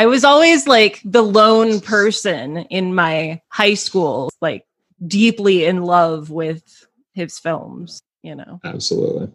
I 0.00 0.06
was 0.06 0.24
always 0.24 0.66
like 0.66 1.02
the 1.04 1.20
lone 1.20 1.78
person 1.78 2.56
in 2.70 2.94
my 2.94 3.42
high 3.48 3.74
school, 3.74 4.30
like 4.40 4.64
deeply 5.06 5.66
in 5.66 5.82
love 5.82 6.30
with 6.30 6.86
his 7.12 7.38
films. 7.38 8.00
You 8.22 8.36
know, 8.36 8.60
absolutely. 8.64 9.30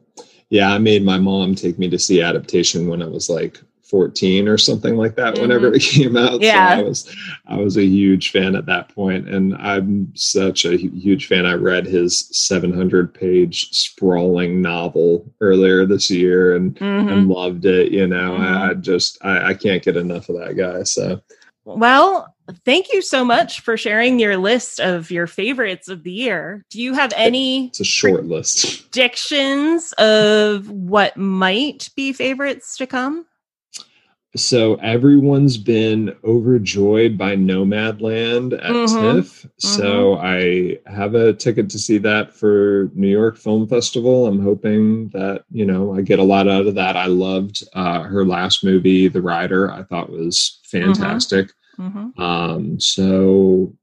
Yeah, 0.49 0.73
I 0.73 0.79
made 0.79 1.05
my 1.05 1.19
mom 1.19 1.53
take 1.53 1.77
me 1.77 1.87
to 1.91 1.99
see 1.99 2.19
adaptation 2.19 2.87
when 2.87 3.03
I 3.03 3.05
was 3.05 3.29
like 3.29 3.61
14 3.85 4.47
or 4.47 4.57
something 4.57 4.95
like 4.95 5.15
that 5.15 5.33
mm-hmm. 5.33 5.43
whenever 5.43 5.73
it 5.73 5.81
came 5.81 6.17
out. 6.17 6.41
Yeah. 6.41 6.75
So 6.75 6.79
i 6.79 6.83
was 6.83 7.15
i 7.47 7.55
was 7.57 7.77
a 7.77 7.85
huge 7.85 8.31
fan 8.31 8.55
at 8.55 8.65
that 8.65 8.93
point 8.93 9.29
and 9.29 9.55
i'm 9.55 10.11
such 10.15 10.65
a 10.65 10.77
huge 10.77 11.27
fan. 11.27 11.45
I 11.45 11.53
read 11.53 11.85
his 11.85 12.27
700 12.31 13.13
page 13.13 13.69
sprawling 13.71 14.61
novel 14.61 15.31
earlier 15.41 15.85
this 15.85 16.09
year 16.09 16.55
and 16.55 16.75
mm-hmm. 16.75 17.09
and 17.09 17.27
loved 17.27 17.65
it 17.65 17.91
you 17.91 18.07
know. 18.07 18.31
Mm-hmm. 18.31 18.43
I, 18.43 18.69
I, 18.69 18.73
just 18.73 19.23
I, 19.23 19.49
I 19.49 19.53
can't 19.53 19.83
get 19.83 19.97
enough 19.97 20.29
of 20.29 20.37
that 20.37 20.57
guy 20.57 20.83
so. 20.83 21.21
Well 21.63 22.33
thank 22.63 22.93
you 22.93 23.01
so 23.01 23.25
much 23.25 23.61
for 23.61 23.75
sharing 23.75 24.19
your 24.19 24.37
list 24.37 24.79
of 24.79 25.09
your 25.09 25.27
favorites 25.27 25.87
of 25.87 26.03
the 26.03 26.11
year. 26.11 26.63
Do 26.69 26.81
you 26.81 26.93
have 26.93 27.11
any 27.15 27.67
it's 27.67 27.79
a 27.79 27.85
short 27.85 28.25
list. 28.25 28.91
predictions 28.91 29.93
of 29.93 30.69
what 30.69 31.17
might 31.17 31.89
be 31.95 32.13
favorites 32.13 32.77
to 32.77 32.87
come 32.87 33.25
so 34.35 34.75
everyone's 34.75 35.57
been 35.57 36.15
overjoyed 36.23 37.17
by 37.17 37.35
Nomadland 37.35 38.53
at 38.53 38.71
mm-hmm. 38.71 39.17
TIFF. 39.17 39.45
So 39.57 40.15
mm-hmm. 40.15 40.89
I 40.89 40.91
have 40.93 41.15
a 41.15 41.33
ticket 41.33 41.69
to 41.69 41.79
see 41.79 41.97
that 41.99 42.33
for 42.33 42.91
New 42.93 43.07
York 43.07 43.37
Film 43.37 43.67
Festival. 43.67 44.27
I'm 44.27 44.41
hoping 44.41 45.09
that 45.09 45.45
you 45.51 45.65
know 45.65 45.95
I 45.95 46.01
get 46.01 46.19
a 46.19 46.23
lot 46.23 46.47
out 46.47 46.67
of 46.67 46.75
that. 46.75 46.97
I 46.97 47.05
loved 47.05 47.63
uh, 47.73 48.03
her 48.03 48.25
last 48.25 48.63
movie, 48.63 49.07
The 49.07 49.21
Rider. 49.21 49.71
I 49.71 49.83
thought 49.83 50.09
was 50.09 50.59
mm-hmm. 50.67 50.93
fantastic. 50.93 51.51
Mm-hmm. 51.79 52.21
Um, 52.21 52.79
so 52.79 53.73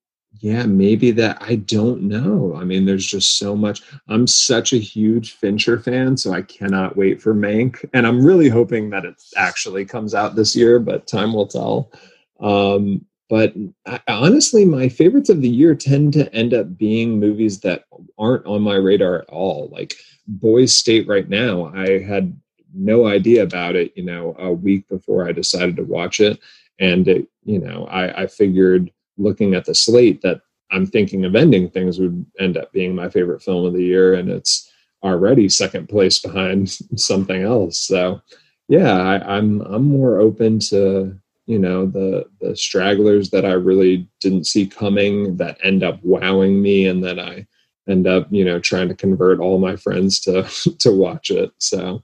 yeah, 0.43 0.67
maybe 0.67 1.13
that 1.13 1.39
I 1.41 1.55
don't 1.55 2.03
know. 2.03 2.57
I 2.57 2.65
mean, 2.65 2.85
there's 2.85 3.07
just 3.07 3.39
so 3.39 3.55
much. 3.55 3.81
I'm 4.09 4.27
such 4.27 4.73
a 4.73 4.79
huge 4.79 5.35
Fincher 5.35 5.79
fan, 5.79 6.17
so 6.17 6.33
I 6.33 6.43
cannot 6.43 6.97
wait 6.97 7.23
for 7.23 7.33
Mank, 7.33 7.89
and 7.95 8.09
I'm 8.09 8.27
really 8.27 8.49
hoping 8.49 8.91
that 8.91 9.05
it 9.05 9.23
actually 9.37 9.85
comes 9.85 10.17
out 10.17 10.35
this 10.35 10.57
year, 10.57 10.81
but 10.81 11.07
time 11.07 11.33
will 11.33 11.47
tell. 11.47 11.93
Um, 12.41 13.07
but 13.31 13.55
I, 13.87 14.01
honestly, 14.09 14.65
my 14.65 14.89
favorites 14.89 15.29
of 15.29 15.43
the 15.43 15.49
year 15.49 15.77
tend 15.77 16.13
to 16.15 16.35
end 16.35 16.55
up 16.55 16.77
being 16.77 17.21
movies 17.21 17.61
that 17.61 17.85
aren't 18.19 18.45
on 18.45 18.63
my 18.63 18.75
radar 18.75 19.21
at 19.21 19.29
all. 19.29 19.69
Like 19.71 19.95
Boys 20.27 20.77
State 20.77 21.07
right 21.07 21.29
now, 21.29 21.73
I 21.73 22.01
had 22.01 22.37
no 22.75 23.07
idea 23.07 23.45
about 23.45 23.77
it, 23.77 23.93
you 23.95 24.03
know, 24.03 24.35
a 24.41 24.53
week 24.53 24.89
before 24.89 25.29
I 25.29 25.31
decided 25.31 25.77
to 25.77 25.85
watch 25.85 26.19
it, 26.19 26.41
and 26.81 27.07
it, 27.07 27.29
you 27.45 27.61
know, 27.61 27.87
I, 27.87 28.23
I 28.23 28.27
figured 28.27 28.91
looking 29.19 29.55
at 29.55 29.65
the 29.65 29.75
slate 29.75 30.23
that 30.23 30.41
I'm 30.71 30.87
thinking 30.87 31.25
of 31.25 31.37
ending 31.37 31.69
things 31.71 31.99
would 31.99 32.25
end 32.41 32.57
up 32.57 32.73
being 32.73 32.95
my 32.95 33.09
favorite 33.09 33.43
film 33.43 33.67
of 33.67 33.75
the 33.75 33.85
year, 33.85 34.15
and 34.15 34.31
it's 34.31 34.71
already 35.03 35.49
second 35.49 35.89
place 35.89 36.19
behind 36.19 36.71
something 36.97 37.43
else. 37.43 37.79
So, 37.79 38.23
yeah, 38.69 39.01
I, 39.01 39.37
I'm 39.37 39.61
I'm 39.63 39.85
more 39.85 40.19
open 40.19 40.59
to 40.71 41.15
you 41.47 41.59
know 41.59 41.87
the 41.87 42.25
the 42.41 42.57
stragglers 42.57 43.31
that 43.31 43.45
I 43.45 43.53
really 43.53 44.09
didn't 44.21 44.47
see 44.47 44.67
coming 44.67 45.37
that 45.37 45.59
end 45.63 45.83
up 45.83 46.01
wowing 46.03 46.63
me, 46.63 46.87
and 46.87 47.05
that 47.05 47.19
I 47.19 47.47
end 47.89 48.07
up 48.07 48.29
you 48.31 48.45
know 48.45 48.59
trying 48.59 48.89
to 48.89 48.95
convert 48.95 49.41
all 49.41 49.59
my 49.59 49.77
friends 49.77 50.21
to 50.21 50.43
to 50.79 50.91
watch 50.91 51.31
it. 51.31 51.53
So 51.59 52.03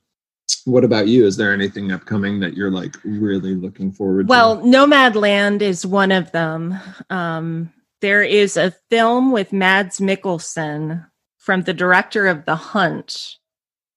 what 0.64 0.84
about 0.84 1.08
you? 1.08 1.26
Is 1.26 1.36
there 1.36 1.52
anything 1.52 1.92
upcoming 1.92 2.40
that 2.40 2.54
you're 2.54 2.70
like 2.70 2.96
really 3.04 3.54
looking 3.54 3.92
forward 3.92 4.28
well, 4.28 4.56
to? 4.56 4.62
Well, 4.62 4.88
Nomadland 4.88 5.62
is 5.62 5.84
one 5.86 6.12
of 6.12 6.30
them. 6.32 6.78
Um, 7.10 7.72
there 8.00 8.22
is 8.22 8.56
a 8.56 8.74
film 8.90 9.32
with 9.32 9.52
Mads 9.52 9.98
Mikkelsen 9.98 11.06
from 11.38 11.62
the 11.62 11.74
director 11.74 12.26
of 12.26 12.44
The 12.44 12.56
Hunt. 12.56 13.36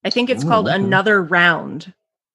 I 0.04 0.10
think 0.10 0.30
it's 0.30 0.44
oh, 0.44 0.48
called 0.48 0.68
okay. 0.68 0.76
Another 0.76 1.22
Round 1.22 1.94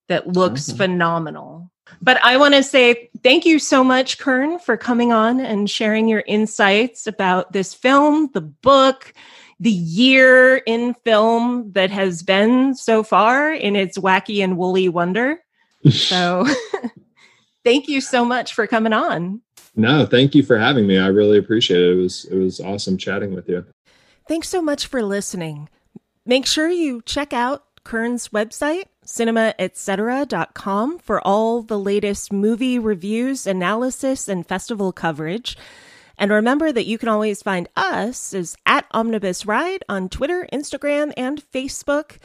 that 0.08 0.28
looks 0.28 0.68
okay. 0.68 0.78
phenomenal. 0.78 1.70
But 2.00 2.22
I 2.24 2.36
want 2.36 2.54
to 2.54 2.62
say 2.62 3.10
thank 3.22 3.44
you 3.44 3.58
so 3.58 3.82
much, 3.82 4.18
Kern, 4.18 4.58
for 4.58 4.76
coming 4.76 5.12
on 5.12 5.40
and 5.40 5.70
sharing 5.70 6.08
your 6.08 6.24
insights 6.26 7.06
about 7.06 7.52
this 7.52 7.74
film, 7.74 8.30
the 8.34 8.40
book, 8.40 9.12
the 9.58 9.70
year 9.70 10.58
in 10.58 10.94
film 11.04 11.72
that 11.72 11.90
has 11.90 12.22
been 12.22 12.74
so 12.74 13.02
far 13.02 13.52
in 13.52 13.76
its 13.76 13.98
wacky 13.98 14.42
and 14.42 14.56
woolly 14.56 14.88
wonder. 14.88 15.40
So 15.90 16.44
thank 17.64 17.86
you 17.86 18.00
so 18.00 18.24
much 18.24 18.54
for 18.54 18.66
coming 18.66 18.92
on. 18.92 19.40
No, 19.76 20.04
thank 20.04 20.34
you 20.34 20.42
for 20.42 20.58
having 20.58 20.84
me. 20.84 20.98
I 20.98 21.06
really 21.06 21.38
appreciate 21.38 21.80
it. 21.80 21.92
It 21.92 21.94
was 21.94 22.24
it 22.24 22.36
was 22.36 22.58
awesome 22.58 22.98
chatting 22.98 23.32
with 23.34 23.48
you. 23.48 23.64
Thanks 24.26 24.48
so 24.48 24.60
much 24.60 24.86
for 24.86 25.02
listening. 25.02 25.68
Make 26.24 26.46
sure 26.46 26.68
you 26.68 27.02
check 27.02 27.32
out 27.32 27.66
Kern's 27.84 28.30
website, 28.30 28.86
cinemaetc.com, 29.04 30.98
for 30.98 31.20
all 31.20 31.62
the 31.62 31.78
latest 31.78 32.32
movie 32.32 32.80
reviews, 32.80 33.46
analysis, 33.46 34.28
and 34.28 34.44
festival 34.44 34.92
coverage. 34.92 35.56
And 36.18 36.30
remember 36.30 36.72
that 36.72 36.86
you 36.86 36.98
can 36.98 37.08
always 37.08 37.42
find 37.42 37.68
us 37.76 38.32
as 38.32 38.56
at 38.64 38.86
Omnibus 38.92 39.46
Ride 39.46 39.84
on 39.88 40.08
Twitter, 40.08 40.48
Instagram, 40.52 41.12
and 41.16 41.42
Facebook. 41.52 42.18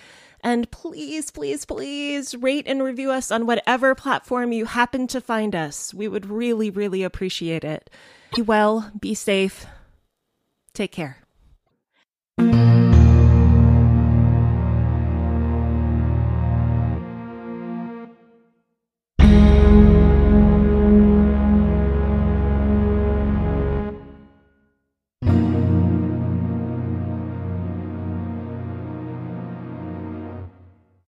And 0.43 0.69
please, 0.71 1.29
please, 1.29 1.65
please 1.65 2.35
rate 2.35 2.65
and 2.67 2.81
review 2.81 3.11
us 3.11 3.31
on 3.31 3.45
whatever 3.45 3.93
platform 3.93 4.51
you 4.51 4.65
happen 4.65 5.07
to 5.07 5.21
find 5.21 5.55
us. 5.55 5.93
We 5.93 6.07
would 6.07 6.25
really, 6.25 6.69
really 6.69 7.03
appreciate 7.03 7.63
it. 7.63 7.89
Be 8.35 8.41
well, 8.41 8.91
be 8.99 9.13
safe. 9.13 9.65
Take 10.73 10.91
care. 10.91 11.17